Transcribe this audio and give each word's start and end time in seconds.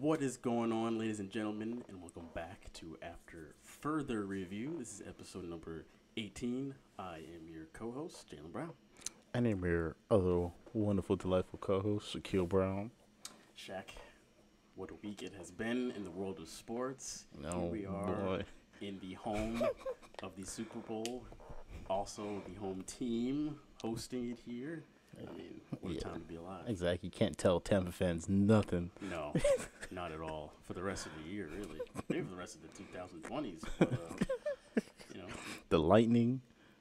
What 0.00 0.22
is 0.22 0.36
going 0.36 0.72
on, 0.72 0.98
ladies 0.98 1.18
and 1.20 1.30
gentlemen, 1.30 1.82
and 1.88 2.00
welcome 2.00 2.26
back 2.34 2.72
to 2.74 2.96
After 3.02 3.54
Further 3.62 4.24
Review. 4.24 4.76
This 4.78 4.94
is 5.00 5.02
episode 5.06 5.48
number 5.48 5.86
18. 6.16 6.74
I 6.98 7.16
am 7.16 7.48
your 7.52 7.64
co 7.72 7.90
host, 7.90 8.30
Jalen 8.30 8.52
Brown. 8.52 8.70
And 9.34 9.46
I'm 9.46 9.64
your 9.64 9.96
other 10.10 10.50
wonderful, 10.72 11.16
delightful 11.16 11.58
co 11.58 11.80
host, 11.80 12.14
Shaquille 12.14 12.48
Brown. 12.48 12.90
Shaq, 13.58 13.84
what 14.76 14.90
a 14.90 14.94
week 15.02 15.22
it 15.22 15.32
has 15.36 15.50
been 15.50 15.90
in 15.96 16.04
the 16.04 16.10
world 16.10 16.38
of 16.38 16.48
sports. 16.48 17.24
No, 17.40 17.60
Here 17.62 17.70
we 17.70 17.86
are 17.86 18.04
boy. 18.24 18.42
in 18.80 18.98
the 19.00 19.14
home 19.14 19.62
of 20.22 20.32
the 20.36 20.46
Super 20.46 20.78
Bowl, 20.80 21.24
also 21.90 22.42
the 22.48 22.54
home 22.60 22.84
team 22.86 23.56
hosting 23.82 24.30
it 24.30 24.38
here. 24.46 24.84
I 25.20 25.32
mean, 25.36 25.60
what 25.80 25.90
a 25.90 25.94
Yeah. 25.94 26.00
time 26.00 26.20
to 26.20 26.26
be 26.28 26.36
alive. 26.36 26.62
Exactly. 26.68 27.08
You 27.08 27.10
can't 27.10 27.36
tell 27.36 27.58
Tampa 27.58 27.90
fans 27.90 28.28
nothing. 28.28 28.92
No, 29.10 29.32
not 29.92 30.12
at 30.12 30.20
all. 30.20 30.52
For 30.64 30.74
the 30.74 30.82
rest 30.82 31.06
of 31.06 31.12
the 31.22 31.30
year, 31.30 31.48
really. 31.56 31.80
Maybe 32.08 32.22
for 32.24 32.30
the 32.30 32.36
rest 32.36 32.56
of 32.56 32.62
the 32.62 32.68
2020s. 33.28 33.62
But, 33.78 33.92
uh, 33.92 34.80
you 35.14 35.20
know, 35.20 35.26
The 35.70 35.78
Lightning, 35.78 36.40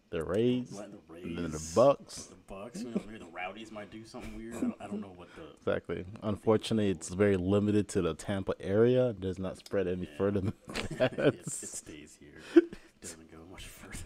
the 0.09 0.23
Rays, 0.23 0.70
the 0.70 0.88
Rays, 1.09 1.23
and 1.26 1.38
then 1.38 1.52
the 1.52 1.72
Bucks. 1.76 2.23
the 2.26 2.35
Bucks. 2.48 2.82
You 2.84 2.91
know, 2.91 3.02
maybe 3.05 3.20
the 3.20 3.26
Rowdies 3.26 3.72
might 3.72 3.91
do 3.91 4.05
something 4.05 4.35
weird. 4.38 4.55
I 4.55 4.62
don't, 4.62 4.76
I 4.82 4.88
don't 4.88 5.02
know 5.02 5.13
what 5.16 5.27
the. 5.35 5.44
Exactly. 5.58 6.05
Unfortunately, 6.23 6.90
it's 6.90 7.09
very 7.09 7.38
limited 7.38 7.88
to 7.90 8.02
the 8.02 8.13
Tampa 8.13 8.54
area. 8.59 9.10
It 9.10 9.21
does 9.21 9.38
not 9.40 9.58
spread 9.58 9.88
any 9.88 10.04
Yeah. 10.04 10.18
further 10.18 10.40
than 10.41 10.54
it, 10.76 10.98
that. 10.98 11.20
it 11.20 11.49
stays 11.52 12.18
here. 12.20 12.41
It 12.55 12.74
doesn't 13.02 13.32
go 13.32 13.38
much 13.52 13.66
further 13.66 13.98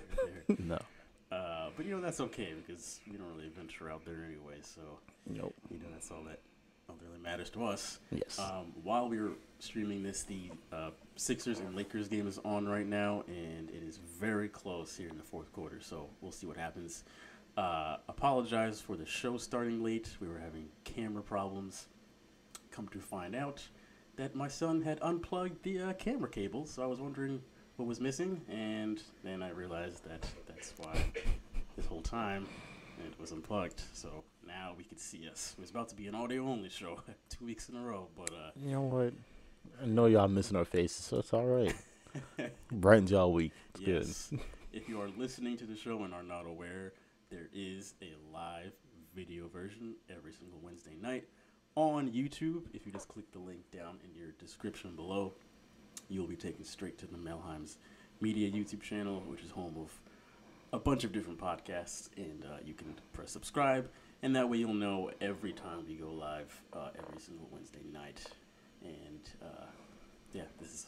than 0.48 0.55
there. 0.57 0.65
no. 0.68 0.79
Uh, 1.35 1.70
but 1.77 1.85
you 1.85 1.95
know 1.95 2.02
that's 2.02 2.20
okay 2.20 2.54
because 2.65 2.99
we 3.09 3.15
don't 3.18 3.27
really 3.35 3.48
venture 3.55 3.90
out 3.90 4.04
there 4.05 4.26
anyway. 4.27 4.57
So 4.62 4.81
Nope. 5.29 5.54
you 5.70 5.77
know 5.79 5.85
that's 5.93 6.12
all 6.12 6.23
that 6.27 6.40
that 6.88 6.95
really 7.05 7.21
matters 7.21 7.49
to 7.52 7.63
us. 7.63 7.99
Yes. 8.12 8.40
Um, 8.40 8.73
while 8.84 9.08
we 9.08 9.20
were 9.20 9.31
streaming 9.59 10.03
this, 10.03 10.23
the 10.23 10.52
uh, 10.71 10.90
Sixers 11.16 11.59
and 11.59 11.76
Lakers 11.76 12.07
game 12.07 12.27
is 12.27 12.40
on 12.44 12.67
right 12.67 12.87
now, 12.87 13.24
and 13.27 13.70
it 13.70 13.84
is 13.84 13.98
very 13.98 14.49
close 14.49 14.96
here 14.96 15.09
in 15.09 15.18
the 15.18 15.24
fourth 15.24 15.52
quarter. 15.54 15.79
So 15.79 16.09
we'll 16.21 16.32
see 16.32 16.48
what 16.48 16.57
happens. 16.57 17.04
Uh, 17.57 17.98
apologize 18.07 18.82
for 18.82 18.96
the 18.96 19.05
show 19.05 19.37
starting 19.37 19.84
late. 19.84 20.09
We 20.20 20.27
were 20.27 20.40
having 20.40 20.70
camera 20.84 21.21
problems. 21.21 21.87
Come 22.71 22.87
to 22.90 22.99
find 22.99 23.35
out 23.35 23.62
that 24.15 24.35
my 24.35 24.48
son 24.48 24.82
had 24.82 24.99
unplugged 25.02 25.63
the 25.63 25.79
uh, 25.82 25.93
camera 25.93 26.29
cable, 26.29 26.65
so 26.65 26.84
I 26.84 26.85
was 26.85 26.99
wondering 26.99 27.41
what 27.76 27.87
was 27.87 27.99
missing, 27.99 28.41
and 28.49 29.02
then 29.24 29.41
I 29.41 29.49
realized 29.49 30.05
that 30.05 30.26
that's 30.48 30.74
why 30.77 31.04
this 31.76 31.85
whole 31.85 32.02
time 32.02 32.46
it 33.05 33.20
was 33.20 33.32
unplugged. 33.32 33.82
So 33.93 34.24
now 34.52 34.74
we 34.77 34.84
could 34.84 34.99
see 34.99 35.27
us. 35.30 35.55
It 35.57 35.62
was 35.62 35.70
about 35.70 35.90
to 35.90 35.96
be 35.96 36.07
an 36.07 36.16
audio 36.16 36.48
only 36.48 36.70
show 36.70 36.99
two 37.30 37.46
weeks 37.46 37.70
in 37.70 37.76
a 37.76 37.82
row, 37.82 38.07
but 38.16 38.32
uh, 38.32 38.52
you 38.55 38.71
know 38.71 38.82
what? 38.82 39.13
I 39.82 39.85
know 39.85 40.08
y'all 40.08 40.27
missing 40.27 40.58
our 40.58 40.66
faces, 40.66 41.05
so 41.05 41.20
it's 41.20 41.34
all 41.34 41.46
right. 41.46 41.74
Brightens 42.71 43.12
y'all 43.12 43.32
week. 43.32 43.54
It's 43.76 44.32
yes, 44.32 44.34
if 44.74 44.90
you 44.90 45.02
are 45.02 45.10
listening 45.18 45.58
to 45.58 45.66
the 45.66 45.76
show 45.76 46.04
and 46.04 46.13
are 46.13 46.24
not 46.24 46.46
aware, 46.46 46.93
there 47.30 47.48
is 47.54 47.93
a 48.02 48.13
live 48.34 48.74
video 49.16 49.48
version 49.48 49.96
every 50.10 50.34
single 50.34 50.60
Wednesday 50.62 50.96
night 51.02 51.26
on 51.76 52.10
YouTube. 52.10 52.63
If 52.74 52.86
you 52.86 52.91
just 52.91 53.08
click 53.08 53.32
the 53.32 53.40
link 53.40 53.60
down 53.71 53.99
in 54.04 54.20
your 54.20 54.32
description 54.40 54.96
below, 54.96 55.34
you'll 56.10 56.27
be 56.27 56.36
taken 56.36 56.65
straight 56.65 56.98
to 56.99 57.08
the 57.08 57.18
Melheims 57.18 57.77
Media 58.20 58.49
YouTube 58.52 58.82
channel, 58.82 59.24
which 59.27 59.43
is 59.43 59.52
home 59.52 59.76
of 59.80 59.91
a 60.74 60.80
bunch 60.80 61.04
of 61.04 61.12
different 61.12 61.40
podcasts, 61.40 62.10
and 62.18 62.46
uh, 62.46 62.58
you 62.65 62.74
can 62.74 62.96
press 63.13 63.32
subscribe, 63.32 63.90
and 64.24 64.36
that 64.36 64.50
way 64.50 64.58
you'll 64.58 64.74
know 64.74 65.12
every 65.19 65.53
time 65.53 65.86
we 65.88 65.96
go 65.96 66.09
live 66.12 66.62
uh, 66.74 66.90
every 66.97 67.19
single 67.19 67.47
Wednesday 67.52 67.81
night. 67.91 68.22
And 68.84 69.30
uh, 69.41 69.66
yeah, 70.34 70.44
this 70.59 70.69
is 70.69 70.86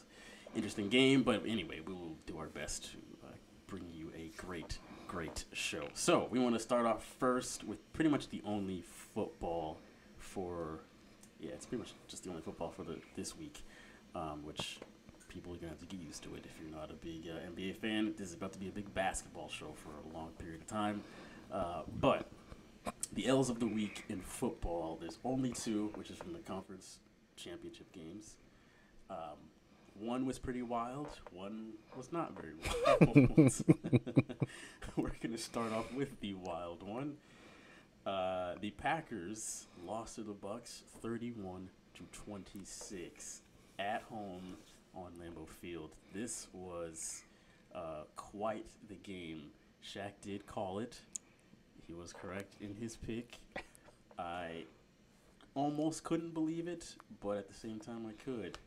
interesting 0.54 0.88
game, 0.88 1.22
but 1.22 1.42
anyway, 1.46 1.80
we 1.84 1.92
will 1.92 2.16
do 2.26 2.38
our 2.38 2.46
best 2.46 2.84
to 2.92 2.98
uh, 3.24 3.32
bring 3.66 3.84
you 3.92 4.10
a 4.16 4.30
great, 4.36 4.78
great 5.08 5.44
show. 5.52 5.88
So 5.94 6.28
we 6.30 6.38
want 6.38 6.54
to 6.54 6.60
start 6.60 6.86
off 6.86 7.04
first 7.18 7.64
with 7.64 7.92
pretty 7.92 8.10
much 8.10 8.28
the 8.28 8.42
only 8.44 8.82
football 9.14 9.78
for 10.18 10.80
yeah, 11.40 11.50
it's 11.50 11.66
pretty 11.66 11.82
much 11.82 11.92
just 12.08 12.24
the 12.24 12.30
only 12.30 12.42
football 12.42 12.70
for 12.70 12.84
the 12.84 12.96
this 13.16 13.36
week, 13.36 13.62
um, 14.14 14.44
which 14.44 14.78
people 15.28 15.52
are 15.52 15.56
gonna 15.56 15.68
have 15.68 15.80
to 15.80 15.86
get 15.86 16.00
used 16.00 16.22
to 16.22 16.34
it 16.34 16.44
if 16.46 16.52
you're 16.60 16.74
not 16.76 16.90
a 16.90 16.94
big 16.94 17.28
uh, 17.28 17.50
NBA 17.50 17.76
fan. 17.76 18.14
This 18.16 18.28
is 18.28 18.34
about 18.34 18.52
to 18.52 18.58
be 18.58 18.68
a 18.68 18.72
big 18.72 18.92
basketball 18.94 19.48
show 19.48 19.74
for 19.74 19.90
a 19.90 20.16
long 20.16 20.30
period 20.38 20.60
of 20.60 20.66
time, 20.66 21.02
uh, 21.52 21.82
but 22.00 22.28
the 23.12 23.26
L's 23.26 23.50
of 23.50 23.60
the 23.60 23.66
week 23.66 24.04
in 24.08 24.20
football. 24.20 24.98
There's 25.00 25.18
only 25.24 25.50
two, 25.50 25.90
which 25.94 26.10
is 26.10 26.16
from 26.18 26.32
the 26.32 26.40
conference 26.40 26.98
championship 27.36 27.92
games. 27.92 28.36
Um, 29.10 29.38
one 29.98 30.26
was 30.26 30.38
pretty 30.38 30.62
wild. 30.62 31.08
One 31.32 31.74
was 31.96 32.12
not 32.12 32.32
very 32.34 32.54
wild. 32.86 33.54
We're 34.96 35.12
gonna 35.22 35.38
start 35.38 35.72
off 35.72 35.92
with 35.92 36.20
the 36.20 36.34
wild 36.34 36.82
one. 36.82 37.16
Uh, 38.04 38.54
the 38.60 38.70
Packers 38.70 39.66
lost 39.86 40.16
to 40.16 40.22
the 40.22 40.32
Bucks, 40.32 40.82
31 41.00 41.70
to 41.94 42.02
26, 42.12 43.40
at 43.78 44.02
home 44.02 44.56
on 44.94 45.12
Lambeau 45.18 45.48
Field. 45.48 45.90
This 46.12 46.48
was 46.52 47.22
uh, 47.74 48.02
quite 48.16 48.66
the 48.88 48.96
game. 48.96 49.44
Shaq 49.82 50.12
did 50.22 50.46
call 50.46 50.78
it. 50.80 50.98
He 51.86 51.92
was 51.92 52.12
correct 52.12 52.54
in 52.60 52.74
his 52.74 52.96
pick. 52.96 53.38
I 54.18 54.64
almost 55.54 56.04
couldn't 56.04 56.34
believe 56.34 56.68
it, 56.68 56.94
but 57.20 57.36
at 57.36 57.48
the 57.48 57.54
same 57.54 57.78
time, 57.78 58.06
I 58.06 58.12
could. 58.22 58.58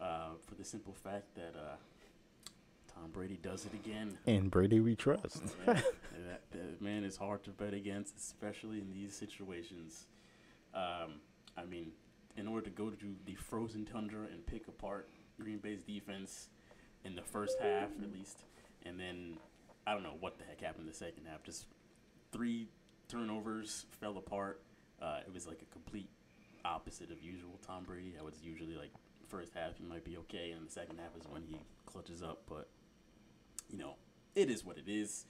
Uh, 0.00 0.30
for 0.46 0.54
the 0.54 0.64
simple 0.64 0.94
fact 0.94 1.34
that 1.34 1.54
uh, 1.56 1.76
Tom 2.94 3.10
Brady 3.10 3.38
does 3.42 3.66
it 3.66 3.74
again. 3.74 4.16
And 4.26 4.50
Brady 4.50 4.78
we 4.78 4.94
trust. 4.94 5.42
Yeah, 5.66 5.74
that, 5.74 6.42
that 6.52 6.80
man 6.80 7.04
is 7.04 7.16
hard 7.16 7.42
to 7.44 7.50
bet 7.50 7.74
against, 7.74 8.16
especially 8.16 8.78
in 8.78 8.92
these 8.92 9.14
situations. 9.14 10.06
Um, 10.74 11.20
I 11.56 11.64
mean, 11.64 11.92
in 12.36 12.46
order 12.46 12.64
to 12.64 12.70
go 12.70 12.90
to 12.90 13.16
the 13.26 13.34
frozen 13.34 13.84
tundra 13.84 14.26
and 14.32 14.46
pick 14.46 14.68
apart 14.68 15.08
Green 15.40 15.58
Bay's 15.58 15.82
defense 15.82 16.48
in 17.04 17.16
the 17.16 17.22
first 17.22 17.58
half, 17.60 17.88
at 18.00 18.12
least, 18.12 18.44
and 18.84 18.98
then 18.98 19.38
I 19.86 19.94
don't 19.94 20.02
know 20.02 20.16
what 20.20 20.38
the 20.38 20.44
heck 20.44 20.60
happened 20.60 20.82
in 20.82 20.88
the 20.88 20.96
second 20.96 21.26
half. 21.28 21.42
Just 21.42 21.66
three 22.32 22.68
turnovers 23.08 23.86
fell 24.00 24.16
apart. 24.18 24.62
Uh, 25.00 25.20
it 25.26 25.32
was 25.32 25.46
like 25.46 25.62
a 25.62 25.72
complete 25.72 26.08
opposite 26.64 27.10
of 27.10 27.22
usual 27.22 27.58
Tom 27.66 27.84
Brady. 27.84 28.14
I 28.18 28.22
was 28.22 28.34
usually 28.42 28.76
like 28.76 28.90
first 29.28 29.52
half 29.54 29.76
he 29.76 29.84
might 29.84 30.04
be 30.04 30.16
okay, 30.18 30.52
and 30.52 30.66
the 30.66 30.70
second 30.70 30.98
half 30.98 31.16
is 31.16 31.26
when 31.30 31.42
he 31.42 31.56
clutches 31.86 32.22
up. 32.22 32.42
But 32.48 32.68
you 33.70 33.78
know, 33.78 33.94
it 34.34 34.50
is 34.50 34.64
what 34.64 34.78
it 34.78 34.88
is. 34.88 35.26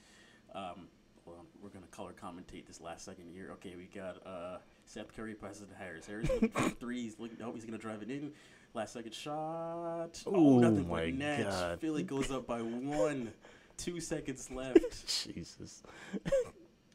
Um, 0.54 0.88
well, 1.26 1.44
we're 1.62 1.68
gonna 1.70 1.86
color 1.90 2.12
commentate 2.12 2.66
this 2.66 2.80
last 2.80 3.04
second 3.04 3.26
here. 3.32 3.50
Okay, 3.54 3.74
we 3.76 3.84
got 3.84 4.26
uh, 4.26 4.58
Seth 4.86 5.14
Curry 5.14 5.34
passes 5.34 5.66
to 5.68 5.74
Harris. 5.74 6.06
Harris 6.06 6.28
three. 6.80 7.02
He's 7.02 7.18
looking. 7.18 7.38
Oh, 7.44 7.52
he's 7.52 7.64
gonna 7.64 7.78
drive 7.78 8.02
it 8.02 8.10
in. 8.10 8.32
Last 8.74 8.92
second 8.92 9.14
shot. 9.14 10.22
oh, 10.26 10.58
Ooh, 10.58 10.60
nothing 10.60 10.88
my 10.88 11.10
net. 11.10 11.48
God. 11.48 11.80
Philly 11.80 12.02
goes 12.02 12.30
up 12.30 12.46
by 12.46 12.60
one. 12.60 13.32
Two 13.76 14.00
seconds 14.00 14.50
left. 14.50 15.24
Jesus. 15.34 15.82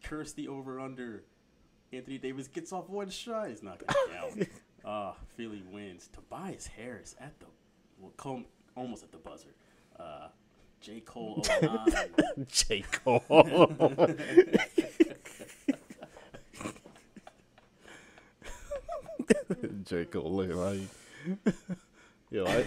Curse 0.04 0.34
the 0.34 0.48
over 0.48 0.80
under. 0.80 1.24
Anthony 1.92 2.18
Davis 2.18 2.48
gets 2.48 2.72
off 2.72 2.90
one 2.90 3.10
shot. 3.10 3.50
He's 3.50 3.64
not 3.64 3.80
gonna 3.86 4.10
count. 4.36 4.48
Ah, 4.86 5.16
Philly 5.38 5.64
wins. 5.72 6.10
Tobias 6.12 6.68
Harris 6.68 7.16
at 7.18 7.40
the 7.40 7.46
well, 7.98 8.12
come 8.18 8.44
almost 8.76 9.02
at 9.02 9.14
the 9.14 9.18
buzzer. 9.18 9.56
Uh, 9.98 10.28
J 10.82 11.00
Cole 11.00 11.42
09. 11.62 12.46
J. 12.50 12.84
Cole. 12.92 13.24
J. 19.86 20.06
Cole 20.06 20.36
looking 20.36 20.56
like. 20.58 20.82
Yo, 22.30 22.46
I, 22.46 22.66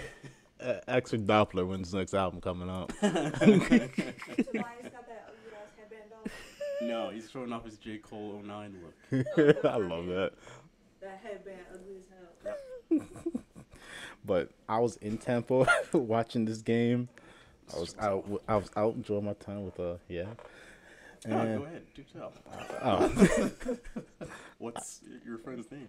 uh, 0.63 0.81
Axel 0.89 1.19
Doppler 1.19 1.67
when's 1.69 1.93
next 1.93 2.15
album 2.15 2.41
coming 2.41 2.71
out? 2.71 2.89
Tobias 3.01 3.21
got 3.21 3.93
that 3.93 3.93
ugly 4.55 5.53
ass 5.53 5.73
headband 5.77 6.13
on. 6.15 6.31
No, 6.83 7.11
he's 7.11 7.31
showing 7.31 7.53
off 7.53 7.65
his 7.65 7.77
J 7.79 7.99
Cole 7.99 8.41
09 8.45 8.77
look. 8.83 9.27
I 9.65 9.77
love 9.77 10.07
that. 10.07 10.33
That 11.01 11.21
headband 11.23 11.59
ugly 11.73 11.97
as 11.99 12.99
hell. 13.01 13.43
But 14.25 14.51
I 14.69 14.81
was 14.81 14.97
in 14.97 15.19
Tampa 15.19 15.67
watching 15.93 16.47
this 16.47 16.61
game. 16.61 17.09
I 17.75 17.79
was 17.79 17.95
out. 18.01 18.23
w- 18.23 18.41
I 18.49 18.57
was 18.57 18.69
out 18.77 18.95
enjoying 18.97 19.25
my 19.25 19.35
time 19.35 19.65
with 19.65 19.79
uh 19.79 19.97
yeah. 20.09 20.25
Oh, 21.29 21.31
And, 21.31 21.59
go 21.61 21.65
ahead, 21.65 21.83
do 21.95 22.03
tell. 22.13 22.33
oh, 22.83 24.27
What's 24.59 25.01
your 25.25 25.39
friend's 25.39 25.71
name? 25.71 25.89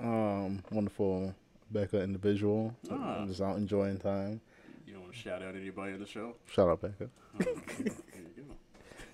um, 0.00 0.62
wonderful 0.72 1.32
Becca 1.70 2.02
individual. 2.02 2.74
Ah. 2.90 3.18
I'm 3.20 3.28
just 3.28 3.40
out 3.40 3.56
enjoying 3.56 3.98
time. 3.98 4.40
You 4.86 4.94
don't 4.94 5.02
want 5.02 5.14
to 5.14 5.18
shout 5.18 5.42
out 5.42 5.54
anybody 5.56 5.92
in 5.94 6.00
the 6.00 6.06
show? 6.06 6.34
Shout 6.50 6.68
out 6.68 6.80
Becca. 6.82 7.08
Oh, 7.08 7.38
okay, 7.40 7.54
there 7.78 7.84
you 7.86 7.90
go. 7.90 7.94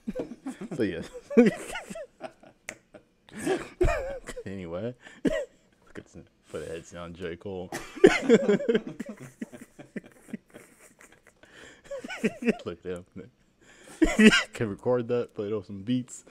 So 0.76 0.82
yeah. 0.84 1.02
anyway, 4.46 4.94
look 5.25 5.99
at 5.99 6.04
this. 6.06 6.16
Put 6.50 6.62
a 6.62 6.66
headset 6.66 7.00
on 7.00 7.14
J. 7.14 7.37
Cole. 7.37 7.70
Look 12.64 12.78
at 12.84 12.90
him. 12.90 13.04
Can 14.52 14.70
record 14.70 15.08
that, 15.08 15.34
play 15.34 15.50
those 15.50 15.66
some 15.66 15.82
beats. 15.82 16.25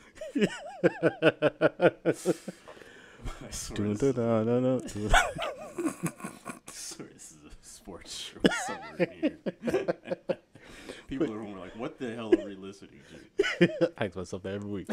This 7.21 7.31
is 7.31 7.43
a 7.45 7.51
sports 7.61 8.15
show 8.15 8.39
somewhere 8.65 9.09
here. 9.19 9.37
People 11.07 11.33
are 11.33 11.43
like, 11.59 11.75
"What 11.75 11.97
the 11.99 12.15
hell 12.15 12.33
are 12.33 12.45
we 12.45 12.55
listening 12.55 13.01
to?" 13.37 13.40
I 13.97 14.05
ask 14.05 14.15
myself 14.15 14.43
that 14.43 14.53
every 14.53 14.69
week. 14.69 14.87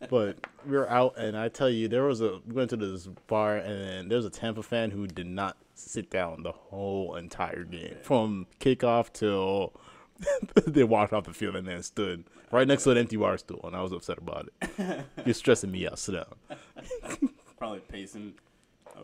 but 0.10 0.36
we 0.66 0.76
were 0.76 0.88
out, 0.88 1.18
and 1.18 1.36
I 1.36 1.48
tell 1.48 1.68
you, 1.68 1.88
there 1.88 2.04
was 2.04 2.20
a 2.20 2.40
we 2.46 2.54
went 2.54 2.70
to 2.70 2.76
this 2.76 3.06
bar, 3.26 3.56
and 3.56 4.10
there 4.10 4.16
was 4.16 4.26
a 4.26 4.30
Tampa 4.30 4.62
fan 4.62 4.90
who 4.90 5.06
did 5.06 5.26
not 5.26 5.56
sit 5.74 6.10
down 6.10 6.42
the 6.42 6.52
whole 6.52 7.16
entire 7.16 7.64
game 7.64 7.96
from 8.02 8.46
kickoff 8.60 9.12
till 9.12 9.72
they 10.66 10.84
walked 10.84 11.12
off 11.12 11.24
the 11.24 11.32
field 11.32 11.56
and 11.56 11.66
then 11.66 11.82
stood 11.82 12.24
right 12.52 12.68
next 12.68 12.84
to 12.84 12.90
an 12.90 12.98
empty 12.98 13.16
bar 13.16 13.36
stool, 13.38 13.60
and 13.64 13.74
I 13.74 13.82
was 13.82 13.92
upset 13.92 14.18
about 14.18 14.48
it. 14.62 15.04
You're 15.24 15.34
stressing 15.34 15.70
me 15.70 15.88
out. 15.88 15.98
Sit 15.98 16.12
down. 16.12 17.30
Probably 17.58 17.80
pacing. 17.80 18.34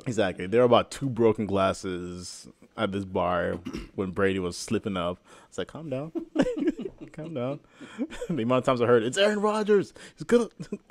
Exactly. 0.07 0.47
There 0.47 0.61
were 0.61 0.67
about 0.67 0.91
two 0.91 1.09
broken 1.09 1.47
glasses 1.47 2.49
at 2.77 2.93
this 2.93 3.05
bar 3.05 3.59
when 3.95 4.11
Brady 4.11 4.39
was 4.39 4.57
slipping 4.57 4.97
up. 4.97 5.19
It's 5.49 5.59
like, 5.59 5.69
calm 5.69 5.89
down. 5.89 6.13
Calm 7.17 7.35
down. 7.35 7.61
the 8.29 8.43
amount 8.43 8.59
of 8.61 8.65
times 8.65 8.81
I 8.81 8.87
heard, 8.87 9.03
it's 9.03 9.19
Aaron 9.19 9.41
Rodgers. 9.41 9.93
He's 10.17 10.25
good. 10.25 10.51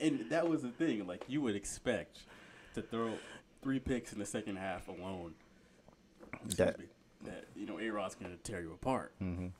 And 0.00 0.30
that 0.30 0.48
was 0.48 0.62
the 0.62 0.68
thing. 0.70 1.06
Like 1.08 1.24
you 1.26 1.40
would 1.40 1.56
expect 1.56 2.18
to 2.74 2.82
throw 2.82 3.14
three 3.62 3.80
picks 3.80 4.12
in 4.12 4.20
the 4.20 4.26
second 4.26 4.56
half 4.56 4.86
alone. 4.86 5.34
That- 6.56 6.78
me, 6.78 6.84
that 7.24 7.46
you 7.56 7.66
know, 7.66 7.80
A 7.80 7.88
Rod's 7.90 8.14
going 8.14 8.30
to 8.30 8.36
tear 8.38 8.60
you 8.60 8.72
apart. 8.72 9.12
Mhm. 9.20 9.50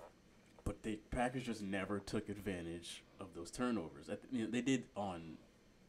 But 0.65 0.83
the 0.85 1.01
Packers 1.11 1.43
just 1.45 1.63
never 1.63 1.99
took 1.99 2.29
advantage 2.29 3.03
of 3.19 3.35
those 3.35 3.51
turnovers. 3.51 4.07
The- 4.07 4.19
you 4.31 4.45
know, 4.45 4.51
they 4.53 4.61
did 4.61 4.85
on 4.97 5.39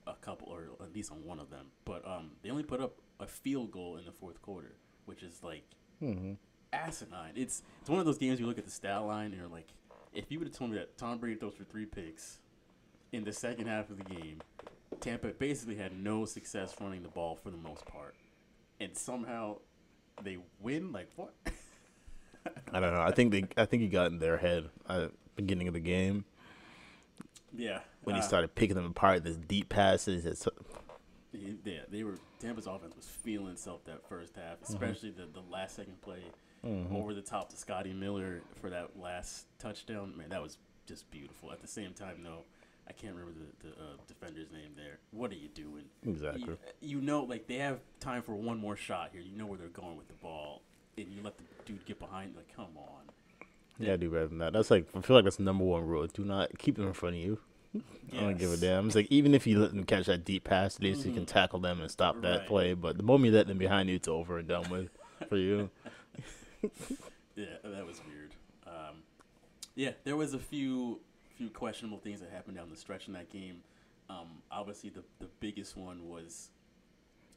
a 0.07 0.15
couple, 0.15 0.47
or 0.47 0.69
at 0.83 0.95
least 0.95 1.11
on 1.11 1.23
one 1.23 1.39
of 1.39 1.51
them. 1.51 1.67
But 1.85 2.07
um, 2.07 2.31
they 2.41 2.49
only 2.49 2.63
put 2.63 2.81
up 2.81 2.95
a 3.19 3.27
field 3.27 3.69
goal 3.71 3.97
in 3.97 4.05
the 4.05 4.11
fourth 4.11 4.41
quarter, 4.41 4.77
which 5.05 5.21
is 5.21 5.43
like 5.43 5.65
Mhm. 6.01 6.37
Asinine. 6.73 7.33
It's 7.35 7.63
it's 7.81 7.89
one 7.89 7.99
of 7.99 8.05
those 8.05 8.17
games 8.17 8.39
you 8.39 8.47
look 8.47 8.57
at 8.57 8.65
the 8.65 8.71
stat 8.71 9.03
line 9.03 9.27
and 9.27 9.35
you're 9.35 9.47
like, 9.47 9.67
if 10.13 10.31
you 10.31 10.39
would 10.39 10.47
have 10.47 10.57
told 10.57 10.71
me 10.71 10.77
that 10.77 10.97
Tom 10.97 11.17
Brady 11.17 11.39
throws 11.39 11.55
for 11.55 11.63
three 11.63 11.85
picks 11.85 12.39
in 13.11 13.23
the 13.23 13.33
second 13.33 13.67
half 13.67 13.89
of 13.89 13.97
the 13.97 14.03
game, 14.03 14.41
Tampa 14.99 15.29
basically 15.29 15.75
had 15.75 15.97
no 15.97 16.25
success 16.25 16.75
running 16.79 17.03
the 17.03 17.09
ball 17.09 17.35
for 17.35 17.49
the 17.49 17.57
most 17.57 17.85
part, 17.85 18.15
and 18.79 18.95
somehow 18.95 19.57
they 20.23 20.37
win. 20.59 20.91
Like 20.91 21.09
what? 21.15 21.33
I 22.73 22.79
don't 22.79 22.93
know. 22.93 23.01
I 23.01 23.11
think 23.11 23.31
they. 23.31 23.45
I 23.57 23.65
think 23.65 23.83
he 23.83 23.89
got 23.89 24.11
in 24.11 24.19
their 24.19 24.37
head 24.37 24.69
at 24.87 24.97
the 24.97 25.11
beginning 25.35 25.67
of 25.67 25.73
the 25.73 25.79
game 25.79 26.25
yeah, 27.55 27.79
when 28.03 28.15
he 28.15 28.21
uh, 28.21 28.25
started 28.25 28.55
picking 28.55 28.75
them 28.75 28.85
apart. 28.85 29.23
This 29.23 29.37
deep 29.37 29.69
passes. 29.69 30.25
It's, 30.25 30.47
Yeah, 31.31 31.81
they 31.89 32.03
were 32.03 32.17
Tampa's 32.39 32.67
offense 32.67 32.95
was 32.95 33.05
feeling 33.05 33.51
itself 33.53 33.83
that 33.85 34.07
first 34.07 34.35
half, 34.35 34.57
especially 34.63 35.11
the 35.11 35.27
the 35.31 35.43
last 35.51 35.75
second 35.75 36.01
play 36.01 36.23
over 36.63 37.13
the 37.13 37.21
top 37.21 37.49
to 37.49 37.57
Scotty 37.57 37.93
Miller 37.93 38.41
for 38.61 38.69
that 38.69 38.99
last 38.99 39.45
touchdown. 39.59 40.13
Man, 40.17 40.29
that 40.29 40.41
was 40.41 40.57
just 40.85 41.09
beautiful. 41.11 41.51
At 41.51 41.61
the 41.61 41.67
same 41.67 41.93
time, 41.93 42.21
though, 42.23 42.43
I 42.87 42.93
can't 42.93 43.13
remember 43.15 43.33
the, 43.61 43.67
the 43.69 43.73
uh, 43.75 43.85
defender's 44.07 44.51
name 44.51 44.71
there. 44.75 44.99
What 45.11 45.31
are 45.31 45.35
you 45.35 45.47
doing? 45.49 45.85
Exactly. 46.05 46.43
You, 46.81 46.97
you 46.97 47.01
know, 47.01 47.23
like 47.23 47.47
they 47.47 47.55
have 47.57 47.79
time 47.99 48.21
for 48.21 48.35
one 48.35 48.57
more 48.57 48.75
shot 48.75 49.09
here. 49.13 49.21
You 49.21 49.37
know 49.37 49.45
where 49.45 49.57
they're 49.57 49.67
going 49.69 49.95
with 49.97 50.07
the 50.07 50.15
ball, 50.15 50.61
and 50.97 51.07
you 51.07 51.21
let 51.23 51.37
the 51.37 51.43
dude 51.65 51.85
get 51.85 51.99
behind. 51.99 52.35
Like, 52.35 52.53
come 52.55 52.75
on. 52.77 53.03
yeah, 53.77 53.95
do 53.95 54.09
better 54.09 54.27
than 54.27 54.39
that. 54.39 54.53
That's 54.53 54.71
like 54.71 54.87
I 54.95 55.01
feel 55.01 55.15
like 55.15 55.23
that's 55.25 55.37
the 55.37 55.43
number 55.43 55.63
one 55.63 55.85
rule. 55.85 56.07
Do 56.07 56.25
not 56.25 56.57
keep 56.57 56.75
them 56.75 56.87
in 56.87 56.93
front 56.93 57.15
of 57.15 57.21
you. 57.21 57.39
I 58.11 58.21
don't 58.21 58.39
give 58.39 58.51
a 58.51 58.57
damn. 58.57 58.87
It's 58.87 58.95
like 58.95 59.07
even 59.11 59.35
if 59.35 59.45
you 59.45 59.59
let 59.59 59.69
them 59.75 59.83
catch 59.83 60.07
that 60.07 60.25
deep 60.25 60.43
pass, 60.45 60.77
at 60.77 60.81
least 60.81 61.05
you 61.05 61.11
can 61.13 61.27
tackle 61.27 61.59
them 61.59 61.79
and 61.79 61.91
stop 61.91 62.19
that 62.23 62.39
Right. 62.39 62.47
play. 62.47 62.73
But 62.73 62.97
the 62.97 63.03
moment 63.03 63.31
you 63.31 63.37
let 63.37 63.45
them 63.45 63.59
behind 63.59 63.89
you, 63.89 63.95
it's 63.95 64.07
over 64.07 64.39
and 64.39 64.47
done 64.47 64.67
with 64.71 64.89
for 65.29 65.37
you. 65.37 65.69
Yeah, 67.35 67.45
that 67.63 67.85
was 67.85 68.01
weird. 68.05 68.35
Um, 68.67 68.97
yeah, 69.75 69.91
there 70.03 70.17
was 70.17 70.33
a 70.33 70.39
few 70.39 70.99
few 71.37 71.49
questionable 71.49 71.99
things 71.99 72.19
that 72.19 72.29
happened 72.31 72.57
down 72.57 72.69
the 72.69 72.75
stretch 72.75 73.07
in 73.07 73.13
that 73.13 73.29
game. 73.29 73.61
Um, 74.09 74.41
obviously, 74.51 74.89
the 74.89 75.03
the 75.19 75.29
biggest 75.39 75.77
one 75.77 76.09
was 76.09 76.49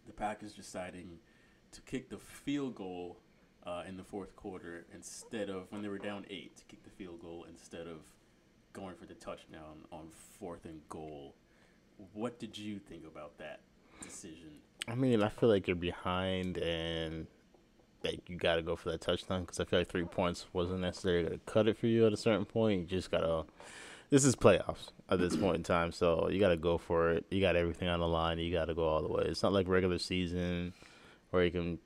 the 0.06 0.12
Packers 0.12 0.54
deciding 0.54 1.20
to 1.70 1.80
kick 1.82 2.10
the 2.10 2.18
field 2.18 2.74
goal 2.74 3.18
uh, 3.64 3.84
in 3.86 3.96
the 3.96 4.02
fourth 4.02 4.34
quarter 4.34 4.86
instead 4.92 5.48
of 5.48 5.70
when 5.70 5.82
they 5.82 5.88
were 5.88 5.98
down 5.98 6.26
eight 6.28 6.56
to 6.56 6.64
kick 6.64 6.82
the 6.82 6.90
field 6.90 7.20
goal 7.22 7.46
instead 7.48 7.86
of 7.86 7.98
going 8.72 8.96
for 8.96 9.06
the 9.06 9.14
touchdown 9.14 9.84
on 9.92 10.08
fourth 10.40 10.64
and 10.64 10.80
goal. 10.88 11.34
What 12.12 12.40
did 12.40 12.58
you 12.58 12.78
think 12.78 13.04
about 13.06 13.38
that 13.38 13.60
decision? 14.02 14.50
I 14.88 14.96
mean, 14.96 15.22
I 15.22 15.28
feel 15.28 15.48
like 15.48 15.68
you're 15.68 15.76
behind 15.76 16.58
and 16.58 17.28
like 18.04 18.28
you 18.28 18.36
got 18.36 18.56
to 18.56 18.62
go 18.62 18.76
for 18.76 18.90
that 18.90 19.00
touchdown 19.00 19.42
because 19.42 19.60
I 19.60 19.64
feel 19.64 19.78
like 19.80 19.88
three 19.88 20.04
points 20.04 20.46
wasn't 20.52 20.80
necessarily 20.80 21.24
going 21.28 21.38
to 21.38 21.44
cut 21.52 21.68
it 21.68 21.76
for 21.78 21.86
you 21.86 22.06
at 22.06 22.12
a 22.12 22.16
certain 22.16 22.44
point. 22.44 22.80
You 22.80 22.86
just 22.86 23.10
gotta. 23.10 23.44
This 24.10 24.24
is 24.26 24.36
playoffs 24.36 24.90
at 25.08 25.18
this 25.20 25.36
point 25.36 25.56
in 25.56 25.62
time, 25.62 25.90
so 25.90 26.28
you 26.28 26.38
got 26.38 26.50
to 26.50 26.56
go 26.58 26.76
for 26.76 27.12
it. 27.12 27.24
You 27.30 27.40
got 27.40 27.56
everything 27.56 27.88
on 27.88 28.00
the 28.00 28.06
line. 28.08 28.38
You 28.38 28.52
got 28.52 28.66
to 28.66 28.74
go 28.74 28.84
all 28.86 29.00
the 29.00 29.08
way. 29.08 29.22
It's 29.24 29.42
not 29.42 29.54
like 29.54 29.66
regular 29.68 29.98
season 29.98 30.74
where 31.30 31.42
you 31.44 31.50
can 31.50 31.78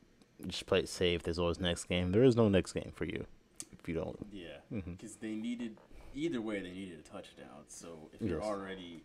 just 0.49 0.67
play 0.67 0.81
it 0.81 0.89
safe. 0.89 1.23
There's 1.23 1.39
always 1.39 1.61
next 1.61 1.85
game. 1.85 2.11
There 2.11 2.25
is 2.25 2.35
no 2.35 2.49
next 2.49 2.73
game 2.73 2.91
for 2.97 3.05
you 3.05 3.27
if 3.79 3.89
you 3.89 3.95
don't. 3.95 4.19
Yeah, 4.33 4.57
because 4.73 5.15
they 5.17 5.37
needed 5.37 5.79
either 6.17 6.41
way 6.41 6.59
they 6.61 6.73
needed 6.73 6.99
a 6.99 7.03
touchdown. 7.09 7.63
So 7.69 8.11
if 8.13 8.21
you're 8.21 8.39
Yes. 8.41 8.47
already 8.49 9.05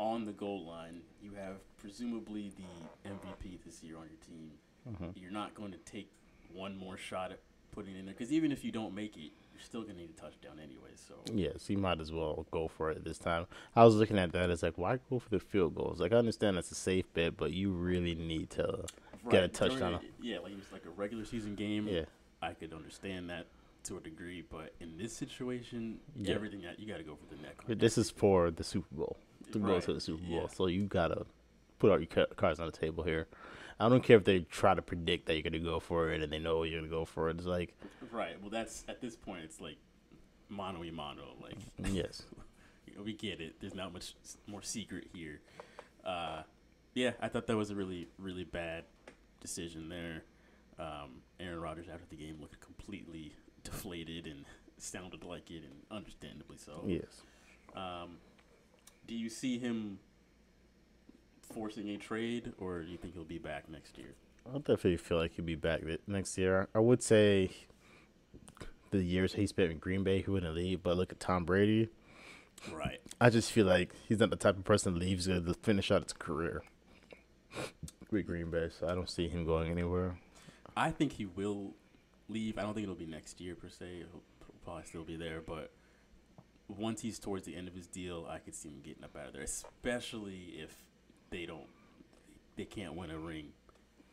on 0.00 0.24
the 0.24 0.32
goal 0.32 0.64
line, 0.66 1.02
you 1.22 1.34
have 1.34 1.58
presumably 1.76 2.52
the 2.56 3.08
MVP 3.10 3.60
this 3.64 3.84
year 3.84 3.98
on 3.98 4.08
your 4.08 4.18
team. 4.26 4.50
Mhm. 4.88 5.12
You're 5.14 5.30
not 5.30 5.54
going 5.54 5.70
to 5.70 5.78
take 5.78 6.10
one 6.52 6.76
more 6.76 6.96
shot 6.96 7.32
at 7.32 7.40
putting 7.72 7.94
it 7.94 7.98
in 7.98 8.04
there 8.06 8.14
because 8.16 8.32
even 8.32 8.52
if 8.52 8.64
you 8.64 8.72
don't 8.72 8.94
make 8.94 9.16
it, 9.16 9.30
you're 9.52 9.62
still 9.64 9.82
going 9.82 9.94
to 9.94 10.00
need 10.00 10.10
a 10.16 10.20
touchdown 10.20 10.58
anyway. 10.62 10.90
So 10.94 11.14
Yes, 11.32 11.68
you 11.68 11.78
might 11.78 12.00
as 12.00 12.12
well 12.12 12.46
go 12.50 12.68
for 12.68 12.90
it 12.90 13.04
this 13.04 13.18
time. 13.18 13.46
I 13.74 13.84
was 13.84 13.96
looking 13.96 14.18
at 14.18 14.32
that. 14.32 14.50
It's 14.50 14.62
like, 14.62 14.78
why 14.78 14.98
go 15.10 15.18
for 15.18 15.30
the 15.30 15.40
field 15.40 15.74
goals? 15.74 16.00
Like, 16.00 16.12
I 16.12 16.16
understand 16.16 16.56
that's 16.56 16.70
a 16.70 16.74
safe 16.76 17.12
bet, 17.14 17.36
but 17.36 17.52
you 17.52 17.70
really 17.72 18.14
need 18.14 18.50
to 18.50 18.84
get 19.30 19.42
a 19.44 19.48
touchdown. 19.48 19.98
Yeah, 20.20 20.38
like 20.38 20.52
it's 20.56 20.72
like 20.72 20.84
a 20.86 20.90
regular 20.90 21.24
season 21.24 21.54
game. 21.54 21.88
Yeah. 21.88 22.02
I 22.40 22.52
could 22.52 22.72
understand 22.72 23.30
that 23.30 23.46
to 23.84 23.96
a 23.96 24.00
degree, 24.00 24.44
but 24.48 24.74
in 24.80 24.96
this 24.98 25.12
situation, 25.12 25.98
Yeah. 26.16 26.34
everything 26.34 26.62
that 26.62 26.78
you 26.78 26.86
got 26.86 26.98
to 26.98 27.02
go 27.04 27.16
for 27.16 27.34
the 27.34 27.40
neck. 27.42 27.56
But 27.66 27.78
This 27.78 27.98
is 27.98 28.10
for 28.10 28.50
the 28.50 28.62
Super 28.64 28.94
Bowl 28.94 29.16
to 29.52 29.58
go 29.58 29.80
to 29.80 29.92
the 29.92 30.00
Super 30.00 30.22
Bowl, 30.24 30.42
yeah. 30.42 30.46
so 30.48 30.66
you 30.66 30.84
gotta 30.84 31.24
put 31.78 31.90
all 31.90 31.98
your 31.98 32.26
cards 32.36 32.60
on 32.60 32.66
the 32.66 32.72
table 32.72 33.02
here. 33.02 33.26
I 33.80 33.88
don't 33.88 34.02
care 34.02 34.16
if 34.16 34.24
they 34.24 34.40
try 34.40 34.74
to 34.74 34.82
predict 34.82 35.26
that 35.26 35.34
you're 35.34 35.42
gonna 35.42 35.58
go 35.60 35.78
for 35.80 36.10
it 36.10 36.22
and 36.22 36.32
they 36.32 36.38
know 36.38 36.62
you're 36.64 36.80
gonna 36.80 36.90
go 36.90 37.04
for 37.04 37.28
it. 37.30 37.36
It's 37.36 37.46
like, 37.46 37.76
Right. 38.10 38.40
Well, 38.40 38.50
that's 38.50 38.84
at 38.88 39.00
this 39.00 39.14
point, 39.16 39.44
it's 39.44 39.60
like 39.60 39.76
mano 40.48 40.80
y 40.80 40.90
mano. 40.92 41.34
Like 41.40 41.56
yes, 41.92 42.22
we 43.04 43.12
get 43.12 43.40
it. 43.40 43.60
There's 43.60 43.74
not 43.74 43.92
much 43.92 44.14
more 44.46 44.62
secret 44.62 45.08
here. 45.14 45.40
Uh, 46.04 46.42
yeah, 46.94 47.12
I 47.20 47.28
thought 47.28 47.46
that 47.46 47.56
was 47.56 47.70
a 47.70 47.74
really, 47.74 48.08
really 48.18 48.44
bad 48.44 48.84
decision 49.40 49.88
there. 49.88 50.24
Um, 50.78 51.22
Aaron 51.38 51.60
Rodgers 51.60 51.86
after 51.92 52.06
the 52.08 52.16
game 52.16 52.38
looked 52.40 52.60
completely 52.60 53.34
deflated 53.62 54.26
and 54.26 54.44
sounded 54.78 55.22
like 55.24 55.50
it, 55.50 55.62
and 55.64 55.74
understandably 55.90 56.56
so. 56.56 56.84
yes. 56.86 57.22
Um, 57.76 58.16
do 59.06 59.14
you 59.14 59.28
see 59.28 59.58
him 59.58 59.98
forcing 61.52 61.88
a 61.90 61.96
trade, 61.96 62.52
or 62.58 62.82
do 62.82 62.90
you 62.90 62.96
think 62.96 63.14
he'll 63.14 63.24
be 63.24 63.38
back 63.38 63.68
next 63.68 63.98
year? 63.98 64.14
I 64.46 64.58
definitely 64.58 64.96
feel 64.96 65.18
like 65.18 65.34
he'll 65.34 65.44
be 65.44 65.54
back 65.54 65.82
next 66.06 66.38
year. 66.38 66.68
I 66.74 66.78
would 66.78 67.02
say 67.02 67.50
the 68.90 69.02
years 69.02 69.34
he 69.34 69.46
spent 69.46 69.70
in 69.70 69.78
Green 69.78 70.02
Bay, 70.02 70.22
he 70.22 70.30
wouldn't 70.30 70.54
leave. 70.54 70.82
But 70.82 70.96
look 70.96 71.12
at 71.12 71.20
Tom 71.20 71.44
Brady. 71.44 71.88
Right. 72.72 73.00
I 73.20 73.30
just 73.30 73.52
feel 73.52 73.66
like 73.66 73.94
he's 74.08 74.18
not 74.18 74.30
the 74.30 74.36
type 74.36 74.56
of 74.56 74.64
person 74.64 74.94
that 74.94 75.00
leaves 75.00 75.26
to 75.26 75.54
finish 75.62 75.90
out 75.90 76.02
his 76.02 76.12
career 76.12 76.62
with 78.10 78.26
Green 78.26 78.50
Bay. 78.50 78.70
So 78.78 78.88
I 78.88 78.94
don't 78.94 79.10
see 79.10 79.28
him 79.28 79.44
going 79.44 79.70
anywhere. 79.70 80.18
I 80.76 80.90
think 80.90 81.12
he 81.12 81.26
will 81.26 81.74
leave. 82.28 82.58
I 82.58 82.62
don't 82.62 82.74
think 82.74 82.84
it'll 82.84 82.94
be 82.94 83.06
next 83.06 83.40
year 83.40 83.54
per 83.54 83.68
se. 83.68 83.98
He'll 83.98 84.22
probably 84.64 84.84
still 84.86 85.04
be 85.04 85.16
there, 85.16 85.40
but 85.40 85.72
once 86.68 87.00
he's 87.00 87.18
towards 87.18 87.44
the 87.44 87.56
end 87.56 87.68
of 87.68 87.74
his 87.74 87.86
deal, 87.86 88.26
I 88.28 88.38
could 88.38 88.54
see 88.54 88.68
him 88.68 88.80
getting 88.84 89.04
up 89.04 89.16
out 89.16 89.28
of 89.28 89.32
there. 89.32 89.42
Especially 89.42 90.54
if 90.58 90.74
they 91.30 91.46
don't, 91.46 91.68
they 92.56 92.64
can't 92.64 92.94
win 92.94 93.10
a 93.10 93.18
ring 93.18 93.48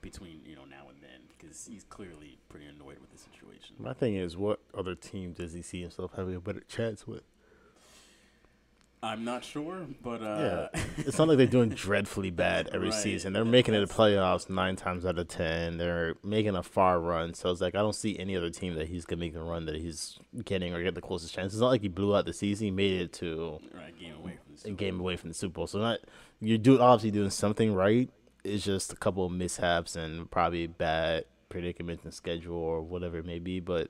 between 0.02 0.42
you 0.46 0.56
know 0.56 0.66
now 0.66 0.90
and 0.90 1.02
then, 1.02 1.22
because 1.38 1.68
he's 1.70 1.84
clearly 1.84 2.38
pretty 2.50 2.66
annoyed 2.66 3.00
with 3.00 3.12
the 3.12 3.18
situation. 3.18 3.76
My 3.80 3.94
thing 3.94 4.16
is, 4.16 4.38
what 4.38 4.60
other 4.78 4.96
team 4.96 5.34
does 5.34 5.54
he 5.54 5.62
see 5.62 5.82
himself 5.82 6.12
having 6.16 6.36
a 6.36 6.40
better 6.40 6.62
chance 6.68 7.08
with? 7.08 7.24
I'm 9.04 9.24
not 9.24 9.44
sure, 9.44 9.86
but 10.02 10.22
uh, 10.24 10.70
Yeah, 10.74 10.82
it's 10.98 11.18
not 11.20 11.28
like 11.28 11.38
they're 11.38 11.46
doing 11.46 11.70
dreadfully 11.70 12.32
bad 12.32 12.70
every 12.74 12.90
Right, 12.90 12.94
season. 12.98 13.34
They're 13.34 13.44
that- 13.44 13.50
making 13.50 13.76
it 13.76 13.82
to 13.82 13.94
playoffs 13.94 14.50
nine 14.50 14.76
times 14.76 15.06
out 15.06 15.20
of 15.20 15.28
ten. 15.28 15.78
They're 15.78 16.16
making 16.24 16.56
a 16.56 16.64
far 16.64 17.00
run, 17.00 17.34
so 17.36 17.52
it's 17.52 17.62
like 17.62 17.76
I 17.76 17.80
don't 17.80 17.94
see 17.96 18.18
any 18.18 18.36
other 18.36 18.50
team 18.50 18.74
that 18.76 18.88
he's 18.88 19.06
gonna 19.06 19.20
make 19.20 19.36
a 19.36 19.44
run 19.44 19.66
that 19.66 19.76
he's 19.76 20.18
getting 20.44 20.74
or 20.74 20.82
get 20.82 20.96
the 20.96 21.02
closest 21.02 21.34
chance. 21.36 21.54
It's 21.54 21.62
not 21.62 21.68
like 21.70 21.82
he 21.82 21.88
blew 21.88 22.16
out 22.16 22.26
the 22.26 22.34
season; 22.34 22.66
he 22.66 22.72
made 22.72 23.00
it 23.02 23.14
to 23.14 23.60
right 23.74 23.98
game 24.00 24.16
away 24.16 24.38
from 24.44 24.54
the 24.54 24.56
a 24.56 24.58
Super 24.62 24.76
game 24.76 24.98
Bowl. 24.98 25.06
away 25.08 25.16
from 25.18 25.30
the 25.30 25.36
Super 25.36 25.54
Bowl. 25.54 25.68
So 25.68 25.80
not 25.80 26.00
you're 26.40 26.58
doing 26.58 26.82
obviously 26.82 27.12
doing 27.12 27.30
something 27.30 27.74
right. 27.76 28.10
It's 28.44 28.64
just 28.66 28.92
a 28.92 28.96
couple 28.96 29.26
of 29.26 29.32
mishaps 29.32 29.96
and 29.96 30.30
probably 30.32 30.66
bad 30.68 31.26
predicaments 31.50 32.06
in 32.06 32.12
schedule 32.12 32.56
or 32.58 32.82
whatever 32.82 33.18
it 33.20 33.26
may 33.26 33.40
be. 33.40 33.60
But 33.60 33.90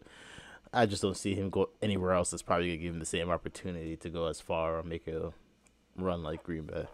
I 0.75 0.85
just 0.85 1.01
don't 1.01 1.17
see 1.17 1.33
him 1.35 1.49
go 1.49 1.69
anywhere 1.81 2.11
else 2.13 2.31
that's 2.31 2.43
probably 2.43 2.67
gonna 2.67 2.77
give 2.77 2.93
him 2.93 2.99
the 2.99 3.05
same 3.05 3.29
opportunity 3.29 3.95
to 3.97 4.09
go 4.09 4.25
as 4.27 4.41
far 4.41 4.77
or 4.77 4.83
make 4.83 5.07
a 5.07 5.31
run 5.95 6.21
like 6.21 6.43
Green 6.43 6.63
Bay. 6.65 6.85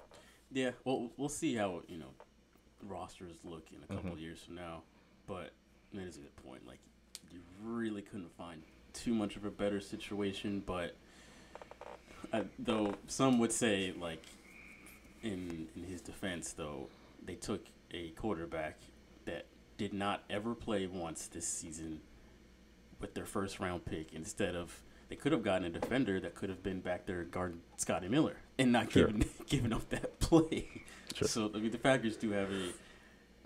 Yeah, 0.52 0.72
well, 0.86 1.10
we'll 1.18 1.30
see 1.30 1.56
how 1.56 1.82
you 1.88 1.98
know 1.98 2.12
rosters 2.88 3.36
look 3.44 3.66
in 3.72 3.78
a 3.78 3.82
Mm-hmm. 3.82 3.96
couple 3.96 4.14
of 4.14 4.20
years 4.20 4.40
from 4.44 4.56
now. 4.56 4.84
But 5.28 5.52
that 5.94 6.02
is 6.04 6.18
a 6.18 6.20
good 6.20 6.36
point. 6.46 6.68
Like, 6.68 6.80
you 7.32 7.40
really 7.64 8.02
couldn't 8.02 8.36
find 8.38 8.62
too 8.94 9.14
much 9.14 9.36
of 9.36 9.46
a 9.46 9.50
better 9.52 9.80
situation. 9.80 10.62
But 10.66 10.96
uh, 12.34 12.44
though 12.60 12.94
some 13.08 13.40
would 13.40 13.52
say, 13.52 13.94
like, 14.00 14.24
in 15.24 15.68
in 15.76 15.84
his 15.84 16.02
defense, 16.02 16.54
though 16.54 16.88
they 17.26 17.36
took 17.36 17.66
a 17.94 18.10
quarterback 18.10 18.78
that 19.26 19.46
did 19.78 19.94
not 19.94 20.24
ever 20.30 20.54
play 20.56 20.86
once 20.88 21.28
this 21.28 21.48
season 21.48 22.02
with 23.02 23.14
their 23.14 23.26
first 23.26 23.60
round 23.60 23.86
pick 23.86 24.14
instead 24.14 24.56
of 24.56 24.82
they 25.10 25.16
could 25.16 25.32
have 25.34 25.44
gotten 25.44 25.66
a 25.66 25.70
defender 25.70 26.20
that 26.22 26.36
could 26.36 26.50
have 26.50 26.64
been 26.64 26.80
back 26.80 27.06
there 27.06 27.24
guarding 27.24 27.60
Scotty 27.78 28.08
Miller 28.08 28.38
and 28.58 28.72
not 28.72 28.92
Sure. 28.92 29.08
giving 29.08 29.26
giving 29.48 29.74
up 29.74 29.90
that 29.90 30.20
play. 30.20 30.68
Sure. 31.16 31.28
So 31.28 31.52
I 31.54 31.58
mean 31.60 31.72
the 31.72 31.78
Packers 31.78 32.16
do 32.18 32.32
have 32.32 32.50
a 32.52 32.70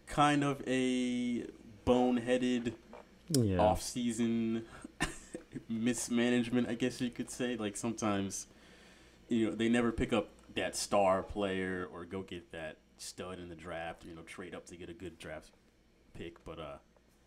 kind 0.07 0.43
of 0.43 0.61
a 0.67 1.45
boneheaded 1.85 2.73
Yeah. 3.29 3.57
off 3.57 3.81
season 3.81 4.65
mismanagement, 5.69 6.67
I 6.69 6.75
guess 6.75 7.01
you 7.01 7.09
could 7.09 7.29
say. 7.29 7.55
Like 7.57 7.77
sometimes 7.77 8.47
you 9.29 9.49
know, 9.49 9.55
they 9.55 9.69
never 9.69 9.91
pick 9.91 10.13
up 10.13 10.29
that 10.55 10.75
star 10.75 11.23
player 11.23 11.87
or 11.91 12.05
go 12.05 12.21
get 12.21 12.51
that 12.51 12.77
stud 12.97 13.39
in 13.39 13.49
the 13.49 13.55
draft, 13.55 14.05
you 14.05 14.13
know, 14.15 14.21
trade 14.21 14.53
up 14.53 14.65
to 14.67 14.75
get 14.75 14.89
a 14.89 14.93
good 14.93 15.17
draft 15.17 15.49
pick, 16.13 16.43
but 16.45 16.59
uh, 16.59 16.77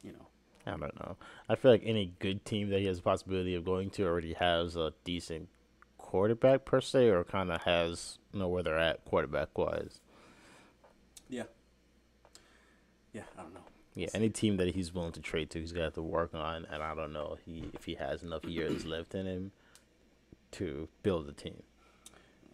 you 0.02 0.12
know, 0.12 0.26
I 0.66 0.70
don't 0.70 1.00
know. 1.00 1.16
I 1.48 1.54
feel 1.54 1.70
like 1.70 1.82
any 1.84 2.12
good 2.18 2.44
team 2.44 2.68
that 2.70 2.80
he 2.80 2.86
has 2.86 2.98
a 2.98 3.02
possibility 3.02 3.54
of 3.54 3.64
going 3.64 3.90
to 3.90 4.06
already 4.06 4.34
has 4.34 4.76
a 4.76 4.92
decent 5.04 5.48
quarterback 5.96 6.64
per 6.64 6.80
se, 6.80 7.08
or 7.08 7.24
kind 7.24 7.50
of 7.50 7.62
has 7.62 8.18
know 8.32 8.48
where 8.48 8.62
they're 8.62 8.78
at 8.78 9.04
quarterback 9.04 9.56
wise. 9.56 10.00
yeah. 11.28 11.44
Yeah, 13.12 13.22
I 13.38 13.42
don't 13.42 13.54
know. 13.54 13.60
Yeah, 13.94 14.08
any 14.14 14.28
team 14.28 14.58
that 14.58 14.74
he's 14.74 14.94
willing 14.94 15.12
to 15.12 15.20
trade 15.20 15.50
to, 15.50 15.58
he's 15.60 15.72
gonna 15.72 15.86
have 15.86 15.94
to 15.94 16.02
work 16.02 16.34
on, 16.34 16.66
and 16.70 16.82
I 16.82 16.94
don't 16.94 17.12
know 17.12 17.36
if 17.38 17.44
he 17.44 17.70
if 17.74 17.84
he 17.84 17.94
has 17.94 18.22
enough 18.22 18.44
years 18.44 18.84
left 18.84 19.14
in 19.14 19.26
him 19.26 19.52
to 20.52 20.88
build 21.02 21.28
a 21.28 21.32
team. 21.32 21.62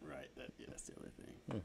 Right. 0.00 0.28
That 0.36 0.52
yeah, 0.58 0.66
that's 0.68 0.84
the 0.84 0.92
other 0.98 1.10
thing. 1.10 1.60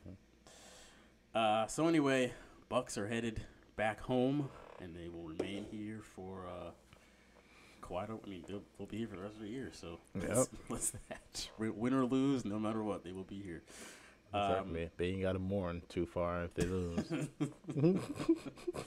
Uh, 1.34 1.67
so 1.67 1.88
anyway, 1.88 2.34
Bucks 2.67 2.98
are 2.98 3.08
headed 3.08 3.41
back 3.77 4.01
home, 4.01 4.50
and 4.81 4.95
they 4.95 5.09
will 5.09 5.24
remain 5.24 5.65
here 5.71 6.01
for 6.15 6.45
uh, 6.48 6.71
quite 7.81 8.09
a. 8.09 8.13
I 8.25 8.29
mean, 8.29 8.43
they'll, 8.48 8.63
they'll 8.77 8.88
be 8.88 8.98
here 8.98 9.07
for 9.07 9.15
the 9.15 9.21
rest 9.21 9.36
of 9.36 9.41
the 9.41 9.50
year. 9.50 9.71
So 9.74 10.00
what's, 10.13 10.50
what's 10.67 10.93
that? 11.09 11.50
Win 11.57 11.93
or 11.93 12.05
lose, 12.05 12.45
no 12.45 12.59
matter 12.59 12.83
what, 12.83 13.03
they 13.03 13.12
will 13.12 13.24
be 13.24 13.41
here. 13.41 13.63
Um, 14.33 14.51
Exactly. 14.51 14.89
they 14.98 15.05
ain't 15.07 15.21
got 15.24 15.33
to 15.33 15.39
mourn 15.39 15.81
too 15.89 16.05
far 16.05 16.43
if 16.43 16.53
they 16.53 16.65
lose. 16.65 17.12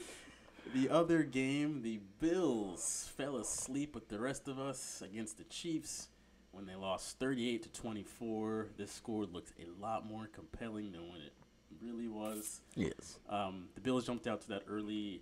The 0.75 0.89
other 0.89 1.23
game, 1.23 1.83
the 1.83 2.01
Bills 2.19 3.11
fell 3.19 3.37
asleep 3.37 3.95
with 3.95 4.09
the 4.09 4.19
rest 4.19 4.49
of 4.49 4.59
us 4.59 5.03
against 5.05 5.37
the 5.37 5.45
Chiefs 5.45 6.09
when 6.51 6.65
they 6.65 6.75
lost 6.75 7.19
38 7.19 7.65
to 7.65 7.69
24. 7.73 8.69
This 8.79 8.91
score 8.91 9.27
looked 9.27 9.53
a 9.61 9.67
lot 9.83 10.07
more 10.07 10.29
compelling 10.33 10.93
than 10.93 11.11
when 11.11 11.21
it 11.21 11.35
really 11.83 12.09
was. 12.09 12.63
yes. 12.75 13.19
Um, 13.29 13.65
the 13.75 13.83
Bills 13.83 14.07
jumped 14.07 14.27
out 14.27 14.41
to 14.43 14.49
that 14.49 14.63
early 14.67 15.21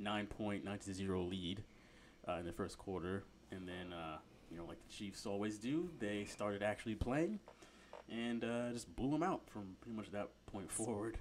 nine 0.00 0.26
point, 0.26 0.64
9 0.64 0.78
to 0.78 0.94
0 0.94 1.22
lead 1.22 1.62
uh, 2.28 2.34
in 2.34 2.46
the 2.46 2.52
first 2.52 2.78
quarter. 2.78 3.24
And 3.52 3.68
then, 3.68 3.92
uh, 3.92 4.18
you 4.50 4.56
know, 4.56 4.64
like 4.64 4.78
the 4.86 4.92
Chiefs 4.92 5.26
always 5.26 5.58
do, 5.58 5.90
they 5.98 6.24
started 6.24 6.62
actually 6.62 6.94
playing 6.94 7.40
and 8.10 8.44
uh, 8.44 8.72
just 8.72 8.94
blew 8.96 9.10
them 9.10 9.22
out 9.22 9.42
from 9.46 9.76
pretty 9.80 9.96
much 9.96 10.10
that 10.12 10.28
point 10.46 10.70
forward. 10.70 11.18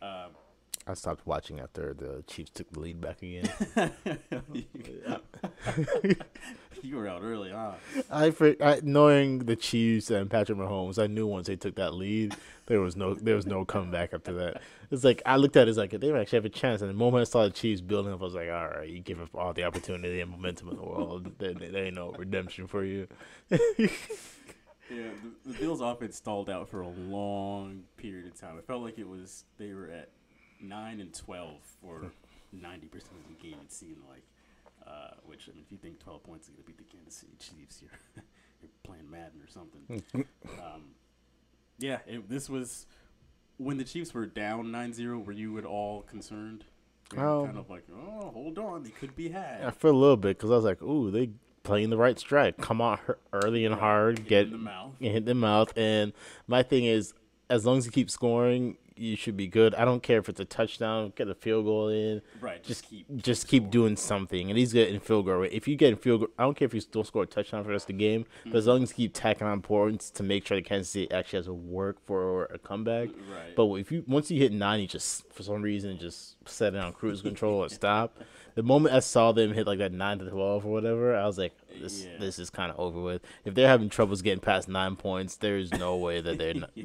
Uh, 0.00 0.28
I 0.86 0.94
stopped 0.94 1.26
watching 1.26 1.60
after 1.60 1.94
the 1.94 2.24
Chiefs 2.26 2.50
took 2.50 2.70
the 2.70 2.80
lead 2.80 3.00
back 3.00 3.22
again. 3.22 3.48
you 6.82 6.96
were 6.96 7.08
out 7.08 7.22
early, 7.22 7.50
huh? 7.50 7.72
I, 8.10 8.30
for, 8.30 8.54
I 8.62 8.80
knowing 8.82 9.40
the 9.40 9.56
Chiefs 9.56 10.10
and 10.10 10.30
Patrick 10.30 10.58
Mahomes, 10.58 11.02
I 11.02 11.06
knew 11.06 11.26
once 11.26 11.46
they 11.46 11.56
took 11.56 11.76
that 11.76 11.94
lead, 11.94 12.34
there 12.66 12.80
was 12.80 12.96
no 12.96 13.14
there 13.14 13.36
was 13.36 13.46
no 13.46 13.64
comeback 13.64 14.12
after 14.12 14.32
that. 14.34 14.62
It's 14.90 15.04
like 15.04 15.22
I 15.26 15.36
looked 15.36 15.56
at 15.56 15.68
it 15.68 15.70
as 15.70 15.76
like 15.76 15.90
they 15.90 16.12
actually 16.12 16.36
have 16.36 16.44
a 16.44 16.50
chance, 16.50 16.80
and 16.82 16.90
the 16.90 16.94
moment 16.94 17.22
I 17.22 17.24
saw 17.24 17.44
the 17.44 17.50
Chiefs 17.50 17.80
building 17.80 18.12
up, 18.12 18.20
I 18.20 18.24
was 18.24 18.34
like, 18.34 18.50
all 18.50 18.68
right, 18.68 18.88
you 18.88 19.00
give 19.00 19.20
up 19.20 19.34
all 19.34 19.52
the 19.52 19.64
opportunity 19.64 20.20
and 20.20 20.30
momentum 20.30 20.68
in 20.68 20.76
the 20.76 20.82
world. 20.82 21.32
there, 21.38 21.54
there 21.54 21.84
ain't 21.84 21.96
no 21.96 22.12
redemption 22.12 22.66
for 22.66 22.84
you. 22.84 23.08
Yeah, 24.90 25.10
the, 25.22 25.52
the 25.52 25.58
Bills' 25.58 25.80
offense 25.80 26.16
stalled 26.16 26.50
out 26.50 26.68
for 26.68 26.80
a 26.80 26.88
long 26.88 27.84
period 27.96 28.26
of 28.26 28.38
time. 28.38 28.58
It 28.58 28.66
felt 28.66 28.82
like 28.82 28.98
it 28.98 29.08
was 29.08 29.44
they 29.56 29.72
were 29.72 29.88
at 29.88 30.08
nine 30.60 31.00
and 31.00 31.14
twelve 31.14 31.62
for 31.80 32.10
ninety 32.52 32.88
percent 32.88 33.12
of 33.24 33.28
the 33.28 33.40
game. 33.40 33.58
It 33.62 33.72
seemed 33.72 33.98
like, 34.08 34.24
uh, 34.90 35.10
which 35.24 35.48
I 35.48 35.52
mean, 35.54 35.62
if 35.64 35.70
you 35.72 35.78
think 35.78 36.00
twelve 36.00 36.22
points 36.24 36.46
is 36.48 36.54
going 36.54 36.62
to 36.62 36.66
beat 36.66 36.78
the 36.78 36.84
Kansas 36.96 37.14
City 37.14 37.32
Chiefs, 37.38 37.82
you're 37.82 37.90
you're 38.62 38.70
playing 38.82 39.10
Madden 39.10 39.40
or 39.42 39.48
something. 39.48 40.02
um, 40.58 40.82
yeah, 41.78 41.98
it, 42.06 42.28
this 42.28 42.48
was 42.50 42.86
when 43.56 43.76
the 43.76 43.84
Chiefs 43.84 44.14
were 44.14 44.24
down 44.26 44.66
9-0, 44.66 45.24
Were 45.24 45.32
you 45.32 45.58
at 45.58 45.64
all 45.66 46.02
concerned? 46.02 46.64
Um, 47.16 47.44
kind 47.46 47.58
of 47.58 47.68
like, 47.68 47.84
oh, 47.94 48.30
hold 48.32 48.58
on, 48.58 48.82
they 48.84 48.90
could 48.90 49.14
be 49.16 49.28
had. 49.28 49.62
I 49.64 49.70
feel 49.70 49.90
a 49.90 49.92
little 49.92 50.16
bit 50.16 50.38
because 50.38 50.50
I 50.50 50.54
was 50.56 50.64
like, 50.64 50.80
ooh, 50.82 51.10
they 51.10 51.30
playing 51.62 51.90
the 51.90 51.96
right 51.96 52.18
strike. 52.18 52.56
Come 52.58 52.80
out 52.80 53.00
early 53.32 53.64
and 53.66 53.74
hard, 53.74 54.18
Hit 54.20 54.28
get 54.28 54.44
in 54.46 54.52
the 54.52 54.58
mouth. 54.58 54.92
and 55.00 55.12
hit 55.12 55.24
the 55.26 55.34
mouth. 55.34 55.72
And 55.76 56.12
my 56.46 56.62
thing 56.62 56.84
is, 56.84 57.12
as 57.50 57.66
long 57.66 57.78
as 57.78 57.84
you 57.86 57.92
keep 57.92 58.10
scoring, 58.10 58.76
you 59.00 59.16
should 59.16 59.36
be 59.36 59.46
good. 59.46 59.74
I 59.74 59.84
don't 59.84 60.02
care 60.02 60.18
if 60.18 60.28
it's 60.28 60.40
a 60.40 60.44
touchdown, 60.44 61.12
get 61.16 61.28
a 61.28 61.34
field 61.34 61.64
goal 61.64 61.88
in. 61.88 62.20
Right, 62.40 62.62
just 62.62 62.88
keep 62.88 63.06
Just 63.16 63.48
keep 63.48 63.70
doing 63.70 63.96
something, 63.96 64.50
and 64.50 64.58
he's 64.58 64.72
getting 64.72 65.00
field 65.00 65.26
goal. 65.26 65.42
If 65.42 65.66
you 65.66 65.76
get 65.76 65.90
in 65.90 65.96
field 65.96 66.20
goal, 66.20 66.28
I 66.38 66.42
don't 66.42 66.56
care 66.56 66.66
if 66.66 66.74
you 66.74 66.82
don't 66.92 67.06
score 67.06 67.22
a 67.22 67.26
touchdown 67.26 67.62
for 67.62 67.68
the 67.68 67.72
rest 67.72 67.84
of 67.84 67.96
the 67.96 68.04
game, 68.04 68.26
but 68.44 68.56
as 68.56 68.62
mm-hmm. 68.62 68.70
long 68.70 68.82
as 68.82 68.90
you 68.90 68.96
keep 68.96 69.14
tacking 69.14 69.46
on 69.46 69.62
points 69.62 70.10
to 70.10 70.22
make 70.22 70.46
sure 70.46 70.58
that 70.58 70.66
Kansas 70.66 70.90
City 70.90 71.10
actually 71.10 71.38
has 71.38 71.46
a 71.46 71.54
work 71.54 72.04
for 72.04 72.44
a 72.46 72.58
comeback. 72.58 73.08
Right. 73.08 73.56
But 73.56 73.72
if 73.76 73.90
you 73.90 74.04
once 74.06 74.30
you 74.30 74.38
hit 74.38 74.52
nine, 74.52 74.80
you 74.80 74.86
just 74.86 75.30
for 75.32 75.42
some 75.42 75.62
reason 75.62 75.98
just 75.98 76.36
set 76.46 76.74
it 76.74 76.80
on 76.80 76.92
cruise 76.92 77.22
control 77.22 77.64
or 77.64 77.68
stop. 77.70 78.18
The 78.56 78.62
moment 78.62 78.94
I 78.94 79.00
saw 79.00 79.32
them 79.32 79.54
hit 79.54 79.66
like 79.66 79.78
that 79.78 79.92
nine 79.92 80.18
to 80.18 80.28
twelve 80.28 80.66
or 80.66 80.72
whatever, 80.72 81.16
I 81.16 81.24
was 81.26 81.38
like, 81.38 81.54
this 81.80 82.04
Yeah. 82.04 82.18
this 82.18 82.38
is 82.38 82.50
kind 82.50 82.70
of 82.70 82.78
over 82.78 83.00
with. 83.00 83.22
If 83.44 83.54
they're 83.54 83.68
having 83.68 83.88
troubles 83.88 84.20
getting 84.20 84.40
past 84.40 84.68
nine 84.68 84.96
points, 84.96 85.36
there 85.36 85.56
is 85.56 85.72
no 85.72 85.96
way 85.96 86.20
that 86.20 86.36
they're 86.36 86.54
not. 86.54 86.70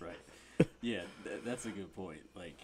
right. 0.00 0.16
Yeah, 0.80 1.02
th- 1.24 1.40
that's 1.44 1.66
a 1.66 1.70
good 1.70 1.94
point. 1.96 2.20
Like, 2.34 2.58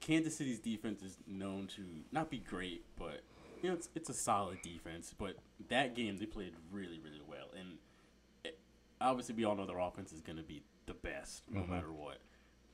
Kansas 0.00 0.36
City's 0.36 0.58
defense 0.58 1.02
is 1.02 1.16
known 1.26 1.68
to 1.76 1.82
not 2.10 2.30
be 2.30 2.38
great, 2.38 2.84
but 2.98 3.22
you 3.62 3.68
know 3.68 3.74
it's 3.74 3.88
it's 3.94 4.10
a 4.10 4.14
solid 4.14 4.58
defense. 4.62 5.14
But 5.16 5.36
that 5.68 5.94
game 5.94 6.18
they 6.18 6.26
played 6.26 6.54
really 6.70 6.98
really 6.98 7.22
well, 7.26 7.48
and 7.58 7.78
it, 8.44 8.58
obviously 9.00 9.34
we 9.34 9.44
all 9.44 9.54
know 9.54 9.66
their 9.66 9.78
offense 9.78 10.12
is 10.12 10.20
going 10.20 10.38
to 10.38 10.42
be 10.42 10.62
the 10.86 10.94
best 10.94 11.44
no 11.50 11.60
mm-hmm. 11.60 11.72
matter 11.72 11.92
what. 11.92 12.18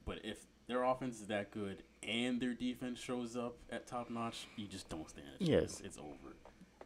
But 0.04 0.20
if 0.24 0.38
their 0.68 0.84
offense 0.84 1.20
is 1.20 1.26
that 1.26 1.50
good 1.50 1.82
and 2.02 2.40
their 2.40 2.54
defense 2.54 2.98
shows 2.98 3.36
up 3.36 3.56
at 3.70 3.86
top 3.86 4.08
notch, 4.10 4.46
you 4.56 4.66
just 4.66 4.88
don't 4.88 5.08
stand 5.08 5.26
a 5.34 5.44
chance. 5.44 5.80
Yes. 5.80 5.82
It's 5.84 5.98
over. 5.98 6.34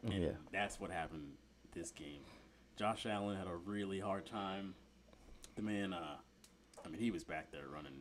Mm-hmm. 0.05 0.13
And 0.13 0.23
Yeah. 0.25 0.31
that's 0.53 0.81
what 0.81 0.91
happened 0.91 1.35
this 1.73 1.91
game. 1.93 2.23
Josh 2.77 3.07
Allen 3.07 3.37
had 3.37 3.47
a 3.47 3.55
really 3.55 4.01
hard 4.01 4.27
time. 4.27 4.75
The 5.55 5.63
man, 5.63 5.93
uh, 5.93 6.17
I 6.85 6.89
mean, 6.89 7.01
he 7.01 7.11
was 7.11 7.25
back 7.25 7.51
there 7.53 7.69
running 7.73 7.93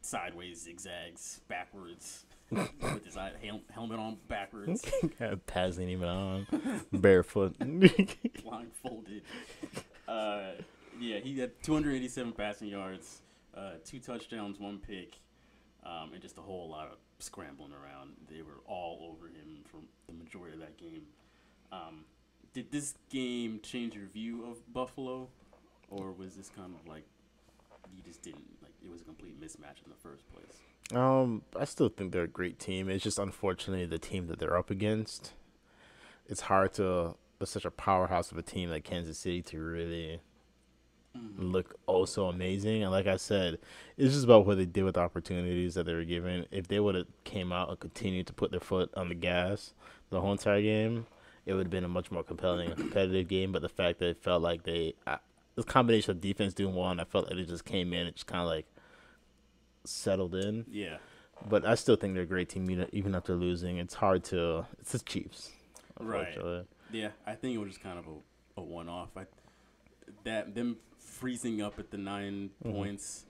sideways, 0.00 0.60
zigzags, 0.62 1.40
backwards, 1.48 2.26
with 2.50 3.04
his 3.04 3.14
hel- 3.14 3.62
helmet 3.72 3.98
on 3.98 4.18
backwards, 4.28 4.84
Pads 5.46 5.78
ain't 5.78 5.90
even 5.90 6.08
on, 6.08 6.46
barefoot. 6.92 7.56
blindfolded. 8.42 9.22
Uh, 10.06 10.50
yeah, 11.00 11.18
he 11.18 11.38
had 11.38 11.62
287 11.62 12.32
passing 12.32 12.68
yards, 12.68 13.22
uh, 13.56 13.72
two 13.84 13.98
touchdowns, 13.98 14.60
one 14.60 14.78
pick, 14.78 15.18
um, 15.84 16.10
and 16.12 16.22
just 16.22 16.38
a 16.38 16.42
whole 16.42 16.68
lot 16.68 16.88
of 16.88 16.98
scrambling 17.18 17.72
around. 17.72 18.12
They 18.28 18.42
were 18.42 18.60
all 18.66 19.10
over 19.10 19.28
him 19.28 19.64
for 19.64 19.78
the 20.06 20.12
majority 20.12 20.54
of 20.54 20.60
that 20.60 20.76
game. 20.76 21.02
Um, 21.72 22.04
did 22.52 22.70
this 22.70 22.94
game 23.10 23.58
change 23.62 23.94
your 23.96 24.06
view 24.06 24.44
of 24.44 24.72
Buffalo, 24.72 25.28
or 25.88 26.12
was 26.12 26.34
this 26.36 26.50
kind 26.50 26.74
of 26.78 26.86
like 26.86 27.04
you 27.94 28.02
just 28.02 28.22
didn't 28.22 28.44
like 28.62 28.72
it 28.82 28.90
was 28.90 29.00
a 29.00 29.04
complete 29.04 29.40
mismatch 29.40 29.82
in 29.84 29.90
the 29.90 29.96
first 30.02 30.24
place. 30.32 30.62
Um, 30.92 31.42
I 31.58 31.64
still 31.64 31.88
think 31.88 32.12
they're 32.12 32.24
a 32.24 32.28
great 32.28 32.58
team. 32.58 32.88
It's 32.88 33.02
just 33.04 33.18
unfortunately 33.18 33.86
the 33.86 33.98
team 33.98 34.26
that 34.26 34.38
they're 34.38 34.56
up 34.56 34.70
against. 34.70 35.32
It's 36.26 36.42
hard 36.42 36.74
to, 36.74 37.16
with 37.38 37.48
such 37.48 37.64
a 37.64 37.70
powerhouse 37.70 38.30
of 38.32 38.38
a 38.38 38.42
team 38.42 38.70
like 38.70 38.84
Kansas 38.84 39.18
City, 39.18 39.42
to 39.42 39.60
really 39.60 40.20
Mm-hmm. 41.16 41.52
look 41.52 41.76
oh 41.86 42.04
so 42.06 42.26
amazing. 42.26 42.82
And 42.82 42.90
like 42.90 43.06
I 43.06 43.16
said, 43.18 43.58
it's 43.96 44.14
just 44.14 44.24
about 44.24 44.46
what 44.46 44.56
they 44.56 44.66
did 44.66 44.82
with 44.82 44.94
the 44.94 45.00
opportunities 45.00 45.74
that 45.74 45.86
they 45.86 45.94
were 45.94 46.02
given. 46.04 46.44
If 46.50 46.66
they 46.66 46.80
would 46.80 46.96
have 46.96 47.06
came 47.22 47.52
out 47.52 47.68
and 47.68 47.78
continued 47.78 48.26
to 48.26 48.32
put 48.32 48.50
their 48.50 48.58
foot 48.58 48.90
on 48.96 49.08
the 49.08 49.14
gas 49.14 49.74
the 50.10 50.20
whole 50.20 50.32
entire 50.32 50.60
game, 50.60 51.06
it 51.46 51.52
would 51.54 51.66
have 51.66 51.70
been 51.70 51.84
a 51.84 51.88
much 51.88 52.10
more 52.10 52.24
compelling 52.24 52.68
and 52.70 52.76
competitive 52.76 53.28
game. 53.28 53.52
But 53.52 53.62
the 53.62 53.68
fact 53.68 54.00
that 54.00 54.08
it 54.08 54.22
felt 54.24 54.42
like 54.42 54.64
they, 54.64 54.94
this 55.56 55.64
combination 55.64 56.10
of 56.12 56.20
defense 56.20 56.54
doing 56.54 56.74
well, 56.74 56.90
and 56.90 57.00
I 57.00 57.04
felt 57.04 57.26
like 57.28 57.36
they 57.36 57.44
just 57.44 57.64
came 57.64 57.92
in 57.92 58.06
and 58.06 58.14
just 58.16 58.26
kind 58.26 58.40
of 58.42 58.48
like 58.48 58.66
settled 59.84 60.34
in. 60.34 60.64
Yeah, 60.70 60.98
But 61.48 61.64
I 61.66 61.74
still 61.74 61.96
think 61.96 62.14
they're 62.14 62.22
a 62.22 62.26
great 62.26 62.48
team, 62.48 62.70
even- 62.92 63.14
after 63.14 63.34
losing. 63.34 63.78
It's 63.78 63.94
hard 63.94 64.24
to. 64.24 64.66
It's 64.78 64.92
the 64.92 64.98
Chiefs. 65.00 65.50
Right. 66.00 66.36
yeah. 66.92 67.10
I 67.26 67.34
think 67.34 67.54
it 67.54 67.58
was 67.58 67.68
just 67.70 67.80
kind 67.82 67.98
of 67.98 68.06
a, 68.06 68.60
a 68.60 68.62
one 68.62 68.88
off. 68.88 69.10
I 69.16 69.26
that 70.24 70.54
them 70.54 70.76
freezing 70.98 71.62
up 71.62 71.78
at 71.78 71.90
the 71.90 71.96
9 71.98 72.50
Mhm. 72.64 72.72
points 72.72 73.26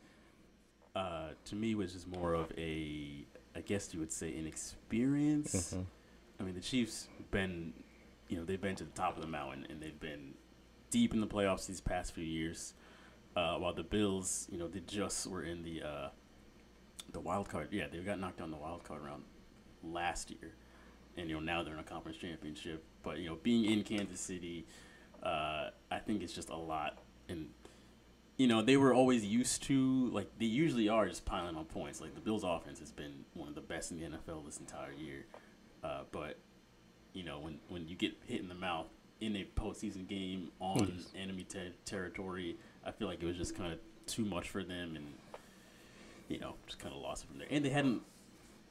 uh, 0.96 1.30
to 1.46 1.54
me 1.56 1.74
was 1.74 1.92
just 1.92 2.06
more 2.08 2.34
of 2.34 2.52
a 2.56 3.24
I 3.56 3.60
guess 3.60 3.92
you 3.94 4.00
would 4.00 4.10
say 4.12 4.30
inexperience. 4.32 5.74
Mhm. 5.74 5.86
I 6.40 6.42
mean, 6.42 6.54
the 6.54 6.60
Chiefs 6.60 7.08
been, 7.30 7.72
you 8.28 8.36
know, 8.38 8.44
they've 8.44 8.60
been 8.60 8.74
to 8.76 8.84
the 8.84 8.90
top 8.92 9.14
of 9.16 9.22
the 9.22 9.28
mountain 9.28 9.66
and 9.70 9.80
they've 9.80 9.98
been 10.00 10.34
deep 10.94 11.12
in 11.12 11.20
the 11.20 11.26
playoffs 11.26 11.66
these 11.66 11.80
past 11.80 12.14
few 12.14 12.24
years. 12.24 12.72
Uh, 13.34 13.56
while 13.56 13.74
the 13.74 13.82
Bills, 13.82 14.46
you 14.48 14.56
know, 14.56 14.68
they 14.68 14.78
just 14.78 15.26
were 15.26 15.42
in 15.42 15.64
the 15.64 15.82
uh, 15.82 16.08
the 17.12 17.18
wild 17.18 17.48
card. 17.48 17.68
Yeah, 17.72 17.88
they 17.90 17.98
got 17.98 18.20
knocked 18.20 18.38
down 18.38 18.52
the 18.52 18.56
wild 18.56 18.84
card 18.84 19.02
round 19.04 19.24
last 19.82 20.30
year, 20.30 20.54
and 21.16 21.28
you 21.28 21.34
know 21.34 21.40
now 21.40 21.64
they're 21.64 21.74
in 21.74 21.80
a 21.80 21.82
conference 21.82 22.16
championship. 22.18 22.84
But 23.02 23.18
you 23.18 23.28
know, 23.28 23.38
being 23.42 23.64
in 23.64 23.82
Kansas 23.82 24.20
City, 24.20 24.66
uh, 25.20 25.70
I 25.90 25.98
think 25.98 26.22
it's 26.22 26.32
just 26.32 26.48
a 26.48 26.56
lot. 26.56 27.02
And 27.28 27.48
you 28.36 28.46
know, 28.46 28.62
they 28.62 28.76
were 28.76 28.94
always 28.94 29.24
used 29.24 29.64
to 29.64 30.10
like 30.10 30.28
they 30.38 30.46
usually 30.46 30.88
are 30.88 31.08
just 31.08 31.24
piling 31.24 31.56
on 31.56 31.64
points. 31.64 32.00
Like 32.00 32.14
the 32.14 32.20
Bills' 32.20 32.44
offense 32.44 32.78
has 32.78 32.92
been 32.92 33.24
one 33.34 33.48
of 33.48 33.56
the 33.56 33.62
best 33.62 33.90
in 33.90 33.98
the 33.98 34.06
NFL 34.06 34.46
this 34.46 34.58
entire 34.58 34.92
year. 34.92 35.26
Uh, 35.82 36.02
but 36.12 36.38
you 37.12 37.24
know, 37.24 37.40
when 37.40 37.58
when 37.68 37.88
you 37.88 37.96
get 37.96 38.12
hit 38.28 38.40
in 38.40 38.46
the 38.46 38.54
mouth 38.54 38.86
in 39.24 39.36
a 39.36 39.44
postseason 39.56 40.06
game 40.06 40.50
on 40.60 40.92
Yes. 40.96 41.12
enemy 41.16 41.44
ter- 41.44 41.72
territory, 41.84 42.56
I 42.84 42.90
feel 42.92 43.08
like 43.08 43.22
it 43.22 43.26
was 43.26 43.36
just 43.36 43.54
kind 43.56 43.72
of 43.72 43.78
too 44.06 44.24
much 44.24 44.48
for 44.50 44.62
them, 44.62 44.96
and 44.96 45.06
you 46.28 46.38
know, 46.38 46.54
just 46.66 46.78
kind 46.78 46.94
of 46.94 47.00
lost 47.00 47.24
it 47.24 47.28
from 47.28 47.38
there. 47.38 47.48
And 47.50 47.64
they 47.64 47.70
hadn't 47.70 48.02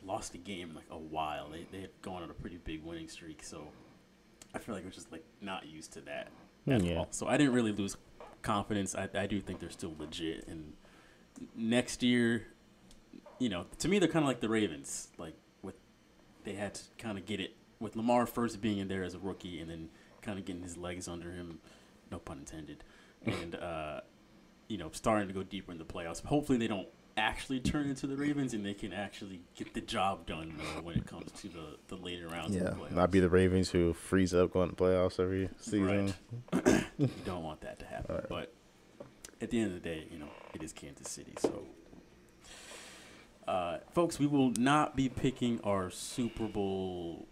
lost 0.06 0.34
a 0.36 0.38
game 0.38 0.70
in 0.70 0.76
like 0.76 0.90
a 0.92 0.98
while. 0.98 1.50
They 1.50 1.66
they 1.72 1.82
had 1.82 1.92
gone 2.02 2.24
on 2.24 2.30
a 2.30 2.34
pretty 2.34 2.58
big 2.58 2.84
winning 2.84 3.08
streak, 3.08 3.44
so 3.44 3.68
I 4.54 4.60
feel 4.60 4.76
like 4.76 4.84
it 4.84 4.88
was 4.88 4.96
just 4.96 5.12
like 5.12 5.24
not 5.42 5.66
used 5.68 5.94
to 5.94 6.02
that 6.02 6.30
mm, 6.68 6.76
at 6.76 6.84
Yeah. 6.84 6.98
all. 7.00 7.08
So 7.12 7.28
I 7.28 7.38
didn't 7.38 7.54
really 7.54 7.72
lose 7.72 7.96
confidence. 8.42 8.96
I 8.96 9.10
I 9.16 9.28
do 9.28 9.40
think 9.42 9.60
they're 9.60 9.70
still 9.70 9.96
legit, 9.98 10.48
and 10.48 10.74
next 11.56 12.04
year, 12.04 12.48
you 13.40 13.50
know, 13.50 13.66
to 13.80 13.88
me 13.88 14.00
they're 14.00 14.08
kind 14.10 14.24
of 14.24 14.28
like 14.28 14.40
the 14.42 14.50
Ravens. 14.50 15.08
Like 15.18 15.36
with 15.62 15.76
they 16.44 16.54
had 16.54 16.76
to 16.76 16.84
kind 16.98 17.18
of 17.18 17.26
get 17.26 17.40
it 17.40 17.56
with 17.80 17.96
Lamar 17.96 18.26
first 18.26 18.62
being 18.62 18.78
in 18.78 18.88
there 18.88 19.04
as 19.04 19.14
a 19.14 19.20
rookie, 19.20 19.60
and 19.60 19.70
then 19.70 19.90
kind 20.24 20.40
of 20.40 20.46
getting 20.46 20.64
his 20.64 20.78
legs 20.78 21.08
under 21.08 21.32
him, 21.32 21.60
no 22.12 22.20
pun 22.20 22.40
intended, 22.40 22.84
and 23.26 23.56
uh, 23.56 24.02
you 24.68 24.78
know, 24.78 24.90
starting 24.92 25.28
to 25.28 25.34
go 25.34 25.44
deeper 25.44 25.72
in 25.72 25.78
the 25.78 25.86
playoffs. 25.86 26.24
Hopefully, 26.26 26.58
they 26.58 26.68
don't 26.68 26.88
actually 27.16 27.60
turn 27.60 27.90
into 27.90 28.08
the 28.08 28.16
Ravens, 28.16 28.54
and 28.54 28.66
they 28.66 28.74
can 28.74 28.94
actually 28.94 29.42
get 29.56 29.74
the 29.74 29.82
job 29.82 30.26
done 30.26 30.60
uh, 30.60 30.82
when 30.82 30.96
it 30.96 31.06
comes 31.06 31.32
to 31.42 31.48
the 31.48 31.78
the 31.88 31.96
later 31.96 32.28
rounds. 32.28 32.56
Yeah, 32.56 32.64
of 32.64 32.76
the 32.76 32.82
playoffs. 32.82 32.92
not 32.92 33.12
be 33.12 33.20
the 33.20 33.30
Ravens 33.30 33.70
who 33.70 33.94
freeze 33.94 34.34
up 34.34 34.52
going 34.52 34.70
to 34.70 34.76
playoffs 34.76 35.20
every 35.20 35.50
season. 35.60 36.14
Right. 36.52 36.86
you 36.98 37.10
don't 37.26 37.44
want 37.44 37.62
that 37.62 37.80
to 37.80 37.86
happen. 37.86 38.16
Right. 38.16 38.30
But 38.30 38.54
at 39.42 39.50
the 39.50 39.60
end 39.60 39.68
of 39.68 39.74
the 39.74 39.88
day, 39.88 40.08
you 40.12 40.18
know, 40.18 40.30
it 40.54 40.64
is 40.64 40.72
Kansas 40.72 41.10
City. 41.10 41.34
So, 41.38 41.64
uh, 43.48 43.80
folks, 43.92 44.20
we 44.20 44.26
will 44.26 44.52
not 44.52 44.96
be 44.96 45.10
picking 45.10 45.60
our 45.64 45.90
Super 45.90 46.48
Bowl 46.48 47.28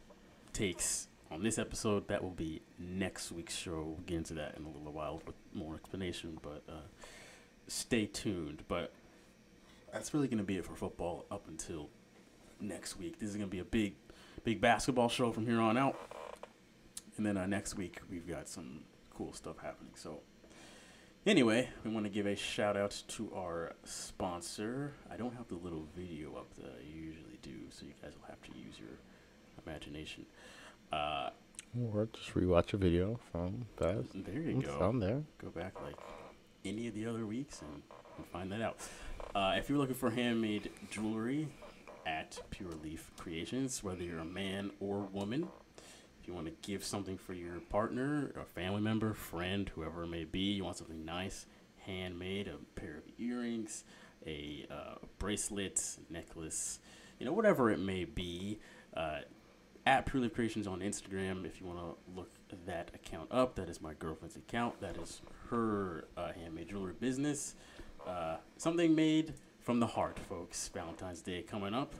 takes 0.53 1.07
on 1.31 1.43
this 1.43 1.57
episode. 1.57 2.07
That 2.09 2.21
will 2.21 2.31
be 2.31 2.61
next 2.77 3.31
week's 3.31 3.55
show. 3.55 3.83
We'll 3.85 4.05
get 4.05 4.17
into 4.17 4.33
that 4.35 4.55
in 4.57 4.65
a 4.65 4.67
little 4.67 4.91
while 4.91 5.21
with 5.25 5.35
more 5.53 5.75
explanation. 5.75 6.37
But 6.41 6.63
uh, 6.67 6.87
stay 7.67 8.05
tuned. 8.05 8.63
But 8.67 8.91
that's 9.91 10.13
really 10.13 10.27
going 10.27 10.39
to 10.39 10.43
be 10.43 10.57
it 10.57 10.65
for 10.65 10.75
football 10.75 11.25
up 11.31 11.47
until 11.47 11.89
next 12.59 12.97
week. 12.97 13.19
This 13.19 13.29
is 13.29 13.35
going 13.35 13.47
to 13.47 13.51
be 13.51 13.59
a 13.59 13.65
big, 13.65 13.95
big 14.43 14.61
basketball 14.61 15.09
show 15.09 15.31
from 15.31 15.45
here 15.45 15.59
on 15.59 15.77
out. 15.77 15.97
And 17.17 17.25
then 17.25 17.37
uh, 17.37 17.45
next 17.45 17.75
week, 17.75 18.01
we've 18.09 18.27
got 18.27 18.47
some 18.47 18.81
cool 19.15 19.33
stuff 19.33 19.57
happening. 19.61 19.91
So, 19.95 20.21
anyway, 21.25 21.69
we 21.83 21.91
want 21.91 22.05
to 22.05 22.09
give 22.09 22.25
a 22.25 22.35
shout 22.35 22.77
out 22.77 23.03
to 23.09 23.31
our 23.35 23.73
sponsor. 23.83 24.93
I 25.11 25.17
don't 25.17 25.35
have 25.35 25.47
the 25.47 25.55
little 25.55 25.87
video 25.95 26.35
up 26.35 26.53
that 26.55 26.73
I 26.79 26.83
usually 26.83 27.37
do, 27.41 27.51
so 27.69 27.85
you 27.85 27.93
guys 28.01 28.13
will 28.19 28.27
have 28.27 28.41
to 28.43 28.57
use 28.57 28.79
your 28.79 28.97
imagination. 29.65 30.25
Uh, 30.91 31.29
Or 31.93 32.07
just 32.13 32.33
rewatch 32.33 32.73
a 32.73 32.77
video 32.77 33.19
from 33.31 33.65
past. 33.77 34.09
there 34.13 34.41
you 34.41 34.59
It's 34.59 34.67
go. 34.67 34.79
on 34.81 34.99
there. 34.99 35.23
Go 35.37 35.49
back 35.49 35.81
like 35.81 35.95
any 36.65 36.87
of 36.87 36.93
the 36.95 37.05
other 37.05 37.25
weeks 37.25 37.61
and, 37.61 37.81
and 38.17 38.25
find 38.27 38.51
that 38.51 38.61
out. 38.61 38.77
Uh, 39.33 39.53
if 39.57 39.69
you're 39.69 39.77
looking 39.77 39.95
for 39.95 40.09
handmade 40.09 40.69
jewelry 40.89 41.47
at 42.05 42.37
Pure 42.49 42.71
Lief 42.83 43.11
Creations, 43.17 43.83
whether 43.83 44.03
you're 44.03 44.19
a 44.19 44.25
man 44.25 44.71
or 44.79 44.99
woman, 45.13 45.47
if 46.21 46.27
you 46.27 46.33
want 46.33 46.47
to 46.47 46.53
give 46.69 46.83
something 46.83 47.17
for 47.17 47.33
your 47.33 47.59
partner, 47.69 48.31
a 48.39 48.43
family 48.43 48.81
member, 48.81 49.13
friend, 49.13 49.71
whoever 49.73 50.03
it 50.03 50.07
may 50.07 50.25
be, 50.25 50.39
you 50.39 50.63
want 50.65 50.77
something 50.77 51.05
nice, 51.05 51.45
handmade, 51.85 52.47
a 52.47 52.57
pair 52.79 52.97
of 52.97 53.03
earrings, 53.17 53.85
a 54.27 54.65
uh, 54.69 54.95
bracelet, 55.19 55.81
necklace, 56.09 56.79
you 57.17 57.25
know, 57.25 57.33
whatever 57.33 57.71
it 57.71 57.79
may 57.79 58.03
be. 58.03 58.59
Uh, 58.95 59.19
at 59.85 60.05
Pure 60.05 60.23
Lief 60.23 60.33
Creations 60.33 60.67
on 60.67 60.79
Instagram, 60.79 61.45
if 61.45 61.59
you 61.59 61.67
want 61.67 61.79
to 61.79 61.95
look 62.15 62.29
that 62.65 62.91
account 62.93 63.29
up, 63.31 63.55
that 63.55 63.69
is 63.69 63.81
my 63.81 63.93
girlfriend's 63.93 64.35
account. 64.35 64.79
That 64.81 64.97
is 64.97 65.21
her 65.49 66.05
uh, 66.17 66.31
handmade 66.33 66.69
jewelry 66.69 66.93
business. 66.99 67.55
Uh, 68.05 68.37
something 68.57 68.93
made 68.93 69.33
from 69.59 69.79
the 69.79 69.87
heart, 69.87 70.19
folks. 70.19 70.69
Valentine's 70.73 71.21
Day 71.21 71.41
coming 71.43 71.73
up. 71.73 71.95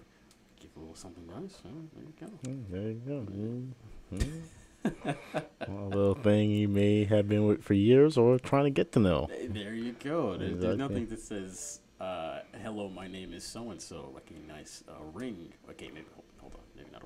Give 0.60 0.70
a 0.76 0.80
little 0.80 0.96
something 0.96 1.26
nice. 1.28 1.58
Huh? 1.64 1.70
There 1.96 2.04
you 2.04 2.14
go. 2.20 2.50
Mm, 2.50 2.64
There 2.70 2.82
you 2.82 3.02
go. 3.08 3.26
Mm, 3.32 3.74
mm. 4.14 4.42
a 5.68 5.72
little 5.72 6.16
thing 6.16 6.50
you 6.50 6.68
may 6.68 7.04
have 7.04 7.30
been 7.30 7.46
with 7.46 7.64
for 7.64 7.74
years 7.74 8.18
or 8.18 8.40
trying 8.40 8.64
to 8.64 8.72
get 8.72 8.92
to 8.94 9.00
know. 9.00 9.30
There 9.50 9.74
you 9.74 9.96
go. 10.04 10.38
There's, 10.38 10.60
there's 10.60 10.78
nothing 10.78 11.08
that 11.08 11.20
says, 11.20 11.82
uh, 12.00 12.40
hello, 12.64 12.90
my 12.90 13.08
name 13.08 13.34
is 13.34 13.44
so 13.44 13.70
and 13.70 13.80
so, 13.82 14.12
like 14.14 14.32
a 14.32 14.52
nice 14.52 14.84
uh, 14.90 14.94
ring. 15.14 15.54
Okay, 15.70 15.90
maybe, 15.94 16.08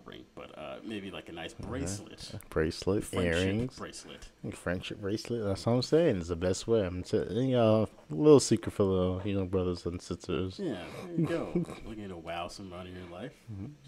ring, 0.06 0.24
but 0.36 0.58
uh, 0.58 0.76
maybe 0.84 1.12
like 1.12 1.30
a 1.30 1.32
nice 1.32 1.54
bracelet. 1.54 2.32
Bracelet, 2.50 3.04
Friendship 3.04 3.46
earrings, 3.46 3.76
bracelet. 3.78 4.30
friendship 4.54 5.02
bracelet. 5.02 5.44
That's 5.44 5.66
what 5.66 5.74
I'm 5.74 5.82
saying. 5.82 6.18
It's 6.18 6.28
the 6.30 6.36
best 6.36 6.68
way. 6.68 6.86
I'm 6.86 7.04
t- 7.04 7.18
you 7.32 7.52
know, 7.52 7.88
a 8.12 8.14
little 8.14 8.40
secret 8.40 8.72
for 8.74 8.84
the 9.22 9.30
you 9.30 9.36
know 9.38 9.46
brothers 9.46 9.86
and 9.86 10.02
sisters. 10.02 10.60
Yeah, 10.62 10.84
there 11.06 11.16
you 11.18 11.26
go. 11.28 11.66
Looking 11.86 12.10
to 12.10 12.18
wow 12.18 12.48
somebody 12.48 12.90
in 12.92 12.96
your 12.98 13.10
life. 13.12 13.34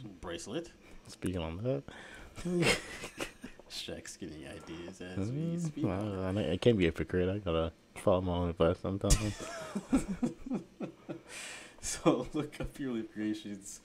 Some 0.01 0.11
bracelet. 0.21 0.71
Speaking 1.07 1.41
on 1.41 1.57
that, 1.63 1.83
Shaq's 3.69 4.17
getting 4.17 4.45
ideas 4.47 5.01
as 5.01 5.29
we 5.31 5.37
Mm, 5.39 5.59
speak. 5.65 5.85
well, 5.85 6.23
I, 6.25 6.31
mean, 6.31 6.49
I 6.51 6.57
can't 6.57 6.77
be 6.77 6.85
a 6.85 6.87
hypocrite. 6.87 7.29
I 7.29 7.37
gotta 7.39 7.71
follow 7.95 8.21
my 8.21 8.33
own 8.33 8.49
advice 8.49 8.77
sometimes. 8.81 9.33
So 11.79 12.27
look 12.33 12.59
up 12.59 12.73
Pure 12.73 12.91
Lief 12.93 13.13
Creations. 13.13 13.79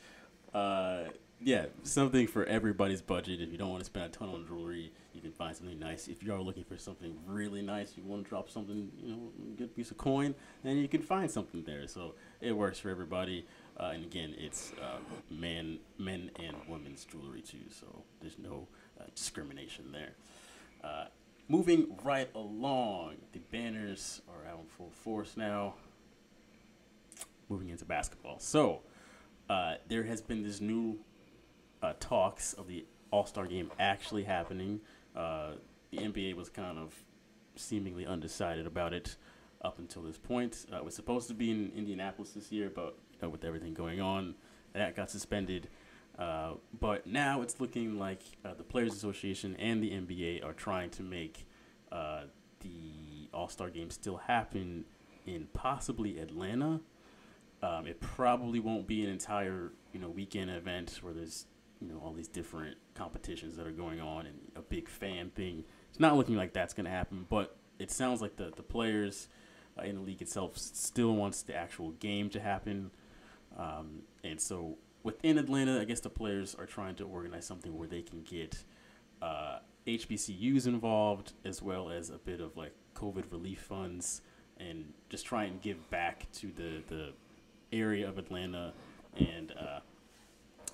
Uh, 0.53 1.05
yeah, 1.45 1.67
something 1.83 2.27
for 2.27 2.45
everybody's 2.45 3.03
budget. 3.03 3.41
If 3.41 3.51
you 3.51 3.59
don't 3.59 3.71
want 3.71 3.81
to 3.81 3.87
spend 3.87 4.07
a 4.07 4.09
ton 4.09 4.29
on 4.29 4.47
jewelry, 4.47 4.93
you 5.13 5.21
can 5.21 5.33
find 5.33 5.57
something 5.57 5.79
nice. 5.79 6.09
If 6.09 6.23
you 6.23 6.33
are 6.33 6.41
looking 6.41 6.65
for 6.65 6.79
something 6.79 7.17
really 7.27 7.63
nice, 7.63 7.97
you 7.97 8.05
want 8.05 8.25
to 8.25 8.29
drop 8.29 8.49
something, 8.49 8.91
you 8.97 9.11
know, 9.11 9.33
good 9.57 9.75
piece 9.75 9.91
of 9.91 9.99
coin, 9.99 10.35
then 10.63 10.77
you 10.77 10.89
can 10.89 11.03
find 11.03 11.31
something 11.31 11.65
there. 11.65 11.87
So 11.89 12.15
it 12.41 12.53
works 12.53 12.79
for 12.79 12.91
everybody. 12.91 13.47
Uh, 13.79 13.93
and 13.95 14.05
again, 14.05 14.35
it's 14.39 14.73
uh, 14.81 14.99
man, 15.31 15.79
men 15.99 16.31
and 16.37 16.57
women's 16.69 17.05
jewelry 17.05 17.43
too. 17.43 17.71
So 17.71 18.05
there's 18.21 18.39
no 18.39 18.69
uh, 19.01 19.05
discrimination 19.15 19.93
there. 19.93 20.13
Uh, 20.85 21.07
moving 21.49 21.97
right 22.05 22.31
along, 22.35 23.17
the 23.33 23.41
banners 23.51 24.23
are 24.29 24.51
out 24.51 24.61
in 24.61 24.67
full 24.67 24.91
force 24.91 25.37
now 25.37 25.75
moving 27.49 27.69
into 27.69 27.85
basketball. 27.85 28.39
So, 28.39 28.81
uh, 29.51 29.75
there 29.89 30.05
has 30.05 30.23
been 30.23 30.43
this 30.43 30.61
new 30.61 30.99
uh, 31.83 31.95
talks 32.01 32.53
of 32.55 32.67
the 32.69 32.87
All 33.11 33.27
Star 33.27 33.47
game 33.47 33.71
actually 33.79 34.25
happening. 34.25 34.81
Uh, 35.15 35.53
the 35.91 35.99
NBA 35.99 36.35
was 36.37 36.49
kind 36.49 36.79
of 36.79 36.95
seemingly 37.57 38.07
undecided 38.07 38.67
about 38.67 38.93
it. 38.93 39.17
up 39.65 39.79
until 39.79 40.03
this 40.03 40.19
point. 40.19 40.67
Uh, 40.73 40.77
it 40.79 40.85
was 40.85 40.95
supposed 40.95 41.29
to 41.29 41.35
be 41.35 41.51
in 41.51 41.71
Indianapolis 41.77 42.33
this 42.33 42.51
year, 42.51 42.71
but 42.75 42.99
you 43.13 43.19
know, 43.23 43.29
with 43.29 43.45
everything 43.45 43.75
going 43.75 44.01
on, 44.01 44.35
that 44.73 44.97
got 44.97 45.11
suspended. 45.11 45.69
Uh, 46.19 46.55
but 46.81 47.07
now 47.07 47.43
it's 47.43 47.61
looking 47.61 47.99
like 47.99 48.23
uh, 48.45 48.55
the 48.55 48.65
Players 48.65 48.93
Association 48.93 49.57
and 49.57 49.83
the 49.83 49.91
NBA 49.91 50.45
are 50.45 50.53
trying 50.53 50.91
to 50.91 51.03
make 51.03 51.47
uh, 51.91 52.23
the 52.61 53.29
All 53.33 53.49
Star 53.49 53.71
game 53.71 53.91
still 53.91 54.17
happen 54.17 54.85
in 55.27 55.47
possibly 55.53 56.19
Atlanta. 56.19 56.81
Um, 57.63 57.87
it 57.87 58.01
probably 58.01 58.59
won't 58.59 58.87
be 58.89 59.05
an 59.05 59.11
entire 59.11 59.71
you 59.93 60.01
know 60.01 60.09
weekend 60.09 60.51
event 60.51 60.99
where 61.03 61.15
there's 61.15 61.47
you 61.83 61.93
know 61.93 62.01
all 62.05 62.13
these 62.13 62.29
different 62.29 62.77
competitions 62.95 63.57
that 63.57 63.67
are 63.67 63.73
going 63.73 64.01
on 64.01 64.27
and 64.27 64.39
a 64.57 64.61
big 64.61 64.89
fan 64.89 65.31
thing. 65.31 65.65
It's 65.91 66.01
not 66.01 66.17
looking 66.17 66.37
like 66.37 66.53
that's 66.53 66.75
going 66.75 66.85
to 66.85 66.91
happen, 66.91 67.27
but 67.29 67.57
it 67.79 67.91
sounds 67.91 68.23
like 68.23 68.37
the 68.37 68.53
the 68.55 68.63
players 68.63 69.29
uh, 69.79 69.83
in 69.83 69.97
the 69.97 70.03
league 70.03 70.23
itself 70.23 70.57
still 70.57 71.15
wants 71.15 71.43
the 71.43 71.55
actual 71.55 71.91
game 71.93 72.31
to 72.31 72.41
happen, 72.41 72.91
um, 73.59 74.03
and 74.23 74.41
so 74.41 74.79
within 75.03 75.39
Atlanta, 75.39 75.81
I 75.81 75.85
guess 75.85 76.01
the 76.01 76.11
players 76.11 76.55
are 76.55 76.67
trying 76.67 76.95
to 76.97 77.05
organize 77.05 77.47
something 77.47 77.77
where 77.77 77.89
they 77.89 78.03
can 78.03 78.23
get 78.23 78.63
uh, 79.21 79.59
HBCUs 79.87 80.67
involved 80.67 81.33
as 81.45 81.61
well 81.61 81.91
as 81.91 82.11
a 82.11 82.19
bit 82.19 82.41
of 82.41 82.57
like 82.57 82.75
COVID 82.95 83.33
relief 83.33 83.61
funds 83.61 84.23
and 84.59 84.93
just 85.09 85.27
try 85.27 85.45
and 85.45 85.61
give 85.61 85.91
back 85.91 86.31
to 86.35 86.53
the 86.53 86.83
the 86.89 87.13
area 87.73 88.09
of 88.09 88.19
Atlanta 88.19 88.73
and. 89.17 89.53
Uh, 89.53 89.81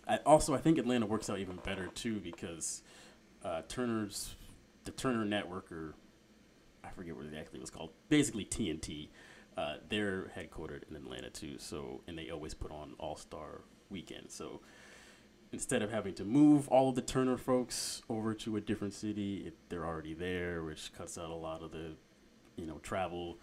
I, 0.09 0.17
also, 0.19 0.55
I 0.55 0.59
think 0.59 0.79
Atlanta 0.79 1.07
works 1.07 1.29
out 1.29 1.39
even 1.39 1.57
better 1.57 1.89
too 1.89 2.19
because 2.19 2.83
uh, 3.45 3.63
Turner's 3.69 4.35
the 4.85 4.91
Turner 4.91 5.25
Network, 5.25 5.71
or 5.71 5.95
I 6.83 6.89
forget 6.91 7.15
what 7.15 7.27
it 7.27 7.35
actually 7.39 7.61
was 7.61 7.71
called. 7.71 7.91
Basically, 8.09 8.45
TNT. 8.45 9.09
Uh, 9.57 9.75
they're 9.89 10.31
headquartered 10.37 10.89
in 10.89 10.95
Atlanta 10.95 11.31
too, 11.31 11.57
so 11.59 12.01
and 12.07 12.17
they 12.17 12.31
always 12.31 12.55
put 12.55 12.71
on 12.71 12.95
All 12.99 13.17
Star 13.17 13.63
Weekend. 13.91 14.31
So 14.31 14.61
instead 15.53 15.83
of 15.83 15.91
having 15.91 16.15
to 16.15 16.25
move 16.25 16.69
all 16.69 16.91
of 16.91 16.95
the 16.95 17.03
Turner 17.03 17.37
folks 17.37 18.03
over 18.09 18.35
to 18.35 18.57
a 18.57 18.61
different 18.61 18.95
city, 18.95 19.47
it, 19.47 19.55
they're 19.69 19.85
already 19.85 20.15
there, 20.15 20.63
which 20.63 20.93
cuts 20.97 21.19
out 21.19 21.31
a 21.31 21.35
lot 21.35 21.63
of 21.63 21.73
the 21.73 21.97
you 22.57 22.67
know 22.67 22.79
travel. 22.83 23.39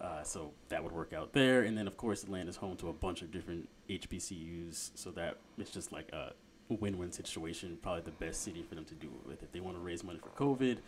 Uh, 0.00 0.22
so 0.22 0.52
that 0.68 0.82
would 0.82 0.92
work 0.92 1.12
out 1.12 1.32
there, 1.32 1.62
and 1.62 1.76
then 1.76 1.86
of 1.86 1.96
course 1.96 2.22
Atlanta's 2.22 2.56
home 2.56 2.76
to 2.76 2.88
a 2.88 2.92
bunch 2.92 3.22
of 3.22 3.30
different 3.30 3.68
HBCUs, 3.88 4.90
so 4.94 5.10
that 5.12 5.38
it's 5.56 5.70
just 5.70 5.90
like 5.90 6.12
a 6.12 6.32
win-win 6.68 7.12
situation. 7.12 7.78
Probably 7.80 8.02
the 8.02 8.10
best 8.10 8.42
city 8.42 8.62
for 8.62 8.74
them 8.74 8.84
to 8.84 8.94
do 8.94 9.06
it 9.06 9.26
with 9.26 9.42
if 9.42 9.52
they 9.52 9.60
want 9.60 9.76
to 9.76 9.82
raise 9.82 10.04
money 10.04 10.18
for 10.18 10.28
COVID, 10.30 10.78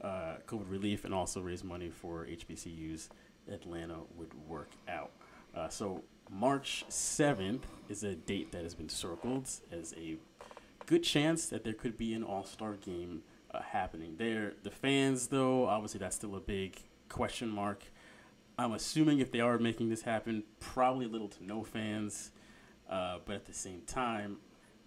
uh, 0.00 0.36
COVID 0.46 0.70
relief, 0.70 1.04
and 1.04 1.12
also 1.12 1.40
raise 1.40 1.64
money 1.64 1.90
for 1.90 2.26
HBCUs. 2.26 3.08
Atlanta 3.50 3.96
would 4.16 4.32
work 4.48 4.70
out. 4.88 5.10
Uh, 5.54 5.68
so 5.68 6.02
March 6.30 6.84
seventh 6.88 7.66
is 7.88 8.04
a 8.04 8.14
date 8.14 8.52
that 8.52 8.62
has 8.62 8.74
been 8.74 8.88
circled 8.88 9.48
as 9.70 9.94
a 9.96 10.16
good 10.86 11.02
chance 11.02 11.46
that 11.46 11.64
there 11.64 11.72
could 11.72 11.96
be 11.96 12.14
an 12.14 12.22
All-Star 12.22 12.74
game 12.74 13.22
uh, 13.52 13.60
happening 13.60 14.16
there. 14.18 14.54
The 14.62 14.70
fans, 14.70 15.28
though, 15.28 15.66
obviously 15.66 15.98
that's 15.98 16.16
still 16.16 16.36
a 16.36 16.40
big 16.40 16.80
question 17.08 17.48
mark. 17.48 17.84
I'm 18.58 18.72
assuming 18.72 19.20
if 19.20 19.30
they 19.30 19.40
are 19.40 19.58
making 19.58 19.88
this 19.88 20.02
happen, 20.02 20.44
probably 20.60 21.06
little 21.06 21.28
to 21.28 21.44
no 21.44 21.62
fans. 21.62 22.30
Uh, 22.88 23.18
but 23.24 23.36
at 23.36 23.46
the 23.46 23.54
same 23.54 23.82
time, 23.86 24.36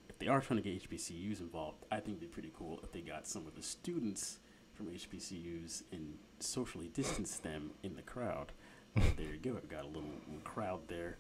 if 0.10 0.20
they 0.20 0.28
are 0.28 0.40
trying 0.40 0.62
to 0.62 0.70
get 0.70 0.90
HBCUs 0.90 1.40
involved, 1.40 1.84
I 1.92 1.96
think 1.96 2.18
it'd 2.18 2.20
be 2.22 2.28
pretty 2.28 2.52
cool 2.56 2.80
if 2.84 2.92
they 2.92 3.02
got 3.02 3.28
some 3.28 3.48
of 3.48 3.56
the 3.56 3.64
students 3.64 4.40
from 4.74 4.88
HBCUs 4.88 5.84
and 5.92 6.18
socially 6.40 6.90
distance 6.90 7.38
them 7.38 7.72
in 7.84 7.96
the 7.96 8.02
crowd. 8.02 8.52
there 8.96 9.34
you 9.34 9.40
go. 9.42 9.54
Got 9.70 9.84
a 9.84 9.88
little, 9.88 10.04
little 10.28 10.42
crowd 10.44 10.82
there 10.88 11.18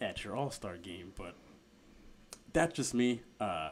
at 0.00 0.24
your 0.24 0.36
All 0.36 0.50
Star 0.50 0.76
game. 0.76 1.12
But 1.16 1.36
that's 2.52 2.74
just 2.74 2.94
me. 2.94 3.22
Uh, 3.40 3.70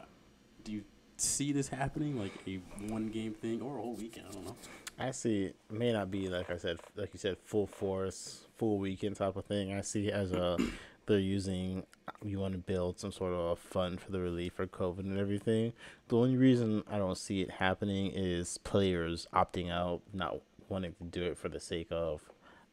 do 0.63 0.71
you 0.71 0.83
see 1.17 1.51
this 1.51 1.67
happening, 1.67 2.17
like 2.17 2.33
a 2.47 2.55
one 2.91 3.09
game 3.09 3.33
thing 3.33 3.61
or 3.61 3.77
a 3.77 3.81
whole 3.81 3.95
weekend? 3.95 4.27
I 4.29 4.31
don't 4.31 4.45
know. 4.45 4.55
I 4.99 5.11
see 5.11 5.45
it 5.45 5.55
may 5.69 5.91
not 5.91 6.11
be 6.11 6.29
like 6.29 6.49
I 6.49 6.57
said, 6.57 6.77
like 6.95 7.09
you 7.13 7.19
said, 7.19 7.37
full 7.43 7.67
force, 7.67 8.45
full 8.57 8.77
weekend 8.77 9.15
type 9.15 9.35
of 9.35 9.45
thing. 9.45 9.73
I 9.73 9.81
see 9.81 10.11
as 10.11 10.31
a 10.31 10.57
they're 11.05 11.19
using 11.19 11.85
you 12.23 12.39
want 12.39 12.53
to 12.53 12.59
build 12.59 12.99
some 12.99 13.11
sort 13.11 13.33
of 13.33 13.59
fund 13.59 13.99
for 13.99 14.11
the 14.11 14.19
relief 14.19 14.53
for 14.53 14.65
COVID 14.67 14.99
and 14.99 15.17
everything. 15.17 15.73
The 16.07 16.17
only 16.17 16.37
reason 16.37 16.83
I 16.89 16.97
don't 16.97 17.17
see 17.17 17.41
it 17.41 17.51
happening 17.51 18.11
is 18.13 18.57
players 18.59 19.27
opting 19.33 19.71
out, 19.71 20.01
not 20.13 20.39
wanting 20.69 20.95
to 20.99 21.03
do 21.05 21.23
it 21.23 21.37
for 21.37 21.49
the 21.49 21.59
sake 21.59 21.87
of 21.91 22.21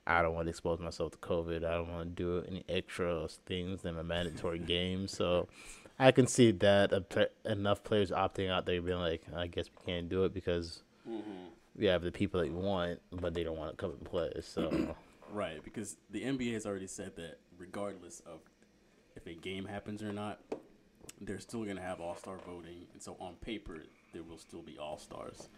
I 0.07 0.23
don't 0.23 0.35
want 0.35 0.47
to 0.47 0.51
expose 0.51 0.81
myself 0.81 1.13
to 1.13 1.19
COVID. 1.19 1.65
I 1.65 1.75
don't 1.75 1.93
want 1.93 2.17
to 2.17 2.23
do 2.23 2.45
any 2.49 2.65
extra 2.69 3.29
things 3.47 3.83
than 3.83 3.99
a 3.99 4.05
mandatory 4.05 4.59
game. 4.77 5.07
So 5.09 5.49
I 5.99 6.13
can 6.13 6.27
see 6.27 6.51
that 6.53 6.93
a 6.93 7.29
enough 7.45 7.85
players 7.85 8.11
opting 8.11 8.51
out, 8.51 8.67
they've 8.67 8.85
been 8.85 9.01
like, 9.01 9.23
I 9.37 9.47
guess 9.47 9.67
we 9.69 9.93
can't 9.93 10.09
do 10.09 10.25
it 10.25 10.35
because 10.35 10.83
mm-hmm. 11.09 11.47
We 11.81 11.87
have 11.87 12.03
the 12.03 12.13
people 12.13 12.41
that 12.41 12.47
you 12.47 12.55
want, 12.55 13.01
but 13.11 13.35
they 13.35 13.43
don't 13.43 13.57
want 13.57 13.71
to 13.71 13.77
come 13.77 13.91
and 13.91 14.05
play. 14.05 14.31
So 14.43 14.95
Right, 15.33 15.63
because 15.63 15.97
the 16.11 16.23
NBA 16.23 16.55
has 16.55 16.67
already 16.67 16.87
said 16.87 17.17
that 17.17 17.39
regardless 17.57 18.21
of 18.27 18.41
if 19.15 19.27
a 19.27 19.35
game 19.35 19.65
happens 19.65 20.03
or 20.03 20.13
not, 20.13 20.41
they're 21.21 21.39
still 21.39 21.65
going 21.65 21.77
to 21.77 21.83
have 21.83 22.01
All 22.01 22.17
Star 22.17 22.37
voting, 22.47 22.87
and 22.93 23.03
so 23.03 23.17
on 23.21 23.35
paper 23.37 23.79
there 24.13 24.23
will 24.23 24.39
still 24.39 24.63
be 24.63 24.77
All 24.79 24.99
Stars. 24.99 25.49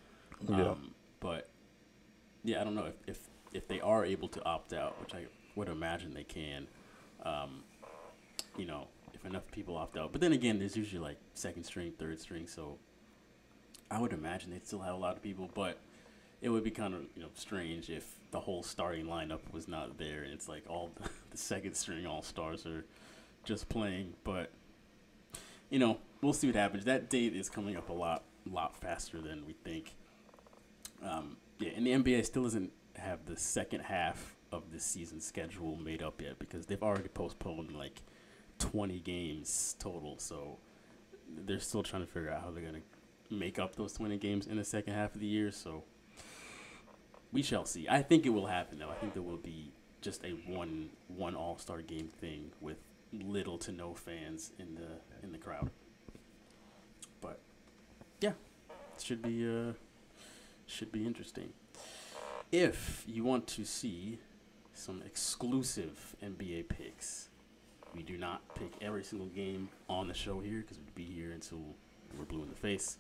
Yeah. 0.48 0.70
Um, 0.70 0.94
but 1.20 1.48
yeah, 2.44 2.61
I 2.61 2.64
don't 2.64 2.74
know 2.74 2.87
if, 2.87 2.96
if 3.06 3.18
if 3.52 3.68
they 3.68 3.80
are 3.80 4.04
able 4.04 4.28
to 4.28 4.44
opt 4.44 4.72
out, 4.72 5.00
which 5.00 5.14
I 5.14 5.24
would 5.56 5.68
imagine 5.68 6.14
they 6.14 6.24
can. 6.24 6.66
Um, 7.24 7.64
you 8.58 8.66
know, 8.66 8.88
if 9.14 9.24
enough 9.24 9.50
people 9.52 9.76
opt 9.76 9.96
out, 9.96 10.12
but 10.12 10.20
then 10.20 10.32
again, 10.32 10.58
there's 10.58 10.76
usually 10.76 11.00
like 11.00 11.16
second 11.35 11.64
string, 11.64 11.92
third 11.98 12.20
string, 12.20 12.46
so 12.46 12.76
I 13.90 13.98
would 14.00 14.12
imagine 14.12 14.50
they'd 14.50 14.66
still 14.66 14.80
have 14.80 14.94
a 14.94 14.98
lot 14.98 15.16
of 15.16 15.22
people, 15.22 15.48
but 15.54 15.78
it 16.42 16.50
would 16.50 16.64
be 16.64 16.70
kind 16.70 16.92
of 16.92 17.00
you 17.16 17.22
know 17.22 17.28
strange 17.35 17.88
if 17.88 18.05
the 18.31 18.40
whole 18.40 18.62
starting 18.62 19.07
lineup 19.07 19.40
was 19.52 19.68
not 19.68 19.96
there 19.96 20.24
it's 20.24 20.48
like 20.48 20.64
all 20.68 20.90
the, 21.00 21.09
the 21.31 21.38
second 21.38 21.74
string 21.74 22.07
all 22.07 22.22
stars 22.22 22.66
are 22.66 22.85
just 23.44 23.68
playing 23.68 24.12
but 24.24 24.50
you 25.70 25.78
know 25.78 25.98
we'll 26.22 26.33
see 26.33 26.46
what 26.46 26.57
happens. 26.57 26.85
That 26.85 27.11
date 27.11 27.35
is 27.35 27.50
coming 27.50 27.76
up 27.76 27.88
a 27.88 27.92
lot 27.92 28.22
lot 28.50 28.76
faster 28.76 29.20
than 29.20 29.44
we 29.46 29.52
think. 29.52 29.94
Um, 31.02 31.37
yeah 31.59 31.70
and 31.74 31.85
the 31.85 31.90
nba 31.90 32.24
still 32.24 32.44
doesn't 32.44 32.72
have 32.94 33.26
the 33.26 33.37
second 33.37 33.81
half 33.81 34.37
of 34.52 34.70
the 34.70 34.78
season 34.78 35.20
schedule 35.20 35.76
made 35.76 36.00
up 36.00 36.20
yet 36.22 36.38
because 36.38 36.66
they've 36.66 36.83
already 36.83 37.09
postponed 37.09 37.72
like 37.72 38.02
20 38.61 39.00
games 39.00 39.74
total 39.81 40.16
so 40.18 40.59
they're 41.44 41.59
still 41.59 41.83
trying 41.83 42.07
to 42.07 42.12
figure 42.12 42.31
out 42.31 42.42
how 42.42 42.50
they're 42.52 42.62
going 42.62 42.83
to 43.28 43.35
make 43.35 43.59
up 43.59 43.74
those 43.74 43.94
20 43.94 44.16
games 44.18 44.46
in 44.46 44.57
the 44.57 44.64
second 44.64 44.94
half 44.94 45.14
of 45.14 45.20
the 45.20 45.26
year 45.26 45.50
so 45.50 45.83
we 47.33 47.42
shall 47.42 47.64
see. 47.64 47.88
I 47.88 48.03
think 48.03 48.27
it 48.27 48.31
will 48.31 48.47
happen 48.47 48.79
though. 48.79 48.90
I 48.90 48.95
think 48.95 49.14
there 49.14 49.23
will 49.23 49.37
be 49.37 49.73
just 50.01 50.25
a 50.25 50.31
one 50.47 50.90
one 51.09 51.35
All 51.35 51.59
Star 51.59 51.81
game 51.81 52.11
thing 52.21 52.51
with 52.61 52.79
little 53.12 53.59
to 53.59 53.73
no 53.73 53.95
fans 53.95 54.53
in 54.59 54.75
the 54.75 55.23
in 55.23 55.33
the 55.33 55.38
crowd. 55.38 55.71
But 57.21 57.40
yeah, 58.21 58.33
should 59.01 59.23
be 59.23 59.49
uh 59.49 59.73
should 60.66 60.92
be 60.92 61.07
interesting. 61.07 61.53
If 62.51 63.05
you 63.07 63.25
want 63.25 63.47
to 63.49 63.64
see 63.64 64.18
some 64.75 65.03
exclusive 65.07 66.14
NBA 66.23 66.68
picks, 66.68 67.31
we 67.95 68.03
do 68.03 68.18
not 68.18 68.42
pick 68.55 68.73
every 68.83 69.05
single 69.05 69.29
game 69.29 69.71
on 69.88 70.07
the 70.09 70.14
show 70.14 70.40
here 70.40 70.61
because 70.61 70.79
we'd 70.79 70.95
be 70.95 71.05
here 71.05 71.33
until 71.33 71.61
we're 72.18 72.25
blue 72.25 72.42
in 72.42 72.51
the 72.51 72.57
face. 72.57 72.99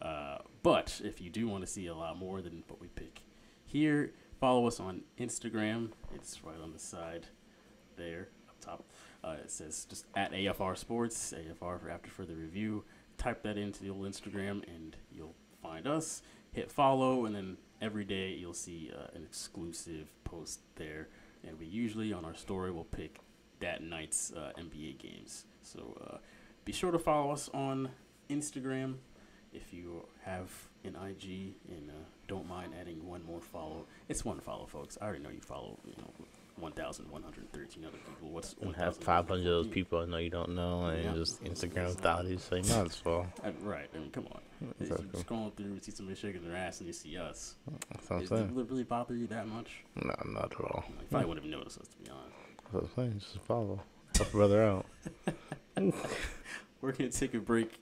Uh, 0.00 0.38
but 0.62 1.00
if 1.04 1.20
you 1.20 1.28
do 1.28 1.46
want 1.46 1.62
to 1.62 1.66
see 1.66 1.86
a 1.86 1.94
lot 1.94 2.18
more 2.18 2.40
than 2.40 2.62
what 2.68 2.80
we 2.80 2.88
pick 2.88 3.20
here, 3.66 4.12
follow 4.40 4.66
us 4.66 4.80
on 4.80 5.02
Instagram. 5.18 5.90
It's 6.14 6.42
right 6.44 6.60
on 6.62 6.72
the 6.72 6.78
side 6.78 7.26
there 7.96 8.28
up 8.48 8.60
top. 8.60 8.84
Uh, 9.24 9.36
it 9.42 9.50
says 9.50 9.86
just 9.88 10.06
at 10.14 10.32
AFR 10.32 10.76
Sports, 10.76 11.34
AFR 11.36 11.80
for 11.80 11.90
After 11.90 12.10
Further 12.10 12.34
Review. 12.34 12.84
Type 13.18 13.42
that 13.42 13.58
into 13.58 13.82
the 13.82 13.90
old 13.90 14.06
Instagram 14.06 14.62
and 14.74 14.96
you'll 15.10 15.34
find 15.62 15.86
us. 15.86 16.22
Hit 16.52 16.70
follow, 16.70 17.26
and 17.26 17.34
then 17.34 17.58
every 17.82 18.04
day 18.04 18.30
you'll 18.30 18.54
see 18.54 18.90
uh, 18.96 19.08
an 19.14 19.24
exclusive 19.24 20.08
post 20.24 20.60
there. 20.76 21.08
And 21.46 21.58
we 21.58 21.66
usually 21.66 22.12
on 22.12 22.24
our 22.24 22.34
story 22.34 22.70
will 22.70 22.84
pick 22.84 23.18
that 23.60 23.82
night's 23.82 24.32
uh, 24.32 24.52
NBA 24.58 24.98
games. 24.98 25.44
So 25.62 26.00
uh, 26.08 26.16
be 26.64 26.72
sure 26.72 26.90
to 26.90 26.98
follow 26.98 27.32
us 27.32 27.50
on 27.52 27.90
Instagram 28.30 28.94
if 29.52 29.72
you 29.72 30.06
have 30.24 30.50
an 30.86 30.96
IG 30.96 31.54
and 31.68 31.90
uh, 31.90 31.92
don't 32.28 32.48
mind 32.48 32.72
adding 32.80 33.06
one 33.06 33.24
more 33.24 33.40
follow. 33.40 33.84
It's 34.08 34.24
one 34.24 34.40
follow, 34.40 34.66
folks. 34.66 34.96
I 35.00 35.04
already 35.06 35.22
know 35.22 35.30
you 35.30 35.40
follow, 35.40 35.78
you 35.84 35.94
know, 35.98 36.10
1,113 36.58 37.84
other 37.84 37.96
people. 37.98 38.30
What's 38.30 38.54
And 38.62 38.74
have 38.76 38.96
500 38.96 39.40
of 39.40 39.44
those 39.44 39.66
people 39.68 40.00
I 40.00 40.06
know 40.06 40.16
you 40.16 40.30
don't 40.30 40.54
know, 40.54 40.86
and 40.86 41.04
Yeah. 41.04 41.14
just 41.14 41.44
Instagram 41.44 41.94
thoughties. 41.96 42.40
So 42.40 42.56
you 42.56 42.62
might 42.62 42.86
as 42.90 43.04
well. 43.04 43.26
Right. 43.62 43.88
I 43.94 43.98
mean, 43.98 44.10
come 44.10 44.26
on. 44.32 44.40
If 44.80 44.82
Exactly. 44.82 45.06
You 45.12 45.24
scrolling 45.24 45.54
through 45.54 45.66
and 45.66 45.82
see 45.84 45.90
somebody 45.92 46.18
shaking 46.18 46.42
their 46.42 46.56
ass 46.56 46.80
and 46.80 46.86
you 46.86 46.92
see 46.94 47.16
us. 47.18 47.56
That's 47.90 48.08
what 48.08 48.16
I'm 48.16 48.22
Is 48.22 48.30
it 48.30 48.70
really 48.70 48.84
bother 48.84 49.14
you 49.14 49.26
that 49.26 49.46
much? 49.48 49.84
No, 49.96 50.14
not 50.24 50.52
at 50.52 50.60
all. 50.60 50.84
Like, 50.96 51.10
probably 51.10 51.28
wouldn't 51.28 51.44
have 51.46 51.58
noticed 51.58 51.78
us, 51.78 51.88
to 51.88 51.96
be 51.98 52.10
honest. 52.10 52.36
That's 52.62 52.72
what 52.72 52.82
I'm 52.84 52.90
saying. 52.96 53.18
Just 53.20 53.38
follow. 53.44 53.80
Help 54.16 54.32
brother 54.32 54.62
out. 54.62 54.86
We're 56.80 56.92
going 56.92 57.10
to 57.10 57.18
take 57.18 57.34
a 57.34 57.38
break 57.38 57.78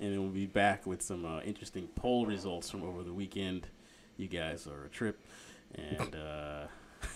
and 0.00 0.12
then 0.12 0.20
we'll 0.22 0.30
be 0.30 0.46
back 0.46 0.86
with 0.86 1.02
some 1.02 1.24
uh, 1.24 1.40
interesting 1.40 1.88
poll 1.94 2.26
results 2.26 2.70
from 2.70 2.82
over 2.82 3.02
the 3.02 3.12
weekend. 3.12 3.66
You 4.16 4.28
guys 4.28 4.66
are 4.66 4.84
a 4.84 4.88
trip. 4.88 5.18
And 5.74 6.14
uh, 6.14 6.66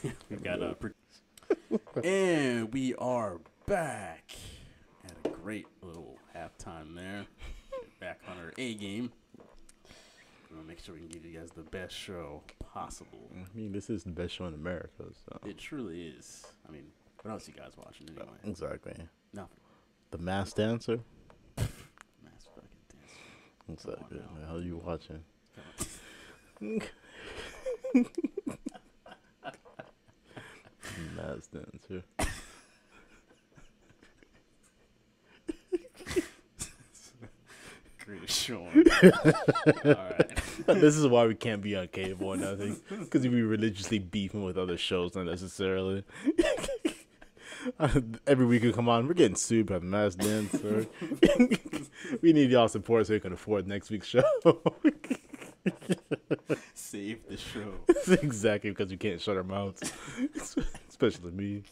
we've 0.31 0.43
got 0.43 0.63
a. 0.63 0.75
Pre- 0.75 0.93
and 2.03 2.73
we 2.73 2.95
are 2.97 3.39
back. 3.67 4.33
Had 5.03 5.13
a 5.25 5.29
great 5.37 5.67
little 5.83 6.19
halftime 6.35 6.95
there. 6.95 7.27
Back 8.01 8.21
on 8.29 8.39
our 8.39 8.53
A 8.57 8.75
game. 8.75 9.13
Going 10.51 10.63
to 10.63 10.69
make 10.69 10.83
sure 10.83 10.95
we 10.95 11.01
can 11.01 11.09
give 11.09 11.25
you 11.25 11.39
guys 11.39 11.51
the 11.55 11.63
best 11.63 11.95
show 11.95 12.43
possible. 12.73 13.31
I 13.33 13.57
mean, 13.57 13.71
this 13.71 13.89
is 13.89 14.03
the 14.03 14.11
best 14.11 14.35
show 14.35 14.47
in 14.47 14.55
America. 14.55 15.05
So. 15.25 15.39
It 15.47 15.59
truly 15.59 16.09
is. 16.09 16.45
I 16.69 16.73
mean, 16.73 16.87
what 17.23 17.31
else 17.31 17.47
you 17.47 17.55
guys 17.55 17.73
watching 17.77 18.09
anyway? 18.09 18.27
Exactly. 18.45 18.95
Nothing. 19.33 19.59
The 20.11 20.19
Masked 20.19 20.57
Dancer. 20.57 20.99
Mass 23.71 23.83
fucking 23.83 23.83
dance. 23.83 23.85
Come 23.85 23.95
on 23.95 23.99
Exactly. 24.01 24.19
now. 24.19 24.41
The 24.41 24.47
hell 24.47 24.61
you 24.61 24.77
watching? 24.85 25.25
Come 26.59 26.81
Masked 31.17 31.53
Dancer. 31.53 32.03
Greatest 38.05 38.41
show. 38.43 38.63
All 38.63 38.71
right. 39.85 40.31
this 40.67 40.97
is 40.97 41.07
why 41.07 41.27
we 41.27 41.35
can't 41.35 41.63
be 41.63 41.77
on 41.77 41.89
cable 41.89 42.29
or 42.29 42.37
nothing. 42.37 42.77
Because 42.89 43.23
we 43.29 43.43
religiously 43.43 43.99
beefing 43.99 44.43
with 44.43 44.57
other 44.57 44.77
shows, 44.77 45.15
not 45.15 45.27
necessarily. 45.27 46.03
Every 48.27 48.47
week 48.47 48.63
we 48.63 48.73
come 48.73 48.89
on, 48.89 49.07
we're 49.07 49.15
getting 49.15 49.37
sued 49.37 49.67
by 49.67 49.79
the 49.79 49.87
Masked 49.87 50.21
Dancer. 50.21 50.87
we 52.23 52.33
need 52.33 52.51
y'all 52.51 52.69
support 52.69 53.07
so 53.07 53.15
we 53.15 53.21
can 53.21 53.33
afford 53.33 53.67
next 53.67 53.91
week's 53.91 54.07
show. 54.07 54.23
Save 56.75 57.29
the 57.29 57.37
show. 57.37 57.75
exactly 58.23 58.71
because 58.71 58.91
we 58.91 58.97
can't 58.97 59.21
shut 59.21 59.37
our 59.37 59.45
mouths, 59.45 59.93
especially 60.89 61.33
me. 61.33 61.63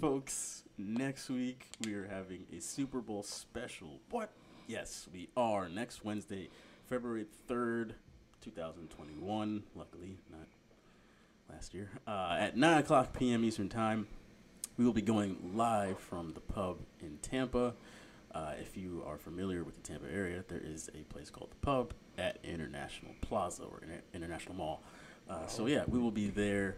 Folks, 0.00 0.64
next 0.76 1.30
week 1.30 1.66
we 1.84 1.94
are 1.94 2.06
having 2.06 2.44
a 2.56 2.60
Super 2.60 3.00
Bowl 3.00 3.22
special. 3.22 4.00
What? 4.10 4.30
Yes, 4.66 5.08
we 5.12 5.28
are. 5.36 5.68
Next 5.68 6.04
Wednesday, 6.04 6.50
February 6.86 7.26
3rd, 7.48 7.92
2021. 8.42 9.62
Luckily, 9.74 10.18
not 10.30 10.46
last 11.50 11.74
year. 11.74 11.90
Uh, 12.06 12.36
at 12.38 12.56
9 12.56 12.78
o'clock 12.78 13.12
p.m. 13.12 13.44
Eastern 13.44 13.68
Time, 13.68 14.06
we 14.76 14.84
will 14.84 14.92
be 14.92 15.02
going 15.02 15.52
live 15.54 15.98
from 15.98 16.32
the 16.34 16.40
pub 16.40 16.78
in 17.00 17.18
Tampa. 17.22 17.74
Uh, 18.34 18.52
if 18.60 18.76
you 18.76 19.02
are 19.06 19.16
familiar 19.16 19.64
with 19.64 19.74
the 19.74 19.80
Tampa 19.80 20.06
area, 20.12 20.44
there 20.48 20.60
is 20.62 20.90
a 20.94 21.02
place 21.12 21.30
called 21.30 21.50
the 21.50 21.56
Pub 21.56 21.94
at 22.18 22.38
International 22.44 23.12
Plaza 23.22 23.64
or 23.64 23.80
Inter- 23.82 24.02
International 24.12 24.54
Mall. 24.54 24.82
Uh, 25.28 25.46
so 25.46 25.66
yeah, 25.66 25.84
we 25.88 25.98
will 25.98 26.10
be 26.10 26.28
there 26.28 26.76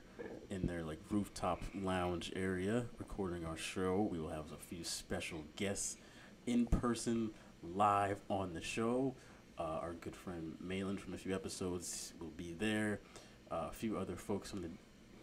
in 0.48 0.66
their 0.66 0.82
like 0.82 0.98
rooftop 1.10 1.60
lounge 1.74 2.32
area 2.34 2.86
recording 2.98 3.44
our 3.44 3.56
show. 3.56 4.08
We 4.10 4.18
will 4.18 4.30
have 4.30 4.52
a 4.52 4.56
few 4.56 4.84
special 4.84 5.44
guests 5.56 5.96
in 6.46 6.66
person, 6.66 7.30
live 7.62 8.18
on 8.28 8.54
the 8.54 8.62
show. 8.62 9.14
Uh, 9.58 9.78
our 9.82 9.92
good 10.00 10.16
friend 10.16 10.54
Malin 10.60 10.96
from 10.96 11.14
a 11.14 11.18
few 11.18 11.34
episodes 11.34 12.14
will 12.18 12.32
be 12.36 12.54
there. 12.58 13.00
A 13.50 13.72
few 13.72 13.98
other 13.98 14.16
folks 14.16 14.50
from 14.50 14.62
the 14.62 14.70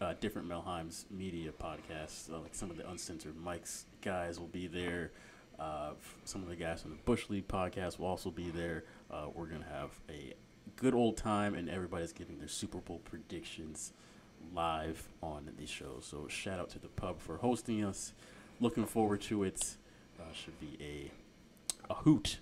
uh, 0.04 0.14
different 0.20 0.48
Melheim's 0.48 1.06
media 1.10 1.50
podcasts, 1.50 2.30
uh, 2.32 2.38
like 2.40 2.54
some 2.54 2.70
of 2.70 2.76
the 2.76 2.88
uncensored 2.88 3.36
mics 3.36 3.84
guys, 4.02 4.38
will 4.38 4.48
be 4.48 4.66
there. 4.66 5.12
Uh, 5.58 5.90
some 6.24 6.42
of 6.42 6.48
the 6.48 6.56
guys 6.56 6.82
from 6.82 6.92
the 6.92 6.96
Bush 7.04 7.28
League 7.30 7.48
podcast 7.48 7.98
will 7.98 8.06
also 8.06 8.30
be 8.30 8.50
there. 8.50 8.84
Uh, 9.10 9.26
we're 9.34 9.46
gonna 9.46 9.64
have 9.64 9.90
a 10.08 10.34
good 10.76 10.94
old 10.94 11.16
time, 11.16 11.54
and 11.54 11.68
everybody's 11.68 12.12
giving 12.12 12.38
their 12.38 12.48
Super 12.48 12.78
Bowl 12.78 13.00
predictions 13.04 13.92
live 14.54 15.08
on 15.22 15.50
the 15.58 15.66
show. 15.66 15.96
So 16.00 16.28
shout 16.28 16.60
out 16.60 16.70
to 16.70 16.78
the 16.78 16.88
pub 16.88 17.20
for 17.20 17.38
hosting 17.38 17.82
us. 17.84 18.12
Looking 18.60 18.86
forward 18.86 19.20
to 19.22 19.42
it. 19.42 19.76
Uh, 20.20 20.32
should 20.32 20.58
be 20.60 20.76
a 20.80 21.10
a 21.90 21.94
hoot. 21.94 22.38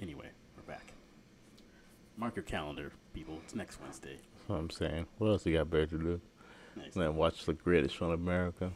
Anyway. 0.00 0.30
Mark 2.18 2.34
your 2.34 2.42
calendar, 2.42 2.90
people. 3.14 3.38
It's 3.44 3.54
next 3.54 3.80
Wednesday. 3.80 4.16
That's 4.16 4.48
what 4.48 4.56
I'm 4.56 4.70
saying. 4.70 5.06
What 5.18 5.28
else 5.28 5.46
you 5.46 5.56
got 5.56 5.70
better 5.70 5.86
to 5.86 5.98
do 5.98 6.20
Next 6.74 6.96
than 6.96 7.14
watch 7.14 7.44
the 7.46 7.54
greatest 7.54 7.94
show 7.94 8.06
in 8.06 8.14
America? 8.14 8.72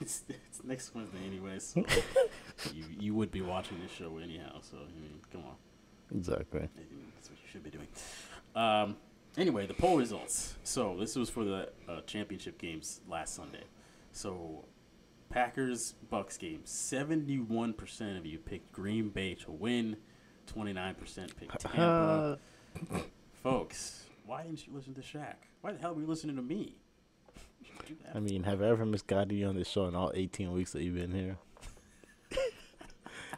it's, 0.00 0.22
it's 0.28 0.62
next 0.62 0.94
Wednesday 0.94 1.18
anyway, 1.26 1.58
so 1.58 1.84
you 2.72 2.84
you 3.00 3.14
would 3.16 3.32
be 3.32 3.40
watching 3.40 3.80
this 3.82 3.90
show 3.90 4.18
anyhow. 4.18 4.60
So 4.62 4.76
I 4.76 5.00
mean, 5.00 5.18
come 5.32 5.42
on, 5.42 5.56
Exactly. 6.16 6.68
That's 7.16 7.30
what 7.30 7.38
you 7.42 7.48
should 7.50 7.64
be 7.64 7.70
doing. 7.70 7.88
Um, 8.54 8.96
anyway, 9.36 9.66
the 9.66 9.74
poll 9.74 9.98
results. 9.98 10.54
So 10.62 10.96
this 11.00 11.16
was 11.16 11.28
for 11.28 11.44
the 11.44 11.70
uh, 11.88 12.02
championship 12.02 12.58
games 12.58 13.00
last 13.08 13.34
Sunday. 13.34 13.64
So 14.12 14.66
Packers 15.30 15.94
Bucks 16.10 16.36
game. 16.36 16.60
Seventy 16.62 17.40
one 17.40 17.72
percent 17.72 18.18
of 18.18 18.24
you 18.24 18.38
picked 18.38 18.70
Green 18.70 19.08
Bay 19.08 19.34
to 19.34 19.50
win. 19.50 19.96
Twenty 20.52 20.72
nine 20.72 20.94
percent 20.96 21.36
picked 21.38 21.60
Tampa. 21.60 22.38
Folks, 23.42 24.04
why 24.26 24.42
didn't 24.42 24.66
you 24.66 24.72
listen 24.74 24.94
to 24.94 25.00
Shaq? 25.00 25.34
Why 25.60 25.70
the 25.72 25.78
hell 25.78 25.94
were 25.94 26.00
you 26.00 26.08
listening 26.08 26.34
to 26.36 26.42
me? 26.42 26.74
You 27.60 27.66
should 27.66 27.86
do 27.86 27.94
that. 28.04 28.16
I 28.16 28.20
mean, 28.20 28.42
have 28.42 28.60
I 28.60 28.66
ever 28.66 28.84
misguided 28.84 29.38
you 29.38 29.46
on 29.46 29.54
this 29.54 29.68
show 29.68 29.86
in 29.86 29.94
all 29.94 30.10
18 30.12 30.50
weeks 30.52 30.72
that 30.72 30.82
you've 30.82 30.96
been 30.96 31.12
here? 31.12 31.36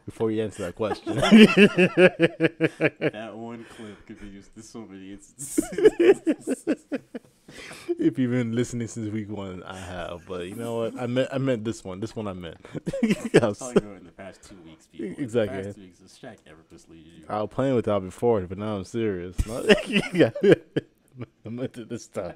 Before 0.07 0.31
you 0.31 0.43
answer 0.43 0.63
that 0.65 0.75
question. 0.75 1.17
that 1.17 3.33
one 3.35 3.67
clip 3.77 4.07
could 4.07 4.19
be 4.19 4.29
used 4.29 4.57
in 4.57 4.63
so 4.63 4.87
many 4.89 5.13
instances. 5.13 6.87
If 8.03 8.19
you've 8.19 8.31
been 8.31 8.55
listening 8.55 8.89
since 8.89 9.11
week 9.11 9.31
one, 9.31 9.63
I 9.63 9.79
have. 9.79 10.23
But 10.27 10.49
you 10.49 10.55
know 10.55 10.79
what? 10.79 11.01
I 11.01 11.07
meant 11.07 11.29
I 11.33 11.39
meant 11.39 11.65
this 11.65 11.85
one. 11.85 12.01
This 12.01 12.15
one 12.17 12.27
I 12.27 12.33
meant. 12.33 12.59
Talking 13.33 13.97
in 13.97 14.05
the 14.05 14.13
past 14.17 14.43
two 14.49 14.57
weeks, 14.65 14.87
people. 14.87 15.23
Exactly. 15.23 15.59
The 15.59 15.65
past 15.65 15.77
two 15.77 15.83
weeks, 15.83 16.19
Shaq 16.23 16.37
ever 16.47 16.59
misleaded 16.73 17.19
you? 17.19 17.25
I 17.29 17.41
was 17.41 17.51
playing 17.51 17.75
with 17.75 17.87
y'all 17.87 18.01
before, 18.01 18.41
but 18.43 18.59
now 18.59 18.77
I'm 18.77 18.85
serious. 18.85 19.37
Yeah. 20.13 20.31
I 21.47 21.49
meant 21.49 21.77
it 21.77 21.89
this 21.89 22.09
time. 22.09 22.35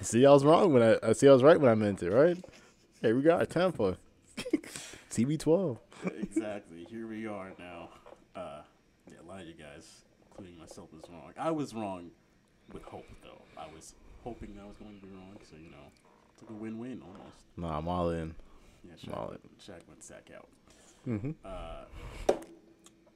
see, 0.00 0.26
I 0.26 0.30
was 0.30 0.44
wrong 0.44 0.72
when 0.72 0.82
I, 0.82 0.98
I 1.02 1.12
see 1.12 1.28
I 1.28 1.32
was 1.32 1.42
right 1.42 1.58
when 1.60 1.70
I 1.70 1.74
meant 1.74 2.02
it, 2.02 2.10
right? 2.10 2.36
Hey, 3.00 3.12
we 3.12 3.22
got 3.22 3.42
a 3.42 3.46
Tampa. 3.46 3.96
TB12. 5.10 5.78
exactly. 6.20 6.86
Here 6.90 7.06
we 7.06 7.26
are 7.26 7.52
now. 7.58 7.88
Uh, 8.34 8.60
yeah, 9.08 9.16
a 9.22 9.26
lot 9.26 9.40
of 9.40 9.46
you 9.46 9.54
guys, 9.54 10.02
including 10.28 10.58
myself, 10.58 10.92
was 10.92 11.02
wrong. 11.10 11.32
I 11.38 11.50
was 11.50 11.74
wrong 11.74 12.10
with 12.72 12.82
hope, 12.82 13.06
though. 13.22 13.42
I 13.56 13.66
was 13.72 13.94
hoping 14.26 14.58
I 14.60 14.66
was 14.66 14.76
going 14.76 14.98
to 14.98 15.06
be 15.06 15.12
wrong, 15.12 15.36
so 15.48 15.54
you 15.56 15.70
know, 15.70 15.86
it's 16.32 16.42
like 16.42 16.50
a 16.50 16.54
win-win 16.54 17.00
almost. 17.00 17.44
Nah, 17.56 17.78
I'm 17.78 17.86
all 17.86 18.10
in. 18.10 18.34
Yeah, 18.84 18.94
Shaq, 18.94 19.14
Solid. 19.14 19.28
went, 19.28 19.58
Shaq 19.60 19.88
went 19.88 20.02
sack 20.02 20.30
out. 20.36 20.48
Mm-hmm. 21.06 21.30
Uh, 21.44 22.34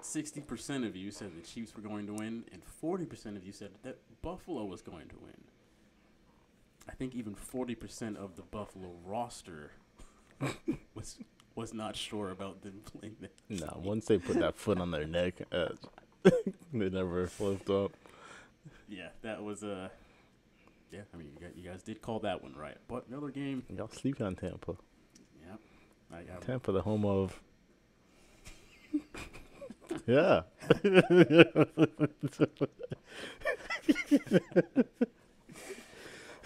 Sixty 0.03 0.41
percent 0.41 0.85
of 0.85 0.97
you 0.97 1.11
said 1.11 1.33
the 1.37 1.47
Chiefs 1.47 1.75
were 1.77 1.83
going 1.83 2.07
to 2.07 2.15
win, 2.15 2.45
and 2.53 2.65
forty 2.65 3.05
percent 3.05 3.37
of 3.37 3.45
you 3.45 3.53
said 3.53 3.71
that 3.83 3.99
Buffalo 4.23 4.65
was 4.65 4.81
going 4.81 5.09
to 5.09 5.17
win. 5.21 5.45
I 6.89 6.93
think 6.93 7.15
even 7.15 7.35
forty 7.35 7.75
percent 7.75 8.17
of 8.17 8.37
the 8.37 8.43
Buffalo 8.43 8.93
roster 9.05 9.73
was 10.95 11.19
was 11.55 11.75
not 11.75 11.97
sure 11.97 12.31
about 12.31 12.63
them 12.63 12.81
playing 12.99 13.17
that. 13.21 13.33
Nah, 13.49 13.79
once 13.79 14.07
they 14.07 14.17
put 14.19 14.39
that 14.39 14.57
foot 14.57 14.79
on 14.79 14.91
their 14.91 15.07
neck, 15.07 15.35
uh, 15.53 15.69
they 16.73 16.89
never 16.89 17.27
flipped 17.27 17.69
up. 17.69 17.93
Yeah, 18.89 19.09
that 19.23 19.43
was 19.43 19.63
a. 19.63 19.73
Uh, 19.73 19.89
yeah, 20.91 21.01
I 21.13 21.17
mean, 21.17 21.31
you 21.33 21.41
guys, 21.41 21.53
you 21.57 21.69
guys 21.69 21.83
did 21.83 22.03
call 22.03 22.19
that 22.21 22.43
one 22.43 22.55
right, 22.55 22.77
but 22.89 23.07
another 23.09 23.29
game. 23.31 23.63
Y'all 23.77 23.89
sleeping 23.89 24.27
on 24.27 24.35
Tampa. 24.37 24.77
Yeah, 25.47 25.57
I 26.17 26.23
got 26.23 26.43
Tampa, 26.43 26.73
the 26.73 26.83
home 26.83 27.05
of. 27.05 27.41
yeah. 30.07 30.43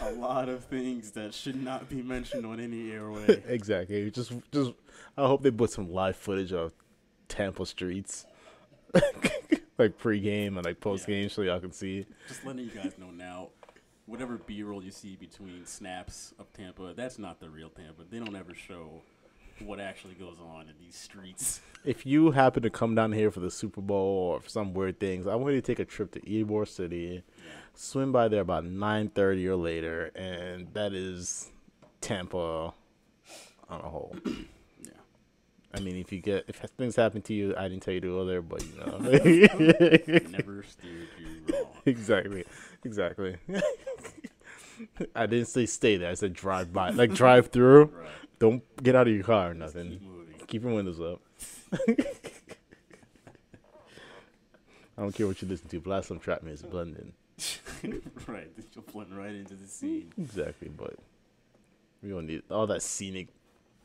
a 0.01 0.13
lot 0.13 0.49
of 0.49 0.65
things 0.65 1.13
that 1.13 1.33
should 1.33 1.63
not 1.63 1.89
be 1.89 2.03
mentioned 2.03 2.45
on 2.45 2.61
any 2.61 2.93
airway. 2.93 3.43
exactly. 3.47 4.11
Just, 4.11 4.33
just. 4.53 4.73
I 5.17 5.27
hope 5.27 5.43
they 5.43 5.51
put 5.51 5.71
some 5.71 5.93
live 5.93 6.17
footage 6.17 6.53
of 6.53 6.73
Tampa 7.29 7.65
streets. 7.65 8.27
like 9.79 9.99
pre-game 9.99 10.57
and 10.57 10.65
like 10.65 10.81
post-game, 10.81 11.29
so 11.29 11.43
y'all 11.43 11.61
can 11.61 11.73
see. 11.73 12.07
Just 12.29 12.45
letting 12.45 12.65
you 12.65 12.71
guys 12.71 12.93
know 12.99 13.11
now, 13.11 13.49
whatever 14.07 14.39
B-roll 14.39 14.83
you 14.83 14.91
see 14.91 15.17
between 15.17 15.65
snaps 15.67 16.35
of 16.39 16.53
Tampa, 16.53 16.93
that's 16.97 17.19
not 17.19 17.41
the 17.41 17.49
real 17.51 17.71
Tampa. 17.71 18.03
They 18.11 18.19
don't 18.19 18.37
ever 18.37 18.55
show 18.55 19.03
what 19.65 19.79
actually 19.81 20.15
goes 20.15 20.37
on 20.41 20.63
in 20.63 20.75
these 20.81 20.97
streets. 20.97 21.61
If 21.85 22.05
you 22.05 22.33
happen 22.33 22.63
to 22.65 22.71
come 22.71 22.95
down 22.95 23.13
here 23.13 23.31
for 23.31 23.41
the 23.41 23.51
Super 23.51 23.81
Bowl 23.81 24.33
or 24.33 24.41
for 24.41 24.49
some 24.49 24.75
weird 24.75 24.99
things, 24.99 25.27
I 25.27 25.35
want 25.37 25.55
you 25.55 25.61
to 25.61 25.67
take 25.67 25.79
a 25.79 25.85
trip 25.85 26.11
to 26.13 26.21
Ybor 26.21 26.67
City, 26.67 27.23
Yeah. 27.39 27.53
swim 27.75 28.11
by 28.11 28.29
there 28.29 28.41
about 28.41 28.65
nine 28.65 29.11
thirty 29.11 29.47
or 29.47 29.57
later, 29.57 30.11
and 30.17 30.73
that 30.75 30.93
is 30.93 31.51
Tampa 32.01 32.73
on 33.69 33.81
a 33.81 33.89
whole. 33.89 34.15
Yeah. 34.83 34.91
I 35.73 35.81
mean, 35.81 35.97
if 35.97 36.13
you 36.13 36.21
get 36.21 36.45
if 36.49 36.57
things 36.77 36.97
happen 36.97 37.23
to 37.23 37.33
you, 37.35 37.55
I 37.57 37.69
didn't 37.69 37.83
tell 37.85 37.95
you 37.95 38.01
to 38.01 38.09
go 38.09 38.25
there, 38.25 38.43
but 38.43 38.63
you 38.65 38.77
know, 38.77 38.99
Never 40.31 40.63
steered 40.65 41.09
you 41.19 41.55
wrong. 41.55 41.67
exactly, 41.87 42.45
exactly. 42.85 43.37
I 45.15 45.27
didn't 45.27 45.47
say 45.49 45.67
stay 45.67 45.97
there. 45.97 46.11
I 46.11 46.15
said 46.15 46.33
drive 46.33 46.73
by, 46.73 46.91
like 46.91 47.13
drive 47.15 47.49
through. 47.49 47.87
Right. 47.95 48.09
Don't 48.41 48.83
get 48.83 48.95
out 48.97 49.07
of 49.07 49.15
your 49.15 49.23
car 49.23 49.51
or 49.53 49.55
Just 49.55 49.75
nothing. 49.77 50.01
keep. 50.39 50.47
Keep 50.49 50.63
your 50.65 50.75
windows 50.75 51.01
up. 51.01 51.21
I 54.97 55.03
don't 55.03 55.15
care 55.15 55.27
what 55.27 55.41
you 55.43 55.49
listen 55.49 55.69
to. 55.69 55.81
Blast 55.81 56.09
some 56.09 56.19
trap 56.19 56.43
music, 56.43 56.71
blend 56.71 56.97
in. 56.97 57.13
right. 58.27 58.51
You'll 58.75 58.85
blend 58.93 59.17
right 59.17 59.35
into 59.35 59.55
the 59.55 59.67
scene. 59.67 60.13
Exactly, 60.19 60.69
but 60.69 60.95
we 62.03 62.11
don't 62.11 62.27
need 62.27 62.43
all 62.51 62.67
that 62.69 62.83
scenic 62.83 63.29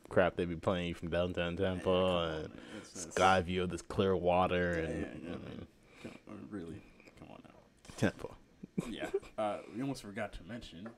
crap 0.08 0.36
they 0.36 0.44
be 0.44 0.56
playing 0.56 0.94
from 0.94 1.08
downtown 1.08 1.56
Yeah, 1.58 1.68
Tampa 1.68 1.84
come 1.84 1.92
on, 1.94 2.24
and 2.24 2.32
man. 2.32 2.50
That's- 2.74 2.92
that's- 2.92 3.14
sky 3.14 3.40
view 3.42 3.62
of 3.62 3.70
this 3.70 3.82
clear 3.82 4.16
water 4.16 4.72
Yeah, 4.76 4.88
and 4.90 5.00
yeah, 5.00 5.06
I 5.06 5.32
yeah, 5.32 5.36
mean, 5.48 5.66
come- 6.02 6.46
really, 6.50 6.82
come 7.18 7.28
on 7.30 7.40
now. 7.44 7.54
Tampa. 7.96 8.28
Yeah. 8.88 9.06
Uh, 9.38 9.58
we 9.74 9.82
almost 9.82 10.02
forgot 10.02 10.32
to 10.34 10.42
mention 10.44 10.88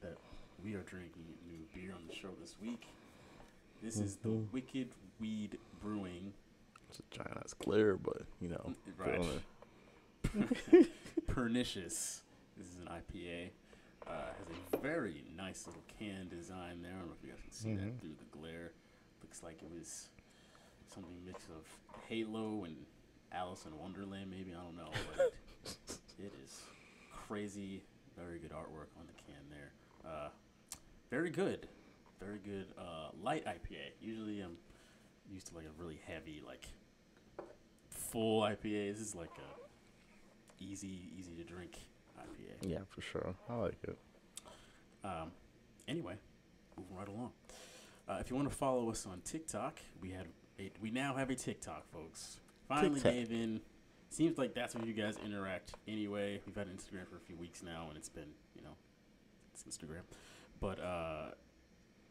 that 0.00 0.16
we 0.64 0.74
are 0.74 0.82
drinking 0.82 1.24
new 1.48 1.58
beer 1.74 1.92
on 1.94 2.02
the 2.08 2.14
show 2.14 2.28
this 2.40 2.56
week. 2.62 2.86
This 3.82 3.98
is 3.98 4.16
the 4.16 4.28
Mhm. 4.28 4.52
Wicked 4.52 4.88
Weed 5.20 5.58
Brewing. 5.82 6.32
It's 6.88 7.00
trying 7.10 7.32
not 7.34 7.48
to 7.48 7.54
clear, 7.56 7.96
but 7.96 8.22
you 8.40 8.48
know, 8.48 8.74
Right. 8.98 9.14
feeling 9.20 9.40
it. 10.74 10.90
Pernicious. 11.26 12.22
This 12.56 12.66
is 12.68 12.76
an 12.76 12.88
IPA. 12.88 13.50
Uh, 14.06 14.12
has 14.12 14.74
a 14.74 14.76
very 14.78 15.24
nice 15.36 15.66
little 15.66 15.82
can 15.98 16.28
design 16.28 16.82
there. 16.82 16.92
I 16.92 16.98
don't 16.98 17.06
know 17.08 17.14
if 17.20 17.24
you 17.26 17.30
guys 17.32 17.40
can 17.42 17.52
see 17.52 17.68
Mhm. 17.70 17.78
that 17.94 18.00
through 18.00 18.14
the 18.18 18.36
glare. 18.38 18.72
Looks 19.22 19.42
like 19.42 19.62
it 19.62 19.70
was 19.70 20.08
something 20.92 21.24
mix 21.24 21.48
of 21.48 21.66
Halo 22.08 22.64
and 22.64 22.84
Alice 23.32 23.64
in 23.66 23.78
Wonderland, 23.78 24.30
maybe. 24.30 24.52
I 24.52 24.60
don't 24.62 24.76
know. 24.76 24.90
But 25.16 25.32
it 26.18 26.32
is 26.44 26.60
crazy. 27.30 27.84
Very 28.18 28.38
good 28.38 28.50
artwork 28.50 28.90
on 28.98 29.06
the 29.06 29.12
can 29.14 29.42
there. 29.50 29.72
Uh, 30.04 30.28
very 31.10 31.30
good. 31.30 31.68
Very 32.18 32.38
good. 32.38 32.66
Uh, 32.76 33.10
light 33.22 33.46
IPA. 33.46 33.92
Usually 34.00 34.40
I'm 34.40 34.56
used 35.32 35.46
to 35.48 35.54
like 35.54 35.64
a 35.64 35.82
really 35.82 36.00
heavy, 36.06 36.42
like 36.44 36.66
full 37.88 38.42
IPA. 38.42 38.92
This 38.92 39.00
is 39.00 39.14
like 39.14 39.30
a 39.38 40.62
easy, 40.62 41.08
easy 41.16 41.32
to 41.36 41.44
drink 41.44 41.78
IPA. 42.18 42.68
Yeah, 42.68 42.80
for 42.88 43.00
sure. 43.00 43.34
I 43.48 43.54
like 43.54 43.78
it. 43.84 43.98
Um, 45.04 45.30
anyway, 45.86 46.14
moving 46.76 46.96
right 46.96 47.08
along. 47.08 47.30
Uh, 48.08 48.18
if 48.20 48.28
you 48.28 48.34
want 48.34 48.50
to 48.50 48.54
follow 48.54 48.90
us 48.90 49.06
on 49.06 49.20
TikTok, 49.24 49.78
we 50.02 50.10
had 50.10 50.26
a, 50.58 50.72
we 50.82 50.90
now 50.90 51.14
have 51.14 51.30
a 51.30 51.36
TikTok, 51.36 51.86
folks. 51.92 52.40
Finally 52.68 53.00
TikTok. 53.00 53.12
gave 53.12 53.30
in. 53.30 53.60
Seems 54.10 54.38
like 54.38 54.54
that's 54.54 54.74
where 54.74 54.84
you 54.84 54.92
guys 54.92 55.16
interact 55.24 55.74
anyway. 55.86 56.40
We've 56.44 56.56
had 56.56 56.66
Instagram 56.66 57.08
for 57.08 57.16
a 57.16 57.20
few 57.20 57.36
weeks 57.36 57.62
now, 57.62 57.86
and 57.88 57.96
it's 57.96 58.08
been 58.08 58.32
you 58.56 58.62
know, 58.62 58.74
it's 59.54 59.62
Instagram. 59.62 60.02
But 60.60 60.80
uh, 60.80 61.30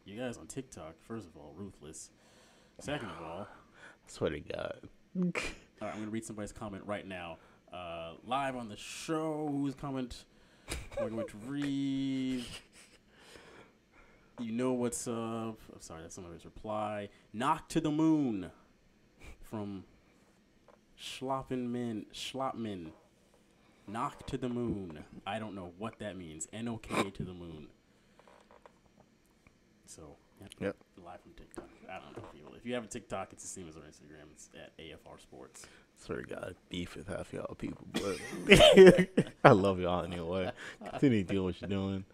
you 0.06 0.18
guys 0.18 0.38
on 0.38 0.46
TikTok, 0.46 0.94
first 1.02 1.26
of 1.26 1.36
all, 1.36 1.52
ruthless. 1.54 2.10
Second 2.80 3.10
of 3.10 3.22
all, 3.22 3.46
I 4.06 4.10
swear 4.10 4.30
to 4.30 4.40
God. 4.40 4.80
all 5.16 5.22
right, 5.82 5.94
I'm 5.94 5.98
gonna 5.98 6.10
read 6.10 6.24
somebody's 6.24 6.52
comment 6.52 6.84
right 6.86 7.06
now. 7.06 7.36
Uh, 7.70 8.12
live 8.26 8.56
on 8.56 8.68
the 8.68 8.76
show, 8.76 9.48
whose 9.52 9.74
comment 9.74 10.24
we're 11.00 11.10
going 11.10 11.26
to 11.28 11.36
read. 11.46 12.44
You 14.40 14.52
know 14.52 14.72
what's 14.72 15.06
up? 15.06 15.60
I'm 15.70 15.80
sorry, 15.80 16.00
that's 16.00 16.14
somebody's 16.14 16.46
reply. 16.46 17.10
Knock 17.34 17.68
to 17.68 17.80
the 17.80 17.90
moon 17.90 18.50
from 19.42 19.84
Schloppenman. 21.00 22.04
Schlopman. 22.12 22.90
Knock 23.86 24.26
to 24.26 24.36
the 24.38 24.48
moon. 24.48 25.04
I 25.26 25.38
don't 25.38 25.54
know 25.54 25.72
what 25.78 25.98
that 25.98 26.16
means. 26.16 26.46
N 26.52 26.68
O 26.68 26.76
K 26.76 27.10
to 27.10 27.22
the 27.24 27.32
moon. 27.32 27.68
So, 29.86 30.16
yep, 30.60 30.76
live 31.04 31.20
from 31.20 31.32
TikTok. 31.32 31.68
I 31.90 31.98
don't 31.98 32.16
know, 32.16 32.22
people. 32.32 32.52
If 32.54 32.64
you 32.64 32.74
have 32.74 32.84
a 32.84 32.86
TikTok, 32.86 33.32
it's 33.32 33.42
the 33.42 33.48
same 33.48 33.68
as 33.68 33.74
our 33.76 33.82
Instagram. 33.82 34.30
It's 34.32 34.48
at 34.54 34.76
AFR 34.78 35.20
Sports. 35.20 35.66
Swear 35.98 36.22
to 36.22 36.34
God, 36.34 36.54
beef 36.68 36.94
with 36.94 37.08
half 37.08 37.32
y'all 37.32 37.54
people, 37.56 37.86
but 37.92 38.16
I 39.44 39.50
love 39.50 39.80
y'all 39.80 40.04
anyway. 40.04 40.52
Continue 40.90 41.24
doing 41.24 41.44
what 41.44 41.60
you're 41.60 41.68
doing. 41.68 42.04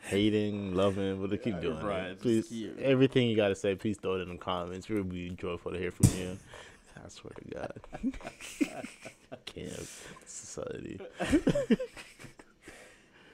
Hating, 0.00 0.74
loving, 0.74 1.20
but 1.20 1.42
keep 1.42 1.60
doing 1.60 1.78
Right, 1.84 2.12
it. 2.12 2.20
Please, 2.20 2.50
everything 2.80 3.28
you 3.28 3.36
gotta 3.36 3.54
say, 3.54 3.74
please 3.74 3.98
throw 3.98 4.14
it 4.14 4.22
in 4.22 4.30
the 4.30 4.36
comments. 4.38 4.88
We'll 4.88 5.04
be 5.04 5.28
joyful 5.30 5.72
to 5.72 5.78
hear 5.78 5.90
from 5.90 6.08
you. 6.18 6.38
I 7.04 7.08
swear 7.08 7.32
to 7.34 7.54
God. 7.54 7.80
Can't 9.46 9.88
society. 10.26 11.00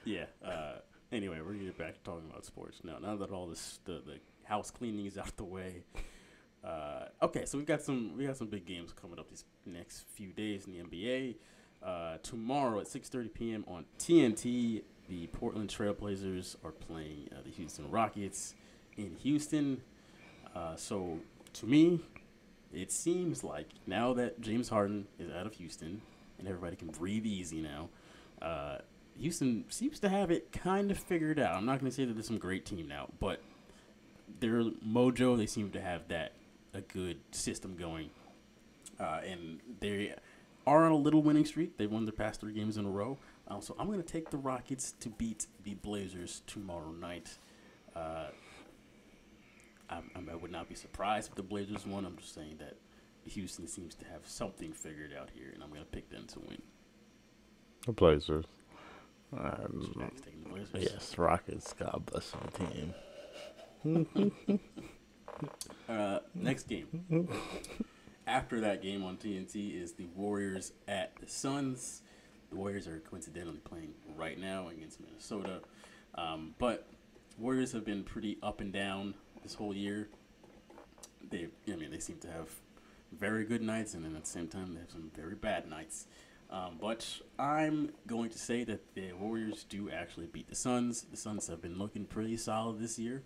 Yeah. 0.04 0.26
Uh, 0.44 0.74
anyway, 1.12 1.38
we're 1.40 1.52
gonna 1.52 1.64
get 1.64 1.78
back 1.78 1.94
to 1.94 2.00
talking 2.00 2.28
about 2.30 2.44
sports 2.44 2.80
now. 2.84 2.98
Now 3.00 3.16
that 3.16 3.30
all 3.30 3.46
this 3.46 3.80
the, 3.84 4.02
the 4.06 4.18
house 4.44 4.70
cleaning 4.70 5.06
is 5.06 5.16
out 5.18 5.36
the 5.36 5.44
way. 5.44 5.82
Uh, 6.62 7.06
okay, 7.22 7.44
so 7.44 7.58
we 7.58 7.64
got 7.64 7.82
some 7.82 8.16
we 8.16 8.26
got 8.26 8.36
some 8.36 8.48
big 8.48 8.66
games 8.66 8.92
coming 8.92 9.18
up 9.18 9.28
these 9.28 9.44
next 9.66 10.04
few 10.14 10.28
days 10.32 10.66
in 10.66 10.72
the 10.72 10.78
NBA. 10.80 11.36
Uh, 11.82 12.18
tomorrow 12.22 12.80
at 12.80 12.86
6:30 12.86 13.32
p.m. 13.34 13.64
on 13.66 13.84
TNT, 13.98 14.82
the 15.08 15.26
Portland 15.28 15.68
Trailblazers 15.68 16.56
are 16.64 16.72
playing 16.72 17.28
uh, 17.32 17.40
the 17.44 17.50
Houston 17.50 17.90
Rockets 17.90 18.54
in 18.96 19.16
Houston. 19.22 19.80
Uh, 20.54 20.76
so 20.76 21.18
to 21.54 21.66
me, 21.66 22.00
it 22.74 22.90
seems 22.92 23.44
like 23.44 23.68
now 23.86 24.12
that 24.14 24.40
James 24.40 24.68
Harden 24.68 25.06
is 25.18 25.30
out 25.30 25.46
of 25.46 25.54
Houston 25.54 26.02
and 26.38 26.48
everybody 26.48 26.76
can 26.76 26.88
breathe 26.88 27.26
easy 27.26 27.60
now, 27.60 27.88
uh, 28.42 28.78
Houston 29.18 29.64
seems 29.68 30.00
to 30.00 30.08
have 30.08 30.30
it 30.30 30.52
kind 30.52 30.90
of 30.90 30.98
figured 30.98 31.38
out. 31.38 31.54
I'm 31.56 31.66
not 31.66 31.78
going 31.80 31.90
to 31.90 31.94
say 31.94 32.04
that 32.04 32.14
they're 32.14 32.22
some 32.22 32.38
great 32.38 32.66
team 32.66 32.88
now, 32.88 33.08
but 33.20 33.40
their 34.40 34.64
mojo, 34.64 35.36
they 35.36 35.46
seem 35.46 35.70
to 35.70 35.80
have 35.80 36.08
that 36.08 36.32
a 36.72 36.80
good 36.80 37.18
system 37.30 37.76
going, 37.76 38.10
uh, 38.98 39.20
and 39.24 39.60
they 39.80 40.14
are 40.66 40.84
on 40.84 40.92
a 40.92 40.96
little 40.96 41.22
winning 41.22 41.44
streak. 41.44 41.76
They've 41.76 41.90
won 41.90 42.04
their 42.04 42.12
past 42.12 42.40
three 42.40 42.52
games 42.54 42.76
in 42.76 42.84
a 42.84 42.90
row. 42.90 43.18
So 43.60 43.76
I'm 43.78 43.86
going 43.86 44.02
to 44.02 44.06
take 44.06 44.30
the 44.30 44.38
Rockets 44.38 44.94
to 45.00 45.10
beat 45.10 45.46
the 45.62 45.74
Blazers 45.74 46.42
tomorrow 46.46 46.90
night. 46.90 47.38
Uh, 47.94 48.28
I, 49.90 50.00
I 50.30 50.34
would 50.34 50.50
not 50.50 50.68
be 50.68 50.74
surprised 50.74 51.30
if 51.30 51.34
the 51.34 51.42
Blazers 51.42 51.86
won. 51.86 52.04
I'm 52.04 52.16
just 52.16 52.34
saying 52.34 52.56
that 52.58 52.76
Houston 53.30 53.66
seems 53.66 53.94
to 53.96 54.04
have 54.06 54.22
something 54.24 54.72
figured 54.72 55.12
out 55.18 55.30
here, 55.34 55.50
and 55.52 55.62
I'm 55.62 55.70
going 55.70 55.80
to 55.82 55.86
pick 55.86 56.10
them 56.10 56.26
to 56.28 56.40
win. 56.40 56.62
The 57.86 57.92
Blazers. 57.92 58.46
Um, 59.36 60.12
the 60.44 60.48
Blazers. 60.48 60.92
yes, 60.92 61.18
Rockets. 61.18 61.72
God 61.72 62.02
bless 62.06 62.32
the 62.32 62.64
team. 62.64 64.60
Uh, 65.88 66.20
next 66.34 66.64
game. 66.68 67.28
After 68.26 68.60
that 68.60 68.82
game 68.82 69.04
on 69.04 69.16
TNT 69.16 69.80
is 69.80 69.92
the 69.92 70.06
Warriors 70.14 70.72
at 70.88 71.12
the 71.20 71.26
Suns. 71.26 72.02
The 72.50 72.56
Warriors 72.56 72.86
are 72.86 73.00
coincidentally 73.00 73.58
playing 73.58 73.94
right 74.16 74.38
now 74.38 74.68
against 74.68 75.00
Minnesota. 75.00 75.60
Um, 76.14 76.54
but 76.58 76.86
Warriors 77.38 77.72
have 77.72 77.84
been 77.84 78.04
pretty 78.04 78.38
up 78.42 78.60
and 78.60 78.72
down 78.72 79.14
this 79.44 79.54
whole 79.54 79.74
year. 79.74 80.08
They, 81.30 81.46
I 81.72 81.76
mean, 81.76 81.92
they 81.92 82.00
seem 82.00 82.18
to 82.18 82.28
have 82.28 82.48
very 83.12 83.44
good 83.44 83.62
nights, 83.62 83.94
and 83.94 84.04
then 84.04 84.16
at 84.16 84.24
the 84.24 84.30
same 84.30 84.48
time, 84.48 84.74
they 84.74 84.80
have 84.80 84.90
some 84.90 85.10
very 85.14 85.36
bad 85.36 85.70
nights. 85.70 86.06
Um, 86.50 86.78
but 86.80 87.06
I'm 87.38 87.92
going 88.06 88.30
to 88.30 88.38
say 88.38 88.64
that 88.64 88.94
the 88.94 89.12
Warriors 89.12 89.64
do 89.64 89.90
actually 89.90 90.26
beat 90.26 90.48
the 90.48 90.54
Suns. 90.54 91.02
The 91.02 91.16
Suns 91.16 91.46
have 91.46 91.62
been 91.62 91.78
looking 91.78 92.04
pretty 92.04 92.36
solid 92.36 92.80
this 92.80 92.98
year. 92.98 93.22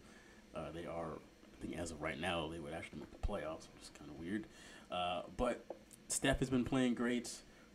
Uh, 0.55 0.71
they 0.73 0.87
are, 0.87 1.15
I 1.15 1.63
think, 1.63 1.77
as 1.77 1.91
of 1.91 2.01
right 2.01 2.19
now, 2.19 2.49
they 2.49 2.59
would 2.59 2.73
actually 2.73 3.01
make 3.01 3.11
the 3.11 3.27
playoffs, 3.27 3.69
which 3.75 3.83
is 3.83 3.91
kind 3.99 4.11
of 4.11 4.19
weird. 4.19 4.47
Uh, 4.91 5.23
but 5.37 5.65
Steph 6.09 6.39
has 6.39 6.51
been 6.51 6.65
playing 6.65 6.95
great. 6.95 7.31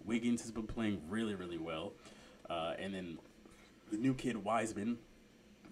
Wiggins 0.06 0.42
has 0.42 0.52
been 0.52 0.68
playing 0.68 1.02
really, 1.10 1.36
really 1.36 1.58
well. 1.58 1.94
Uh, 2.50 2.74
and 2.80 2.94
then 2.94 3.20
the 3.92 3.98
new 3.98 4.14
kid 4.14 4.44
Wiseman, 4.44 4.98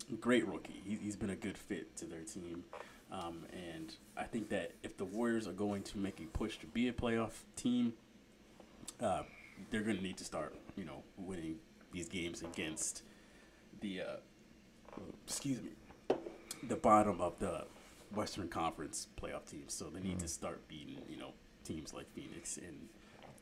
great 0.04 0.48
rookie. 0.48 0.82
He, 0.86 0.96
he's 0.96 1.16
been 1.16 1.30
a 1.30 1.36
good 1.36 1.58
fit 1.58 1.96
to 1.98 2.06
their 2.06 2.22
team. 2.22 2.64
Um, 3.12 3.46
and 3.52 3.94
I 4.16 4.24
think 4.24 4.50
that 4.50 4.72
if 4.84 4.98
the 4.98 5.06
Warriors 5.06 5.48
are 5.48 5.54
going 5.54 5.84
to 5.84 5.98
make 5.98 6.20
a 6.20 6.26
push 6.38 6.58
to 6.60 6.66
be 6.68 6.88
a 6.88 6.94
playoff 6.94 7.44
team, 7.56 7.94
uh, 9.02 9.24
they're 9.70 9.82
going 9.82 9.98
to 9.98 10.04
need 10.04 10.18
to 10.18 10.24
start, 10.24 10.56
you 10.78 10.86
know, 10.86 11.04
winning 11.18 11.58
these 11.92 12.08
games 12.08 12.42
against 12.42 13.04
the, 13.82 14.02
uh, 14.02 14.16
excuse 15.26 15.60
me, 15.62 15.72
the 16.68 16.76
bottom 16.76 17.20
of 17.20 17.38
the 17.40 17.66
Western 18.16 18.48
Conference 18.48 19.08
playoff 19.22 19.46
teams. 19.46 19.74
So 19.74 19.86
they 19.86 20.00
need 20.00 20.20
to 20.20 20.28
start 20.28 20.68
beating, 20.68 21.02
you 21.10 21.18
know, 21.18 21.34
teams 21.66 21.94
like 21.94 22.12
Phoenix 22.14 22.58
and 22.58 22.88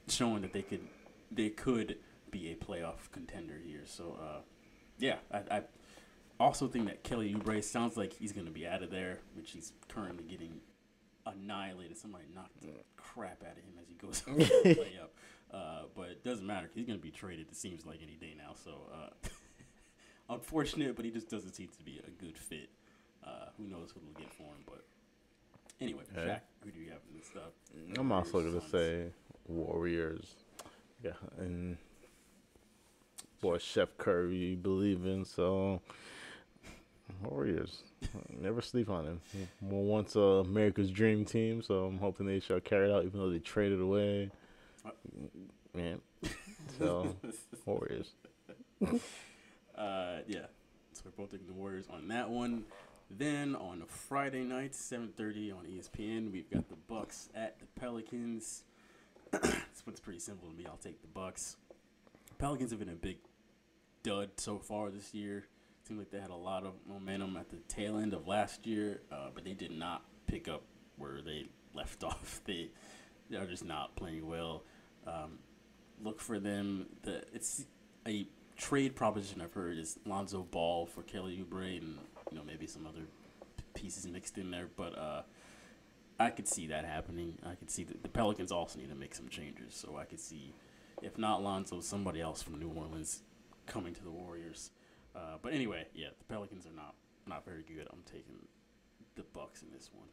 showing 0.07 0.41
that 0.41 0.53
they 0.53 0.63
could, 0.63 0.87
they 1.31 1.49
could 1.49 1.97
be 2.31 2.51
a 2.51 2.55
playoff 2.55 3.11
contender 3.11 3.59
here. 3.63 3.83
So, 3.85 4.17
uh, 4.19 4.39
yeah, 4.97 5.17
I, 5.31 5.57
I 5.57 5.61
also 6.39 6.67
think 6.67 6.87
that 6.87 7.03
Kelly 7.03 7.33
Oubre 7.33 7.63
sounds 7.63 7.97
like 7.97 8.13
he's 8.13 8.31
going 8.31 8.45
to 8.45 8.51
be 8.51 8.65
out 8.65 8.81
of 8.81 8.89
there, 8.89 9.19
which 9.35 9.51
he's 9.51 9.73
currently 9.87 10.23
getting 10.23 10.61
annihilated. 11.25 11.97
Somebody 11.97 12.25
knocked 12.33 12.61
the 12.61 12.73
crap 12.95 13.43
out 13.43 13.57
of 13.57 13.63
him 13.63 13.73
as 13.81 13.87
he 13.87 13.95
goes 13.95 14.19
up 14.27 14.33
for 14.33 14.67
the 14.67 14.75
layup. 14.75 15.09
Uh, 15.51 15.83
but 15.95 16.09
it 16.09 16.23
doesn't 16.23 16.45
matter. 16.45 16.69
he's 16.73 16.85
going 16.85 16.99
to 16.99 17.03
be 17.03 17.11
traded. 17.11 17.47
It 17.49 17.55
seems 17.55 17.85
like 17.85 17.99
any 18.01 18.15
day 18.15 18.35
now. 18.37 18.53
So 18.63 18.71
uh, 18.93 19.09
unfortunate, 20.33 20.95
but 20.95 21.05
he 21.05 21.11
just 21.11 21.29
doesn't 21.29 21.53
seem 21.53 21.69
to 21.77 21.83
be 21.83 22.01
a 22.07 22.11
good 22.23 22.37
fit. 22.37 22.69
Uh, 23.23 23.47
who 23.57 23.67
knows 23.67 23.91
who 23.91 23.99
will 23.99 24.19
get 24.19 24.31
for 24.33 24.43
him? 24.43 24.63
But 24.65 24.85
anyway. 25.81 26.03
Shaq, 26.15 26.41
who 26.63 26.71
do 26.71 26.79
you 26.79 26.89
have 26.89 27.01
in 27.11 27.17
this 27.19 27.27
stuff? 27.27 27.51
I'm 27.97 28.11
also 28.11 28.41
gonna 28.41 28.67
say 28.69 29.07
Warriors. 29.47 30.35
Yeah, 31.03 31.11
and 31.37 31.77
boy, 33.41 33.57
Chef 33.57 33.97
Curry 33.97 34.35
you 34.37 34.55
believe 34.57 35.05
in 35.05 35.25
so. 35.25 35.81
Warriors, 37.23 37.83
never 38.39 38.61
sleep 38.61 38.89
on 38.89 39.05
them. 39.05 39.21
He 39.31 39.39
was 39.61 39.85
once 39.85 40.15
uh, 40.15 40.19
America's 40.19 40.89
dream 40.89 41.25
team, 41.25 41.61
so 41.61 41.85
I'm 41.85 41.97
hoping 41.97 42.25
they 42.25 42.39
shall 42.39 42.59
carry 42.59 42.89
it 42.89 42.93
out, 42.93 43.05
even 43.05 43.19
though 43.19 43.29
they 43.29 43.39
traded 43.39 43.81
away. 43.81 44.29
Man, 45.73 46.01
so 46.77 47.15
Warriors. 47.65 48.11
Uh, 49.77 50.19
yeah. 50.27 50.45
So 50.93 51.03
we're 51.05 51.11
both 51.11 51.31
taking 51.31 51.47
the 51.47 51.53
Warriors 51.53 51.85
on 51.89 52.07
that 52.09 52.29
one. 52.29 52.65
Then 53.09 53.55
on 53.55 53.83
Friday 53.87 54.43
night, 54.43 54.73
7:30 54.73 55.51
on 55.57 55.65
ESPN, 55.65 56.31
we've 56.31 56.49
got 56.49 56.69
the 56.69 56.75
Bucks 56.87 57.29
at 57.33 57.59
the 57.59 57.65
Pelicans. 57.79 58.63
this 59.31 59.83
one's 59.85 59.99
pretty 59.99 60.19
simple 60.19 60.49
to 60.49 60.55
me. 60.55 60.65
I'll 60.65 60.77
take 60.77 61.01
the 61.01 61.07
Bucks. 61.07 61.57
Pelicans 62.37 62.71
have 62.71 62.79
been 62.79 62.89
a 62.89 62.93
big 62.93 63.17
dud 64.03 64.31
so 64.37 64.59
far 64.59 64.89
this 64.89 65.13
year. 65.13 65.45
Seemed 65.89 66.01
like 66.01 66.11
they 66.11 66.19
had 66.19 66.29
a 66.29 66.35
lot 66.35 66.65
of 66.65 66.73
momentum 66.87 67.35
at 67.35 67.49
the 67.49 67.57
tail 67.67 67.97
end 67.97 68.13
of 68.13 68.27
last 68.27 68.67
year, 68.67 69.01
uh, 69.11 69.29
but 69.33 69.43
they 69.43 69.53
did 69.53 69.71
not 69.71 70.03
pick 70.27 70.47
up 70.47 70.61
where 70.97 71.19
they 71.23 71.47
left 71.73 72.03
off. 72.03 72.41
They 72.45 72.69
they 73.27 73.37
are 73.37 73.47
just 73.47 73.65
not 73.65 73.95
playing 73.95 74.27
well. 74.27 74.65
Um, 75.07 75.39
look 76.03 76.21
for 76.21 76.39
them. 76.39 76.85
The 77.01 77.23
it's 77.33 77.65
a 78.07 78.27
trade 78.55 78.95
proposition 78.95 79.41
I've 79.41 79.53
heard 79.53 79.79
is 79.79 79.97
Lonzo 80.05 80.43
Ball 80.43 80.85
for 80.85 81.01
Kelly 81.01 81.43
Oubre 81.43 81.79
and 81.79 81.97
you 82.29 82.37
know 82.37 82.43
maybe 82.45 82.67
some 82.67 82.85
other 82.85 83.07
pieces 83.73 84.05
mixed 84.05 84.37
in 84.37 84.51
there, 84.51 84.67
but 84.75 84.95
uh, 84.95 85.23
I 86.19 86.29
could 86.29 86.47
see 86.47 86.67
that 86.67 86.85
happening. 86.85 87.39
I 87.43 87.55
could 87.55 87.71
see 87.71 87.83
that 87.85 88.03
the 88.03 88.09
Pelicans 88.09 88.51
also 88.51 88.77
need 88.77 88.89
to 88.89 88.95
make 88.95 89.15
some 89.15 89.27
changes, 89.27 89.73
so 89.73 89.97
I 89.97 90.05
could 90.05 90.19
see 90.19 90.53
if 91.01 91.17
not 91.17 91.41
Lonzo, 91.41 91.79
somebody 91.79 92.21
else 92.21 92.43
from 92.43 92.59
New 92.59 92.69
Orleans 92.69 93.23
coming 93.65 93.95
to 93.95 94.03
the 94.03 94.11
Warriors. 94.11 94.69
Uh, 95.15 95.37
but 95.41 95.53
anyway, 95.53 95.85
yeah, 95.93 96.09
the 96.17 96.25
Pelicans 96.25 96.65
are 96.65 96.75
not 96.75 96.95
not 97.27 97.45
very 97.45 97.63
good. 97.63 97.87
I'm 97.91 98.03
taking 98.05 98.35
the 99.15 99.23
Bucks 99.33 99.61
in 99.61 99.69
this 99.71 99.89
one. 99.93 100.07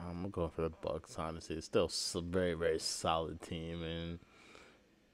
I'm 0.00 0.30
going 0.30 0.50
for 0.50 0.62
the 0.62 0.70
Bucks. 0.70 1.16
Honestly, 1.18 1.56
it's 1.56 1.66
still 1.66 1.90
a 2.14 2.20
very, 2.20 2.54
very 2.54 2.78
solid 2.78 3.40
team, 3.40 3.82
and 3.82 4.18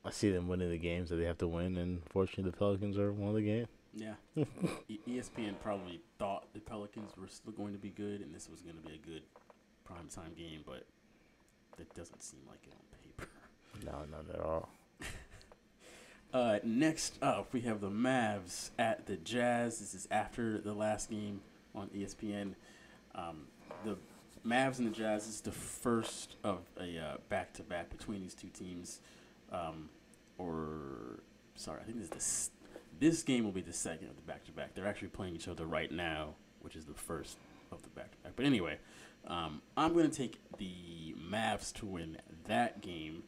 I 0.05 0.11
see 0.11 0.31
them 0.31 0.49
winning 0.49 0.71
the 0.71 0.79
games 0.79 1.11
that 1.11 1.17
they 1.17 1.25
have 1.25 1.39
to 1.39 1.49
win. 1.49 1.77
And 1.77 2.03
fortunately, 2.09 2.51
the 2.51 2.57
Pelicans 2.57 2.99
are 2.99 3.13
one 3.13 3.31
of 3.31 3.35
the 3.37 3.43
game. 3.43 3.67
Yeah, 3.97 4.15
ESPN 5.09 5.55
probably 5.63 6.01
thought 6.19 6.53
the 6.53 6.61
Pelicans 6.61 7.13
were 7.17 7.29
still 7.29 7.53
going 7.53 7.75
to 7.75 7.79
be 7.79 7.91
good, 7.91 8.23
and 8.23 8.35
this 8.35 8.49
was 8.51 8.61
going 8.61 8.77
to 8.77 8.83
be 8.83 8.95
a 8.95 9.07
good 9.07 9.23
primetime 9.89 10.37
game, 10.37 10.63
but 10.67 10.85
that 11.77 11.95
doesn't 11.95 12.21
seem 12.21 12.41
like 12.49 12.67
it 12.67 12.73
on 12.75 13.25
paper. 13.25 13.31
No, 13.85 14.05
not 14.11 14.35
at 14.35 14.41
all. 14.41 14.69
Uh, 16.35 16.59
next 16.65 17.17
up, 17.23 17.53
we 17.53 17.61
have 17.61 17.81
the 17.81 17.89
Mavs 17.89 18.71
at 18.77 19.07
the 19.07 19.17
Jazz. 19.17 19.79
This 19.79 19.95
is 19.95 20.09
after 20.11 20.59
the 20.59 20.73
last 20.73 21.09
game 21.09 21.41
on 21.77 21.89
ESPN. 21.91 22.55
Um, 23.15 23.47
the 23.85 23.97
Mavs 24.45 24.79
and 24.79 24.89
the 24.89 24.91
Jazz 24.91 25.29
is 25.29 25.41
the 25.43 25.53
first 25.53 26.35
of 26.43 26.63
a 26.81 26.99
uh, 26.99 27.17
back-to-back 27.29 27.89
between 27.89 28.21
these 28.21 28.35
two 28.35 28.49
teams. 28.49 29.01
Um, 29.53 29.91
or 30.37 31.21
sorry, 31.55 31.83
I 31.83 31.85
think 31.85 31.99
this 31.99 32.11
is 32.11 32.51
the 32.99 33.07
this 33.07 33.23
game 33.23 33.45
will 33.45 33.53
be 33.53 33.61
the 33.61 33.73
second 33.73 34.09
of 34.09 34.17
the 34.17 34.23
back-to-back. 34.23 34.75
They're 34.75 34.89
actually 34.89 35.09
playing 35.09 35.37
each 35.37 35.47
other 35.47 35.67
right 35.67 35.93
now, 35.93 36.35
which 36.63 36.75
is 36.75 36.85
the 36.85 36.95
first 36.95 37.39
of 37.71 37.81
the 37.83 37.91
back-to-back. 37.91 38.33
But 38.35 38.45
anyway, 38.45 38.79
um, 39.29 39.63
I'm 39.77 39.93
going 39.93 40.11
to 40.11 40.17
take 40.17 40.41
the 40.59 41.15
Mavs 41.17 41.73
to 41.75 41.87
win 41.87 42.19
that 42.49 42.81
game 42.81 43.23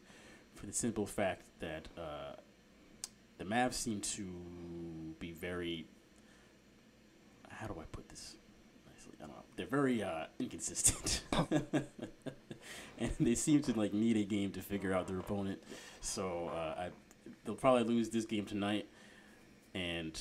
for 0.57 0.66
the 0.66 0.72
simple 0.72 1.07
fact 1.07 1.42
that. 1.61 1.86
Uh, 1.96 2.40
the 3.39 3.45
Mavs 3.45 3.74
seem 3.74 4.01
to 4.01 4.24
be 5.18 5.32
very. 5.32 5.87
How 7.49 7.66
do 7.66 7.74
I 7.80 7.84
put 7.91 8.09
this 8.09 8.37
nicely? 8.87 9.14
I 9.18 9.26
don't 9.26 9.37
know. 9.37 9.43
They're 9.57 9.66
very 9.66 10.03
uh, 10.03 10.26
inconsistent, 10.39 11.22
and 12.99 13.12
they 13.18 13.34
seem 13.34 13.62
to 13.62 13.72
like 13.78 13.95
need 13.95 14.16
a 14.16 14.24
game 14.24 14.53
to 14.53 14.61
figure 14.61 14.93
out 14.93 15.07
their 15.07 15.18
opponent. 15.18 15.62
So 16.01 16.51
uh, 16.55 16.80
I, 16.80 16.91
they'll 17.45 17.55
probably 17.55 17.84
lose 17.84 18.11
this 18.11 18.24
game 18.24 18.45
tonight, 18.45 18.89
and 19.74 20.20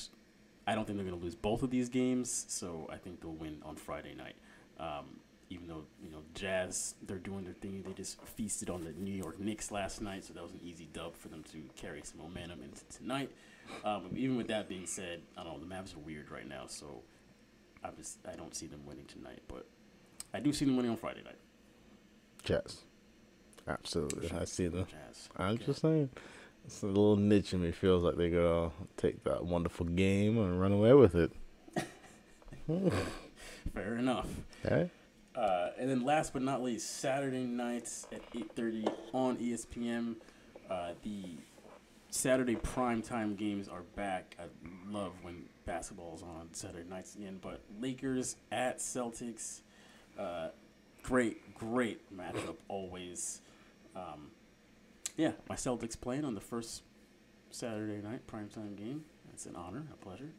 I 0.66 0.74
don't 0.74 0.86
think 0.86 0.98
they're 0.98 1.06
going 1.06 1.18
to 1.18 1.24
lose 1.24 1.34
both 1.34 1.62
of 1.62 1.70
these 1.70 1.88
games. 1.88 2.46
So 2.48 2.88
I 2.90 2.96
think 2.96 3.20
they'll 3.20 3.32
win 3.32 3.58
on 3.64 3.76
Friday 3.76 4.14
night. 4.14 4.36
Um, 4.78 5.20
even 5.50 5.68
though 5.68 5.84
you 6.02 6.10
know 6.10 6.22
Jazz, 6.34 6.94
they're 7.06 7.18
doing 7.18 7.44
their 7.44 7.54
thing. 7.54 7.82
They 7.86 7.92
just 7.92 8.20
feasted 8.22 8.70
on 8.70 8.82
the 8.84 8.92
New 8.92 9.14
York 9.14 9.38
Knicks 9.40 9.70
last 9.70 10.00
night, 10.00 10.24
so 10.24 10.34
that 10.34 10.42
was 10.42 10.52
an 10.52 10.60
easy 10.62 10.88
dub 10.92 11.16
for 11.16 11.28
them 11.28 11.42
to 11.52 11.58
carry 11.76 12.02
some 12.04 12.20
momentum 12.20 12.62
into 12.62 12.84
tonight. 12.86 13.30
Um, 13.84 14.10
even 14.14 14.36
with 14.36 14.48
that 14.48 14.68
being 14.68 14.86
said, 14.86 15.22
I 15.36 15.42
don't 15.44 15.54
know 15.60 15.68
the 15.68 15.74
Mavs 15.74 15.94
are 15.96 16.00
weird 16.00 16.30
right 16.30 16.48
now, 16.48 16.64
so 16.66 17.02
I 17.84 17.90
just 17.96 18.18
I 18.30 18.36
don't 18.36 18.54
see 18.54 18.66
them 18.66 18.80
winning 18.86 19.06
tonight, 19.06 19.40
but 19.48 19.66
I 20.34 20.40
do 20.40 20.52
see 20.52 20.64
them 20.64 20.76
winning 20.76 20.90
on 20.92 20.96
Friday 20.96 21.22
night. 21.24 21.38
Jazz. 22.44 22.82
Absolutely. 23.68 24.30
I 24.30 24.44
see 24.44 24.68
them. 24.68 24.86
Jazz. 24.88 25.28
I'm 25.36 25.54
Okay. 25.54 25.64
just 25.66 25.80
saying. 25.82 26.10
It's 26.64 26.82
a 26.82 26.86
little 26.86 27.16
niche 27.16 27.52
in 27.52 27.62
me. 27.62 27.70
Feels 27.72 28.02
like 28.02 28.16
they're 28.16 28.30
going 28.30 28.70
to 28.70 28.76
take 28.96 29.22
that 29.24 29.44
wonderful 29.44 29.86
game 29.86 30.36
and 30.38 30.60
run 30.60 30.72
away 30.72 30.92
with 30.94 31.14
it. 31.14 31.30
fair 33.74 33.96
enough. 33.98 34.26
Okay? 34.64 34.90
Uh, 35.36 35.70
and 35.78 35.90
then 35.90 36.04
last 36.04 36.32
but 36.32 36.42
not 36.42 36.62
least, 36.62 36.98
Saturday 36.98 37.44
nights 37.44 38.06
at 38.10 38.22
8:30 38.32 38.88
on 39.12 39.36
ESPN. 39.36 40.16
Uh, 40.70 40.92
the 41.02 41.36
Saturday 42.10 42.56
primetime 42.56 43.36
games 43.36 43.68
are 43.68 43.82
back. 43.94 44.36
I 44.38 44.44
love 44.90 45.12
when 45.22 45.44
basketball 45.66 46.14
is 46.14 46.22
on 46.22 46.48
Saturday 46.52 46.88
nights 46.88 47.14
again. 47.14 47.38
But 47.42 47.60
Lakers 47.80 48.36
at 48.50 48.78
Celtics, 48.78 49.60
uh, 50.18 50.48
great, 51.02 51.54
great 51.54 52.16
matchup 52.16 52.56
always. 52.68 53.42
Um, 53.94 54.30
yeah, 55.16 55.32
my 55.48 55.56
Celtics 55.56 56.00
playing 56.00 56.24
on 56.24 56.34
the 56.34 56.40
first 56.40 56.82
Saturday 57.50 58.00
night 58.02 58.26
primetime 58.26 58.76
game. 58.76 59.04
That's 59.28 59.46
an 59.46 59.56
honor, 59.56 59.84
a 59.92 59.96
pleasure. 60.04 60.32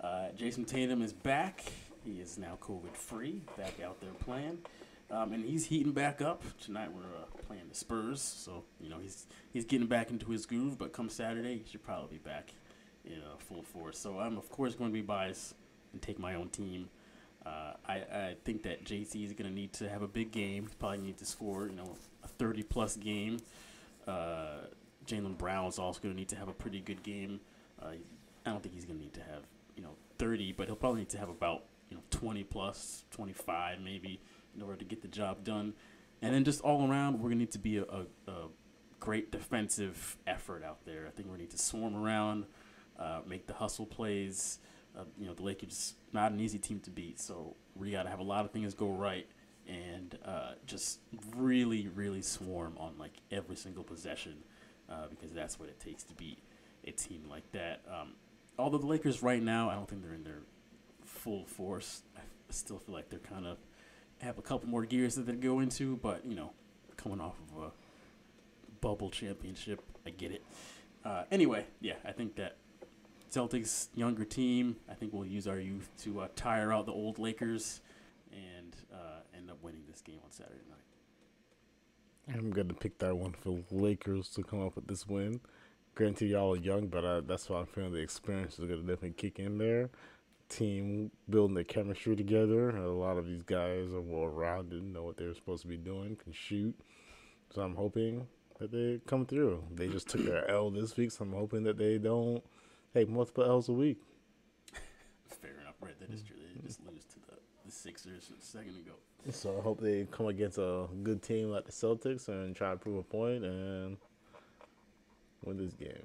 Uh, 0.00 0.28
Jayson 0.36 0.64
Tatum 0.64 1.02
is 1.02 1.12
back. 1.12 1.64
He 2.04 2.20
is 2.20 2.38
now 2.38 2.58
COVID 2.60 2.94
free, 2.94 3.40
back 3.56 3.80
out 3.84 4.00
there 4.00 4.10
playing, 4.20 4.58
um, 5.10 5.32
and 5.32 5.44
he's 5.44 5.66
heating 5.66 5.92
back 5.92 6.20
up. 6.20 6.42
Tonight 6.60 6.90
we're 6.92 7.02
uh, 7.02 7.26
playing 7.46 7.68
the 7.68 7.74
Spurs, 7.74 8.20
so 8.20 8.64
you 8.80 8.90
know 8.90 8.98
he's 9.00 9.26
he's 9.52 9.64
getting 9.64 9.86
back 9.86 10.10
into 10.10 10.30
his 10.30 10.44
groove. 10.46 10.78
But 10.78 10.92
come 10.92 11.08
Saturday, 11.08 11.58
he 11.58 11.70
should 11.70 11.82
probably 11.82 12.18
be 12.18 12.22
back 12.22 12.52
in 13.04 13.18
uh, 13.18 13.36
full 13.38 13.62
force. 13.62 13.98
So 13.98 14.18
I'm 14.18 14.36
of 14.36 14.50
course 14.50 14.74
going 14.74 14.90
to 14.90 14.94
be 14.94 15.02
biased 15.02 15.54
and 15.92 16.02
take 16.02 16.18
my 16.18 16.34
own 16.34 16.50
team. 16.50 16.88
Uh, 17.46 17.74
I, 17.86 17.94
I 17.94 18.36
think 18.44 18.62
that 18.62 18.84
JC 18.84 19.24
is 19.24 19.32
going 19.32 19.48
to 19.48 19.54
need 19.54 19.72
to 19.74 19.88
have 19.88 20.02
a 20.02 20.08
big 20.08 20.32
game. 20.32 20.64
He's 20.64 20.74
probably 20.74 20.98
need 20.98 21.18
to 21.18 21.26
score, 21.26 21.66
you 21.66 21.74
know, 21.74 21.96
a 22.22 22.28
30 22.28 22.62
plus 22.62 22.96
game. 22.96 23.38
Uh, 24.06 24.60
Jaylen 25.06 25.36
Brown 25.36 25.66
is 25.66 25.78
also 25.78 26.00
going 26.00 26.14
to 26.14 26.18
need 26.18 26.30
to 26.30 26.36
have 26.36 26.48
a 26.48 26.54
pretty 26.54 26.80
good 26.80 27.02
game. 27.02 27.40
Uh, 27.82 27.88
I 28.46 28.50
don't 28.50 28.62
think 28.62 28.74
he's 28.74 28.86
going 28.86 28.98
to 28.98 29.04
need 29.04 29.14
to 29.14 29.20
have, 29.20 29.42
you 29.76 29.82
know, 29.82 29.90
30, 30.18 30.52
but 30.52 30.66
he'll 30.68 30.76
probably 30.76 31.00
need 31.00 31.10
to 31.10 31.18
have 31.18 31.28
about, 31.28 31.64
you 31.94 32.00
know, 32.00 32.02
20 32.10 32.44
plus, 32.44 33.04
25 33.10 33.80
maybe, 33.80 34.20
in 34.56 34.62
order 34.62 34.76
to 34.76 34.84
get 34.84 35.02
the 35.02 35.08
job 35.08 35.44
done. 35.44 35.74
And 36.22 36.34
then 36.34 36.44
just 36.44 36.60
all 36.62 36.88
around, 36.90 37.14
we're 37.14 37.28
going 37.28 37.38
to 37.38 37.44
need 37.44 37.52
to 37.52 37.58
be 37.58 37.78
a, 37.78 37.84
a, 37.84 38.06
a 38.30 38.48
great 39.00 39.30
defensive 39.30 40.16
effort 40.26 40.64
out 40.64 40.84
there. 40.86 41.06
I 41.06 41.10
think 41.10 41.30
we 41.30 41.38
need 41.38 41.50
to 41.50 41.58
swarm 41.58 41.94
around, 41.96 42.46
uh, 42.98 43.20
make 43.26 43.46
the 43.46 43.54
hustle 43.54 43.86
plays. 43.86 44.58
Uh, 44.98 45.04
you 45.18 45.26
know, 45.26 45.34
the 45.34 45.42
Lakers 45.42 45.94
not 46.12 46.32
an 46.32 46.40
easy 46.40 46.58
team 46.58 46.80
to 46.80 46.90
beat, 46.90 47.20
so 47.20 47.56
we 47.74 47.90
got 47.90 48.04
to 48.04 48.10
have 48.10 48.20
a 48.20 48.24
lot 48.24 48.44
of 48.44 48.52
things 48.52 48.74
go 48.74 48.88
right 48.90 49.26
and 49.68 50.18
uh, 50.24 50.52
just 50.66 51.00
really, 51.36 51.88
really 51.88 52.22
swarm 52.22 52.76
on 52.78 52.92
like 52.98 53.14
every 53.30 53.56
single 53.56 53.82
possession. 53.84 54.36
uh, 54.90 55.06
because 55.10 55.32
that's 55.32 55.58
what 55.58 55.68
it 55.68 55.80
takes 55.80 56.02
to 56.04 56.14
beat 56.14 56.38
a 56.86 56.90
team 56.92 57.22
like 57.30 57.50
that. 57.52 57.82
Um, 57.90 58.14
although 58.58 58.78
the 58.78 58.86
Lakers 58.86 59.22
right 59.22 59.42
now, 59.42 59.70
I 59.70 59.74
don't 59.74 59.88
think 59.88 60.02
they're 60.02 60.14
in 60.14 60.24
their 60.24 60.42
full 61.14 61.46
force. 61.46 62.02
I 62.16 62.20
still 62.50 62.78
feel 62.78 62.94
like 62.94 63.08
they're 63.08 63.18
kind 63.18 63.46
of 63.46 63.58
have 64.18 64.38
a 64.38 64.42
couple 64.42 64.68
more 64.68 64.84
gears 64.84 65.14
that 65.16 65.26
they 65.26 65.32
go 65.34 65.60
into, 65.60 65.96
but 65.96 66.24
you 66.26 66.34
know, 66.34 66.52
coming 66.96 67.20
off 67.20 67.36
of 67.50 67.62
a 67.62 67.70
bubble 68.80 69.10
championship, 69.10 69.82
I 70.06 70.10
get 70.10 70.32
it. 70.32 70.44
Uh, 71.04 71.24
anyway, 71.30 71.66
yeah, 71.80 71.94
I 72.04 72.12
think 72.12 72.36
that 72.36 72.56
Celtics 73.30 73.88
younger 73.94 74.24
team. 74.24 74.76
I 74.88 74.94
think 74.94 75.12
we'll 75.12 75.26
use 75.26 75.48
our 75.48 75.58
youth 75.58 75.88
to 76.02 76.20
uh, 76.20 76.28
tire 76.36 76.72
out 76.72 76.86
the 76.86 76.92
old 76.92 77.18
Lakers 77.18 77.80
and 78.32 78.76
uh, 78.92 79.20
end 79.36 79.50
up 79.50 79.58
winning 79.62 79.82
this 79.90 80.00
game 80.00 80.20
on 80.24 80.30
Saturday 80.30 80.60
night. 80.68 80.78
I'm 82.36 82.50
gonna 82.50 82.74
pick 82.74 82.98
that 82.98 83.16
one 83.16 83.32
for 83.32 83.58
Lakers 83.70 84.28
to 84.30 84.42
come 84.42 84.64
up 84.64 84.76
with 84.76 84.86
this 84.86 85.06
win. 85.06 85.40
Granted, 85.94 86.26
y'all 86.26 86.54
are 86.54 86.56
young, 86.56 86.86
but 86.86 87.04
uh, 87.04 87.20
that's 87.20 87.48
why 87.48 87.60
I'm 87.60 87.66
feeling 87.66 87.92
the 87.92 87.98
experience 87.98 88.58
is 88.58 88.64
gonna 88.64 88.76
definitely 88.76 89.12
kick 89.12 89.38
in 89.38 89.58
there. 89.58 89.90
Team 90.48 91.10
building 91.28 91.54
their 91.54 91.64
chemistry 91.64 92.14
together. 92.14 92.70
A 92.70 92.92
lot 92.92 93.16
of 93.16 93.26
these 93.26 93.42
guys 93.42 93.92
are 93.92 94.00
well 94.00 94.28
rounded, 94.28 94.82
know 94.84 95.02
what 95.02 95.16
they're 95.16 95.34
supposed 95.34 95.62
to 95.62 95.68
be 95.68 95.76
doing, 95.76 96.16
can 96.16 96.32
shoot. 96.32 96.74
So 97.50 97.62
I'm 97.62 97.74
hoping 97.74 98.26
that 98.60 98.70
they 98.70 99.00
come 99.06 99.26
through. 99.26 99.64
They 99.74 99.88
just 99.88 100.08
took 100.08 100.24
their 100.24 100.48
L 100.50 100.70
this 100.70 100.96
week, 100.96 101.10
so 101.10 101.24
I'm 101.24 101.32
hoping 101.32 101.64
that 101.64 101.78
they 101.78 101.98
don't 101.98 102.42
take 102.92 103.08
multiple 103.08 103.44
L's 103.44 103.68
a 103.68 103.72
week. 103.72 103.98
Fair 105.40 105.52
enough, 105.60 105.74
right? 105.80 105.98
That 105.98 106.10
is 106.10 106.22
true. 106.22 106.36
they 106.36 106.66
just 106.66 106.80
lose 106.86 107.04
to 107.04 107.20
the, 107.20 107.36
the 107.64 107.72
Sixers 107.72 108.30
a 108.38 108.44
second 108.44 108.76
ago. 108.76 108.92
So 109.30 109.56
I 109.58 109.62
hope 109.62 109.80
they 109.80 110.06
come 110.10 110.26
against 110.26 110.58
a 110.58 110.86
good 111.02 111.22
team 111.22 111.50
like 111.50 111.64
the 111.64 111.72
Celtics 111.72 112.28
and 112.28 112.54
try 112.54 112.70
to 112.70 112.76
prove 112.76 112.98
a 112.98 113.02
point 113.02 113.44
and 113.44 113.96
win 115.44 115.56
this 115.56 115.72
game. 115.72 116.04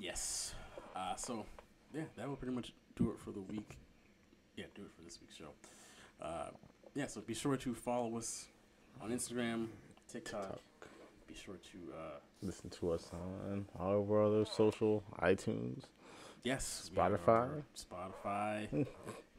Yes. 0.00 0.54
Uh, 0.94 1.16
so 1.16 1.44
yeah, 1.92 2.02
that 2.16 2.28
will 2.28 2.36
pretty 2.36 2.54
much 2.54 2.72
do 2.98 3.10
it 3.10 3.18
for 3.18 3.30
the 3.30 3.40
week. 3.40 3.78
Yeah, 4.56 4.64
do 4.74 4.82
it 4.82 4.90
for 4.96 5.02
this 5.02 5.18
week's 5.20 5.36
show. 5.36 5.50
Uh, 6.20 6.50
yeah, 6.94 7.06
so 7.06 7.20
be 7.20 7.34
sure 7.34 7.56
to 7.56 7.74
follow 7.74 8.16
us 8.16 8.46
on 9.00 9.10
Instagram, 9.10 9.68
TikTok. 10.10 10.58
Be 11.28 11.34
sure 11.34 11.56
to 11.56 11.92
uh, 11.94 12.18
Listen 12.42 12.70
to 12.70 12.90
us 12.92 13.10
on 13.12 13.66
all 13.78 14.00
of 14.02 14.10
our 14.10 14.22
other 14.22 14.44
social 14.44 15.04
iTunes. 15.20 15.84
yes, 16.42 16.90
Spotify. 16.92 17.62
Spotify. 17.76 18.66
if 18.72 18.86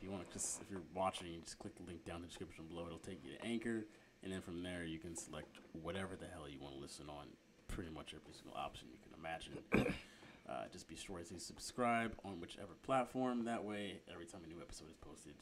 you 0.01 0.12
want 0.12 0.26
to 0.28 0.34
just 0.34 0.62
if 0.62 0.72
you're 0.72 0.82
watching, 0.93 1.28
you 1.28 1.41
just 1.41 1.60
click 1.60 1.76
the 1.76 1.84
link 1.84 2.05
down 2.05 2.18
in 2.18 2.22
the 2.22 2.28
description 2.28 2.66
below. 2.70 2.86
It'll 2.86 2.99
take 2.99 3.24
you 3.24 3.32
to 3.38 3.45
Anchor, 3.45 3.86
and 4.24 4.32
then 4.32 4.41
from 4.41 4.64
there 4.64 4.86
you 4.86 4.99
can 4.99 5.16
select 5.16 5.57
whatever 5.82 6.16
the 6.16 6.28
hell 6.28 6.47
you 6.47 6.60
want 6.62 6.76
to 6.76 6.80
listen 6.80 7.07
on. 7.10 7.28
Pretty 7.68 7.89
much 7.89 8.14
every 8.14 8.34
single 8.34 8.57
option 8.57 8.88
you 8.91 8.97
can 9.03 9.20
imagine. 9.20 9.93
Uh, 10.50 10.64
just 10.72 10.88
be 10.88 10.95
sure 10.95 11.20
to 11.20 11.39
subscribe 11.39 12.14
on 12.26 12.39
whichever 12.39 12.74
platform. 12.84 13.45
That 13.45 13.64
way, 13.64 14.00
every 14.12 14.26
time 14.26 14.41
a 14.43 14.47
new 14.47 14.60
episode 14.62 14.89
is 14.89 14.97
posted, 14.97 15.36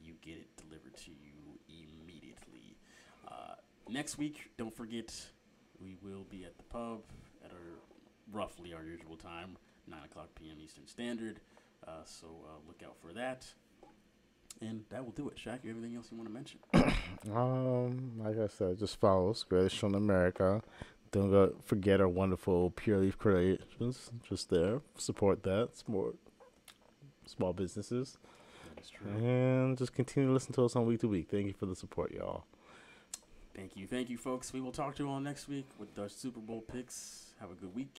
you 0.00 0.14
get 0.22 0.36
it 0.36 0.48
delivered 0.56 0.96
to 0.96 1.10
you 1.10 1.58
immediately. 1.68 2.76
Uh, 3.26 3.54
next 3.88 4.16
week, 4.16 4.50
don't 4.56 4.74
forget, 4.74 5.12
we 5.80 5.96
will 6.02 6.24
be 6.30 6.44
at 6.44 6.56
the 6.56 6.64
pub 6.64 7.00
at 7.44 7.50
our 7.50 7.78
roughly 8.32 8.72
our 8.72 8.84
usual 8.84 9.16
time, 9.16 9.56
9 9.86 9.98
o'clock 10.04 10.28
p.m. 10.34 10.56
Eastern 10.62 10.86
Standard. 10.86 11.40
Uh, 11.86 12.04
so 12.04 12.26
uh, 12.46 12.58
look 12.66 12.82
out 12.84 12.96
for 13.00 13.12
that. 13.12 13.46
And 14.60 14.84
that 14.90 15.04
will 15.04 15.12
do 15.12 15.28
it. 15.28 15.36
Shaq, 15.36 15.62
you 15.62 15.70
have 15.70 15.78
anything 15.78 15.96
else 15.96 16.08
you 16.10 16.16
want 16.16 16.28
to 16.28 16.34
mention? 16.34 16.60
Um, 17.34 18.12
like 18.18 18.38
I 18.38 18.46
said, 18.46 18.78
just 18.78 19.00
follow 19.00 19.34
Greatest 19.48 19.74
Show 19.74 19.88
in 19.88 19.96
America. 19.96 20.62
Don't 21.10 21.30
go 21.30 21.54
forget 21.64 22.00
our 22.00 22.08
wonderful 22.08 22.70
Pure 22.70 22.98
Lief 22.98 23.18
Creations. 23.18 24.10
Just 24.28 24.50
there, 24.50 24.82
support 24.96 25.42
that, 25.44 25.70
support 25.74 26.16
small 27.26 27.52
businesses, 27.52 28.18
That 28.74 28.82
is 28.82 28.90
true. 28.90 29.10
and 29.10 29.76
just 29.78 29.92
continue 29.94 30.28
to 30.28 30.32
listen 30.32 30.52
to 30.54 30.64
us 30.64 30.76
on 30.76 30.86
week 30.86 31.00
to 31.00 31.08
week. 31.08 31.28
Thank 31.30 31.46
you 31.46 31.52
for 31.54 31.66
the 31.66 31.74
support, 31.76 32.12
y'all. 32.12 32.44
Thank 33.54 33.76
you. 33.76 33.86
Thank 33.86 34.08
you, 34.08 34.16
folks. 34.18 34.52
We 34.52 34.60
will 34.60 34.70
talk 34.72 34.94
to 34.96 35.02
you 35.04 35.10
all 35.10 35.18
next 35.20 35.48
week 35.48 35.66
with 35.78 35.98
our 35.98 36.08
Super 36.08 36.40
Bowl 36.40 36.60
picks. 36.60 37.32
Have 37.40 37.50
a 37.50 37.54
good 37.54 37.74
week 37.74 37.94